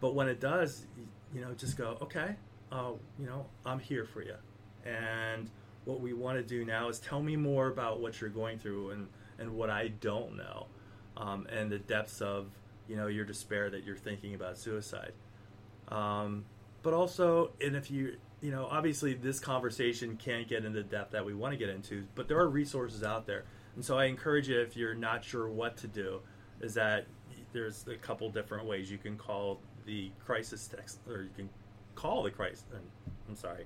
But 0.00 0.14
when 0.14 0.28
it 0.28 0.40
does, 0.40 0.86
you 1.34 1.40
know, 1.40 1.52
just 1.54 1.76
go 1.76 1.98
okay, 2.02 2.36
uh, 2.72 2.92
you 3.18 3.26
know, 3.26 3.46
I'm 3.66 3.78
here 3.78 4.04
for 4.04 4.22
you, 4.22 4.36
and 4.84 5.50
what 5.84 6.00
we 6.00 6.12
want 6.12 6.38
to 6.38 6.42
do 6.42 6.64
now 6.64 6.88
is 6.88 6.98
tell 6.98 7.22
me 7.22 7.36
more 7.36 7.68
about 7.68 8.00
what 8.00 8.20
you're 8.20 8.30
going 8.30 8.58
through 8.58 8.90
and, 8.90 9.08
and 9.38 9.52
what 9.52 9.70
I 9.70 9.88
don't 9.88 10.36
know, 10.36 10.66
um, 11.16 11.46
and 11.50 11.70
the 11.70 11.78
depths 11.78 12.20
of 12.20 12.48
you 12.88 12.96
know 12.96 13.06
your 13.06 13.24
despair 13.24 13.70
that 13.70 13.84
you're 13.84 13.96
thinking 13.96 14.34
about 14.34 14.58
suicide. 14.58 15.12
Um, 15.88 16.44
but 16.82 16.94
also, 16.94 17.50
and 17.60 17.76
if 17.76 17.90
you 17.90 18.16
you 18.40 18.50
know, 18.50 18.66
obviously 18.70 19.12
this 19.14 19.38
conversation 19.38 20.16
can't 20.16 20.48
get 20.48 20.64
into 20.64 20.82
the 20.82 20.88
depth 20.88 21.12
that 21.12 21.24
we 21.24 21.34
want 21.34 21.52
to 21.52 21.58
get 21.58 21.68
into, 21.68 22.06
but 22.14 22.26
there 22.26 22.38
are 22.38 22.48
resources 22.48 23.02
out 23.02 23.26
there, 23.26 23.44
and 23.74 23.84
so 23.84 23.98
I 23.98 24.06
encourage 24.06 24.48
you 24.48 24.60
if 24.60 24.76
you're 24.76 24.94
not 24.94 25.24
sure 25.24 25.48
what 25.48 25.76
to 25.78 25.88
do, 25.88 26.20
is 26.60 26.74
that 26.74 27.06
there's 27.52 27.86
a 27.88 27.96
couple 27.96 28.30
different 28.30 28.66
ways 28.66 28.90
you 28.90 28.98
can 28.98 29.16
call 29.16 29.60
the 29.86 30.10
crisis 30.24 30.68
text, 30.68 31.00
or 31.08 31.22
you 31.22 31.30
can 31.36 31.48
call 31.94 32.22
the 32.22 32.30
crisis. 32.30 32.64
I'm 33.28 33.36
sorry, 33.36 33.64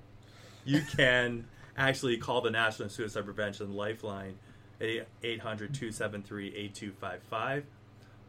you 0.63 0.81
can 0.97 1.45
actually 1.77 2.17
call 2.17 2.41
the 2.41 2.51
National 2.51 2.89
Suicide 2.89 3.25
Prevention 3.25 3.73
Lifeline 3.73 4.37
at 4.81 5.07
800 5.23 5.73
273 5.73 6.47
8255. 6.47 7.65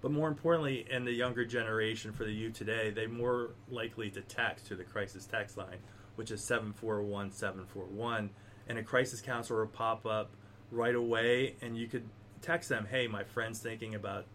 But 0.03 0.13
more 0.13 0.29
importantly, 0.29 0.87
in 0.91 1.05
the 1.05 1.13
younger 1.13 1.45
generation, 1.45 2.13
for 2.13 2.25
the 2.25 2.33
youth 2.33 2.55
today, 2.55 2.91
they're 2.91 3.09
more 3.09 3.51
likely 3.71 4.11
to 4.11 4.21
text 4.21 4.67
to 4.67 4.77
the 4.77 4.85
crisis 4.85 5.27
text 5.27 5.57
line, 5.57 5.79
which 6.17 6.31
is 6.31 6.45
741 6.45 7.33
741. 7.33 8.31
And 8.69 8.79
a 8.79 8.83
crisis 8.83 9.21
counselor 9.21 9.61
will 9.61 9.69
pop 9.69 10.07
up 10.07 10.31
right 10.71 10.95
away, 10.95 11.57
and 11.63 11.77
you 11.77 11.87
could 11.87 12.09
text 12.43 12.69
them, 12.69 12.87
hey, 12.91 13.07
my 13.07 13.25
friend's 13.25 13.59
thinking 13.59 13.95
about 13.95 14.27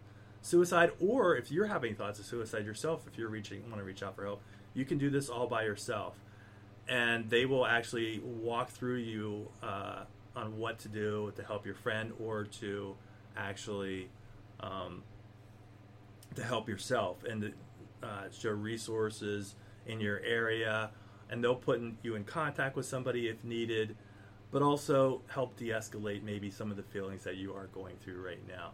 suicide. 0.41 0.91
Or 0.99 1.35
if 1.35 1.51
you're 1.51 1.67
having 1.67 1.95
thoughts 1.95 2.19
of 2.19 2.25
suicide 2.25 2.65
yourself, 2.65 3.07
if 3.07 3.17
you're 3.17 3.29
reaching, 3.29 3.63
want 3.63 3.77
to 3.77 3.83
reach 3.83 4.03
out 4.03 4.15
for 4.15 4.25
help, 4.25 4.41
you 4.73 4.85
can 4.85 4.97
do 4.97 5.09
this 5.09 5.29
all 5.29 5.47
by 5.47 5.63
yourself 5.63 6.15
and 6.87 7.29
they 7.29 7.45
will 7.45 7.65
actually 7.65 8.19
walk 8.19 8.69
through 8.69 8.97
you 8.97 9.47
uh, 9.63 10.03
on 10.35 10.57
what 10.57 10.79
to 10.79 10.89
do 10.89 11.31
to 11.35 11.43
help 11.43 11.65
your 11.65 11.75
friend 11.75 12.11
or 12.19 12.43
to 12.43 12.95
actually 13.37 14.09
um, 14.59 15.03
to 16.35 16.43
help 16.43 16.67
yourself 16.67 17.23
and 17.23 17.41
to, 17.41 17.53
uh, 18.03 18.23
show 18.31 18.49
resources 18.49 19.55
in 19.85 19.99
your 19.99 20.19
area 20.19 20.89
and 21.29 21.43
they'll 21.43 21.55
put 21.55 21.79
in, 21.79 21.97
you 22.03 22.15
in 22.15 22.23
contact 22.23 22.75
with 22.75 22.85
somebody 22.85 23.27
if 23.27 23.43
needed 23.43 23.95
but 24.51 24.61
also 24.61 25.21
help 25.27 25.55
de-escalate 25.55 26.23
maybe 26.23 26.49
some 26.49 26.71
of 26.71 26.77
the 26.77 26.83
feelings 26.83 27.23
that 27.23 27.37
you 27.37 27.53
are 27.53 27.67
going 27.67 27.95
through 27.97 28.21
right 28.21 28.45
now 28.47 28.71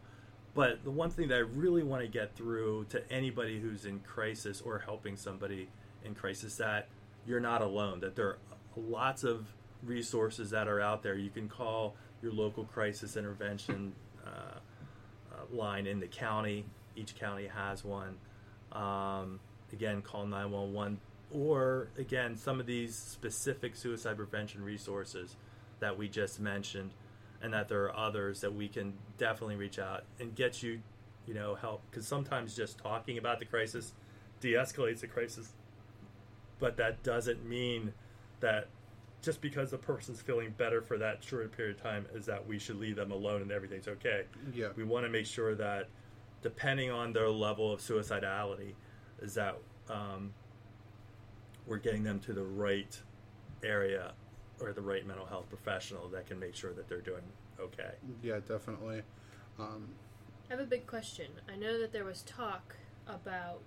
but 0.58 0.84
the 0.84 0.92
one 0.92 1.10
thing 1.10 1.30
that 1.30 1.36
i 1.36 1.46
really 1.56 1.84
want 1.84 2.02
to 2.02 2.08
get 2.08 2.36
through 2.36 2.86
to 2.90 3.02
anybody 3.12 3.60
who's 3.60 3.86
in 3.86 4.00
crisis 4.00 4.60
or 4.60 4.80
helping 4.80 5.16
somebody 5.16 5.70
in 6.04 6.16
crisis 6.16 6.56
that 6.58 6.90
you're 7.28 7.40
not 7.40 7.62
alone, 7.62 8.00
that 8.00 8.16
there 8.16 8.28
are 8.28 8.38
lots 8.76 9.24
of 9.24 9.46
resources 9.84 10.50
that 10.52 10.68
are 10.68 10.80
out 10.80 11.04
there. 11.04 11.16
You 11.16 11.30
can 11.30 11.48
call 11.50 11.96
your 12.22 12.32
local 12.32 12.64
crisis 12.64 13.18
intervention 13.18 13.94
uh, 14.26 14.30
uh, 14.30 15.56
line 15.56 15.86
in 15.86 16.00
the 16.00 16.08
county. 16.08 16.66
Each 16.96 17.14
county 17.16 17.48
has 17.48 17.84
one. 17.84 18.16
Um, 18.72 19.40
again, 19.74 20.02
call 20.02 20.26
911. 20.26 21.00
Or, 21.32 21.90
again, 21.98 22.38
some 22.38 22.60
of 22.62 22.66
these 22.66 22.96
specific 22.96 23.76
suicide 23.76 24.16
prevention 24.16 24.64
resources 24.64 25.36
that 25.80 25.98
we 25.98 26.08
just 26.08 26.40
mentioned, 26.40 26.92
and 27.42 27.54
that 27.54 27.68
there 27.68 27.84
are 27.84 27.96
others 27.96 28.42
that 28.42 28.54
we 28.54 28.68
can 28.68 28.94
definitely 29.18 29.56
reach 29.56 29.80
out 29.80 30.04
and 30.20 30.36
get 30.36 30.64
you, 30.64 30.82
you 31.26 31.34
know, 31.34 31.56
help. 31.56 31.82
Because 31.90 32.08
sometimes 32.08 32.56
just 32.56 32.78
talking 32.78 33.18
about 33.18 33.40
the 33.40 33.46
crisis 33.46 33.94
de 34.40 34.54
escalates 34.54 35.00
the 35.00 35.08
crisis 35.08 35.54
but 36.60 36.78
that 36.78 37.04
doesn't 37.04 37.48
mean 37.48 37.94
that 38.40 38.68
just 39.22 39.42
because 39.42 39.72
the 39.72 39.78
person's 39.78 40.22
feeling 40.22 40.54
better 40.58 40.82
for 40.82 40.98
that 40.98 41.24
short 41.24 41.52
period 41.56 41.76
of 41.76 41.82
time 41.82 42.06
is 42.14 42.26
that 42.26 42.46
we 42.46 42.60
should 42.60 42.80
leave 42.80 42.96
them 42.96 43.12
alone 43.12 43.42
and 43.42 43.52
everything's 43.52 43.88
okay. 43.88 44.24
Yeah. 44.54 44.70
We 44.76 44.84
want 44.84 45.06
to 45.06 45.10
make 45.10 45.26
sure 45.26 45.56
that 45.56 45.90
depending 46.42 46.92
on 46.92 47.14
their 47.14 47.30
level 47.30 47.74
of 47.74 47.80
suicidality, 47.80 48.74
is 49.22 49.34
that 49.34 49.58
um, 49.90 50.34
we're 51.66 51.78
getting 51.78 52.04
them 52.04 52.20
to 52.22 52.34
the 52.34 52.44
right 52.44 53.00
area 53.64 54.14
or 54.60 54.74
the 54.74 54.82
right 54.82 55.06
mental 55.06 55.26
health 55.26 55.50
professional 55.50 56.08
that 56.10 56.26
can 56.28 56.40
make 56.40 56.56
sure 56.56 56.74
that 56.74 56.88
they're 56.88 57.02
doing 57.02 57.22
okay. 57.60 57.92
Yeah, 58.24 58.40
definitely. 58.48 59.02
Um, 59.60 59.90
I 60.50 60.54
have 60.54 60.60
a 60.60 60.66
big 60.66 60.88
question. 60.88 61.28
I 61.52 61.58
know 61.58 61.80
that 61.80 61.92
there 61.92 62.06
was 62.06 62.22
talk 62.24 62.76
about 63.08 63.64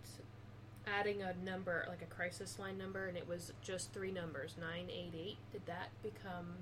adding 0.86 1.22
a 1.22 1.34
number, 1.44 1.84
like 1.88 2.02
a 2.02 2.06
crisis 2.06 2.58
line 2.58 2.78
number, 2.78 3.06
and 3.06 3.16
it 3.16 3.28
was 3.28 3.52
just 3.62 3.92
three 3.92 4.10
numbers, 4.10 4.56
988. 4.58 5.36
Did 5.52 5.66
that 5.66 5.90
become 6.02 6.54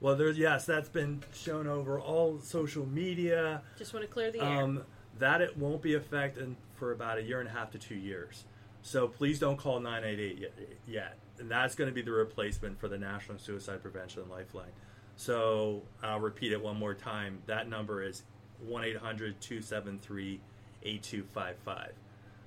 Well, 0.00 0.16
there's 0.16 0.38
yes, 0.38 0.64
that's 0.64 0.88
been 0.88 1.22
shown 1.34 1.66
over 1.66 2.00
all 2.00 2.38
social 2.40 2.86
media. 2.86 3.62
Just 3.76 3.92
want 3.92 4.04
to 4.04 4.12
clear 4.12 4.30
the 4.30 4.40
air. 4.40 4.62
Um, 4.62 4.82
that 5.18 5.40
it 5.40 5.56
won't 5.56 5.82
be 5.82 5.94
effective 5.94 6.54
for 6.74 6.92
about 6.92 7.18
a 7.18 7.22
year 7.22 7.40
and 7.40 7.48
a 7.48 7.52
half 7.52 7.70
to 7.72 7.78
two 7.78 7.96
years. 7.96 8.44
So 8.82 9.08
please 9.08 9.38
don't 9.38 9.56
call 9.56 9.80
988 9.80 10.38
yet, 10.38 10.52
yet. 10.86 11.18
And 11.40 11.50
that's 11.50 11.74
going 11.74 11.88
to 11.88 11.94
be 11.94 12.02
the 12.02 12.12
replacement 12.12 12.78
for 12.78 12.88
the 12.88 12.98
National 12.98 13.38
Suicide 13.38 13.82
Prevention 13.82 14.28
Lifeline. 14.28 14.72
So 15.16 15.82
I'll 16.02 16.20
repeat 16.20 16.52
it 16.52 16.62
one 16.62 16.76
more 16.76 16.94
time. 16.94 17.38
That 17.46 17.68
number 17.68 18.02
is 18.02 18.22
1 18.60 18.84
800 18.84 19.40
273 19.40 20.40
8255. 20.82 21.92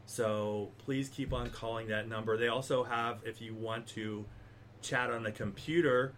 So 0.06 0.70
please 0.78 1.10
keep 1.10 1.34
on 1.34 1.50
calling 1.50 1.88
that 1.88 2.08
number. 2.08 2.38
They 2.38 2.48
also 2.48 2.84
have, 2.84 3.20
if 3.26 3.42
you 3.42 3.54
want 3.54 3.88
to 3.88 4.26
chat 4.82 5.10
on 5.10 5.24
the 5.24 5.32
computer 5.32 6.14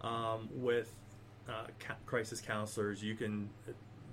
um, 0.00 0.48
with 0.52 0.92
uh, 1.48 1.66
ca- 1.78 1.96
crisis 2.06 2.40
counselors, 2.40 3.02
you 3.02 3.14
can, 3.14 3.50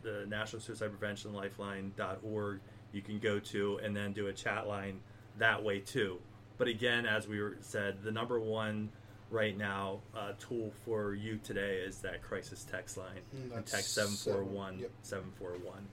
the 0.01 0.25
National 0.27 0.61
Suicide 0.61 0.89
Prevention 0.89 1.33
Lifeline.org, 1.33 2.59
you 2.91 3.01
can 3.01 3.19
go 3.19 3.39
to 3.39 3.79
and 3.83 3.95
then 3.95 4.13
do 4.13 4.27
a 4.27 4.33
chat 4.33 4.67
line 4.67 4.99
that 5.37 5.63
way 5.63 5.79
too. 5.79 6.19
But 6.57 6.67
again, 6.67 7.05
as 7.05 7.27
we 7.27 7.39
said, 7.61 8.03
the 8.03 8.11
number 8.11 8.39
one 8.39 8.89
right 9.29 9.57
now 9.57 9.99
uh, 10.15 10.33
tool 10.39 10.71
for 10.85 11.15
you 11.15 11.39
today 11.43 11.77
is 11.77 11.97
that 11.99 12.21
crisis 12.21 12.65
text 12.69 12.97
line. 12.97 13.07
Mm, 13.35 13.41
and 13.43 13.51
that's 13.51 13.71
text 13.71 13.93
741 13.95 14.79
yep. 14.79 14.91
741. 15.01 15.87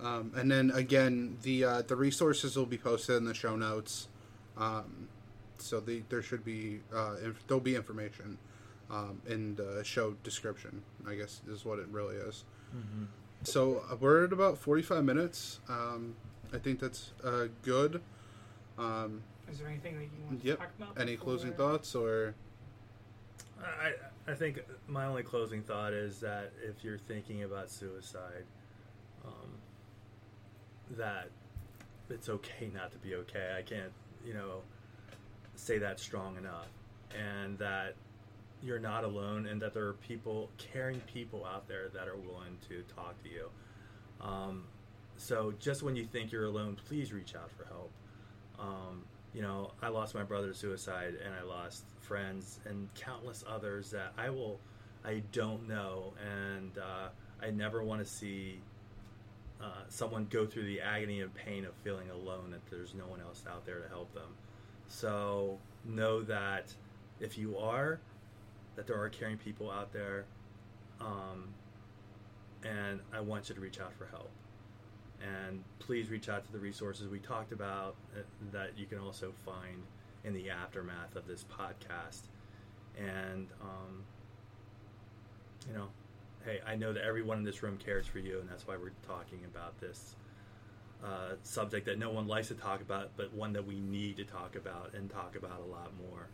Um, 0.00 0.32
and 0.36 0.50
then 0.50 0.70
again, 0.70 1.38
the 1.42 1.64
uh, 1.64 1.82
the 1.82 1.96
resources 1.96 2.56
will 2.56 2.66
be 2.66 2.78
posted 2.78 3.16
in 3.16 3.24
the 3.24 3.34
show 3.34 3.56
notes. 3.56 4.06
Um, 4.56 5.08
so 5.58 5.80
the, 5.80 6.02
there 6.08 6.22
should 6.22 6.44
be 6.44 6.80
uh, 6.94 7.16
inf- 7.24 7.44
there'll 7.48 7.60
be 7.60 7.74
information 7.74 8.38
um, 8.90 9.20
in 9.26 9.56
the 9.56 9.82
show 9.84 10.12
description. 10.22 10.82
I 11.06 11.16
guess 11.16 11.40
is 11.50 11.64
what 11.64 11.80
it 11.80 11.88
really 11.90 12.14
is. 12.14 12.44
So 13.42 13.82
uh, 13.90 13.96
we're 13.96 14.24
at 14.24 14.32
about 14.32 14.58
forty 14.58 14.82
five 14.82 15.04
minutes. 15.04 15.58
Um, 15.68 16.14
I 16.52 16.58
think 16.58 16.78
that's 16.78 17.10
uh, 17.24 17.46
good. 17.62 18.00
Is 19.50 19.58
there 19.58 19.68
anything 19.68 19.96
that 19.98 20.04
you 20.04 20.24
want 20.26 20.44
Yep. 20.44 20.58
to 20.58 20.64
talk 20.64 20.74
about? 20.78 21.00
any 21.00 21.12
before- 21.12 21.24
closing 21.24 21.52
thoughts 21.54 21.94
or? 21.94 22.34
I, 23.62 23.94
I 24.26 24.34
think 24.34 24.60
my 24.86 25.06
only 25.06 25.22
closing 25.24 25.62
thought 25.62 25.92
is 25.92 26.20
that 26.20 26.52
if 26.62 26.84
you're 26.84 26.98
thinking 26.98 27.42
about 27.42 27.70
suicide, 27.70 28.44
um, 29.24 29.58
that 30.90 31.30
it's 32.08 32.28
okay 32.28 32.70
not 32.72 32.92
to 32.92 32.98
be 32.98 33.14
okay. 33.16 33.56
I 33.58 33.62
can't, 33.62 33.92
you 34.24 34.34
know, 34.34 34.62
say 35.56 35.78
that 35.78 35.98
strong 35.98 36.36
enough. 36.36 36.68
And 37.18 37.58
that 37.58 37.94
you're 38.62 38.78
not 38.78 39.02
alone 39.04 39.46
and 39.46 39.60
that 39.62 39.72
there 39.74 39.86
are 39.86 39.94
people, 39.94 40.50
caring 40.58 41.00
people 41.00 41.44
out 41.44 41.66
there 41.68 41.88
that 41.88 42.06
are 42.06 42.16
willing 42.16 42.58
to 42.68 42.82
talk 42.94 43.20
to 43.22 43.28
you. 43.28 43.48
Um, 44.20 44.64
so 45.16 45.52
just 45.58 45.82
when 45.82 45.96
you 45.96 46.04
think 46.04 46.30
you're 46.32 46.44
alone, 46.44 46.76
please 46.86 47.12
reach 47.12 47.34
out 47.34 47.50
for 47.50 47.64
help. 47.64 47.90
Um, 48.58 49.04
you 49.34 49.42
know, 49.42 49.72
I 49.82 49.88
lost 49.88 50.14
my 50.14 50.22
brother 50.22 50.48
to 50.48 50.54
suicide, 50.54 51.14
and 51.24 51.34
I 51.34 51.42
lost 51.42 51.84
friends 52.00 52.60
and 52.64 52.88
countless 52.94 53.44
others 53.48 53.90
that 53.90 54.12
I 54.16 54.30
will, 54.30 54.58
I 55.04 55.22
don't 55.32 55.68
know, 55.68 56.14
and 56.20 56.78
uh, 56.78 57.08
I 57.42 57.50
never 57.50 57.82
want 57.82 58.00
to 58.00 58.06
see 58.06 58.60
uh, 59.60 59.82
someone 59.88 60.26
go 60.30 60.46
through 60.46 60.64
the 60.64 60.80
agony 60.80 61.20
and 61.20 61.34
pain 61.34 61.64
of 61.64 61.74
feeling 61.84 62.10
alone. 62.10 62.50
That 62.50 62.64
there's 62.70 62.94
no 62.94 63.06
one 63.06 63.20
else 63.20 63.44
out 63.48 63.66
there 63.66 63.80
to 63.80 63.88
help 63.88 64.12
them. 64.14 64.34
So 64.88 65.58
know 65.84 66.22
that 66.22 66.72
if 67.20 67.36
you 67.36 67.58
are, 67.58 68.00
that 68.76 68.86
there 68.86 69.00
are 69.00 69.08
caring 69.08 69.36
people 69.36 69.70
out 69.70 69.92
there, 69.92 70.24
um, 71.00 71.48
and 72.64 73.00
I 73.12 73.20
want 73.20 73.48
you 73.48 73.54
to 73.54 73.60
reach 73.60 73.78
out 73.80 73.92
for 73.94 74.06
help 74.06 74.30
and 75.22 75.62
please 75.78 76.10
reach 76.10 76.28
out 76.28 76.44
to 76.46 76.52
the 76.52 76.58
resources 76.58 77.08
we 77.08 77.18
talked 77.18 77.52
about 77.52 77.96
uh, 78.16 78.20
that 78.52 78.70
you 78.76 78.86
can 78.86 78.98
also 78.98 79.32
find 79.44 79.82
in 80.24 80.32
the 80.32 80.50
aftermath 80.50 81.16
of 81.16 81.26
this 81.26 81.44
podcast. 81.44 82.22
And, 82.96 83.48
um, 83.62 84.04
you 85.68 85.74
know, 85.74 85.88
hey, 86.44 86.60
I 86.66 86.76
know 86.76 86.92
that 86.92 87.04
everyone 87.04 87.38
in 87.38 87.44
this 87.44 87.62
room 87.62 87.78
cares 87.78 88.06
for 88.06 88.18
you, 88.18 88.40
and 88.40 88.48
that's 88.48 88.66
why 88.66 88.76
we're 88.76 88.92
talking 89.06 89.40
about 89.44 89.80
this 89.80 90.16
uh, 91.04 91.34
subject 91.42 91.86
that 91.86 91.98
no 91.98 92.10
one 92.10 92.26
likes 92.26 92.48
to 92.48 92.54
talk 92.54 92.80
about, 92.80 93.10
but 93.16 93.32
one 93.32 93.52
that 93.52 93.66
we 93.66 93.78
need 93.80 94.16
to 94.16 94.24
talk 94.24 94.56
about 94.56 94.94
and 94.94 95.10
talk 95.10 95.36
about 95.36 95.60
a 95.60 95.70
lot 95.70 95.92
more. 96.10 96.28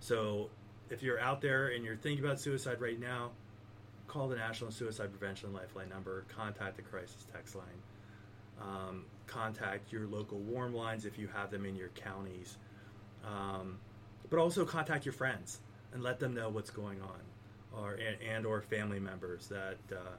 So, 0.00 0.50
if 0.88 1.02
you're 1.02 1.18
out 1.18 1.40
there 1.40 1.68
and 1.68 1.84
you're 1.84 1.96
thinking 1.96 2.24
about 2.24 2.38
suicide 2.38 2.80
right 2.80 2.98
now, 2.98 3.32
call 4.06 4.28
the 4.28 4.36
National 4.36 4.70
Suicide 4.70 5.10
Prevention 5.10 5.52
Lifeline 5.52 5.88
number, 5.88 6.24
contact 6.34 6.76
the 6.76 6.82
crisis 6.82 7.26
text 7.32 7.56
line 7.56 7.82
um, 8.60 9.04
contact 9.26 9.92
your 9.92 10.06
local 10.06 10.38
warm 10.38 10.74
lines 10.74 11.04
if 11.04 11.18
you 11.18 11.28
have 11.28 11.50
them 11.50 11.64
in 11.64 11.76
your 11.76 11.88
counties. 11.88 12.56
Um, 13.24 13.78
but 14.30 14.38
also 14.38 14.64
contact 14.64 15.04
your 15.04 15.12
friends 15.12 15.60
and 15.92 16.02
let 16.02 16.18
them 16.18 16.34
know 16.34 16.48
what's 16.48 16.70
going 16.70 17.00
on, 17.00 17.80
or 17.80 17.94
and, 17.94 18.16
and 18.22 18.46
or 18.46 18.62
family 18.62 19.00
members 19.00 19.48
that. 19.48 19.78
Uh, 19.90 20.16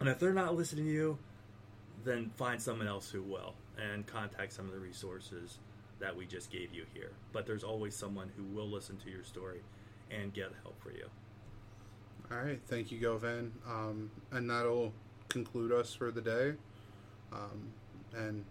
and 0.00 0.08
if 0.08 0.18
they're 0.18 0.34
not 0.34 0.54
listening 0.54 0.84
to 0.84 0.90
you, 0.90 1.18
then 2.04 2.30
find 2.36 2.60
someone 2.60 2.86
else 2.86 3.10
who 3.10 3.22
will, 3.22 3.54
and 3.78 4.06
contact 4.06 4.52
some 4.52 4.66
of 4.66 4.72
the 4.72 4.78
resources 4.78 5.58
that 5.98 6.14
we 6.14 6.26
just 6.26 6.50
gave 6.50 6.74
you 6.74 6.84
here. 6.92 7.12
But 7.32 7.46
there's 7.46 7.64
always 7.64 7.96
someone 7.96 8.30
who 8.36 8.44
will 8.44 8.68
listen 8.68 8.98
to 8.98 9.10
your 9.10 9.24
story 9.24 9.62
and 10.10 10.32
get 10.32 10.52
help 10.62 10.80
for 10.82 10.90
you. 10.90 11.06
All 12.30 12.38
right, 12.38 12.60
thank 12.66 12.90
you, 12.90 12.98
Govan. 12.98 13.52
Um, 13.66 14.10
and 14.32 14.50
that'll 14.50 14.92
conclude 15.28 15.72
us 15.72 15.94
for 15.94 16.10
the 16.10 16.20
day. 16.20 16.54
Um, 17.32 17.72
and 18.16 18.44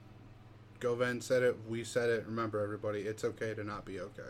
Govan 0.80 1.22
said 1.22 1.44
it, 1.44 1.58
we 1.68 1.84
said 1.84 2.10
it. 2.10 2.26
Remember, 2.28 2.62
everybody, 2.62 3.02
it's 3.02 3.24
okay 3.24 3.54
to 3.54 3.64
not 3.64 3.86
be 3.86 4.00
okay. 4.00 4.22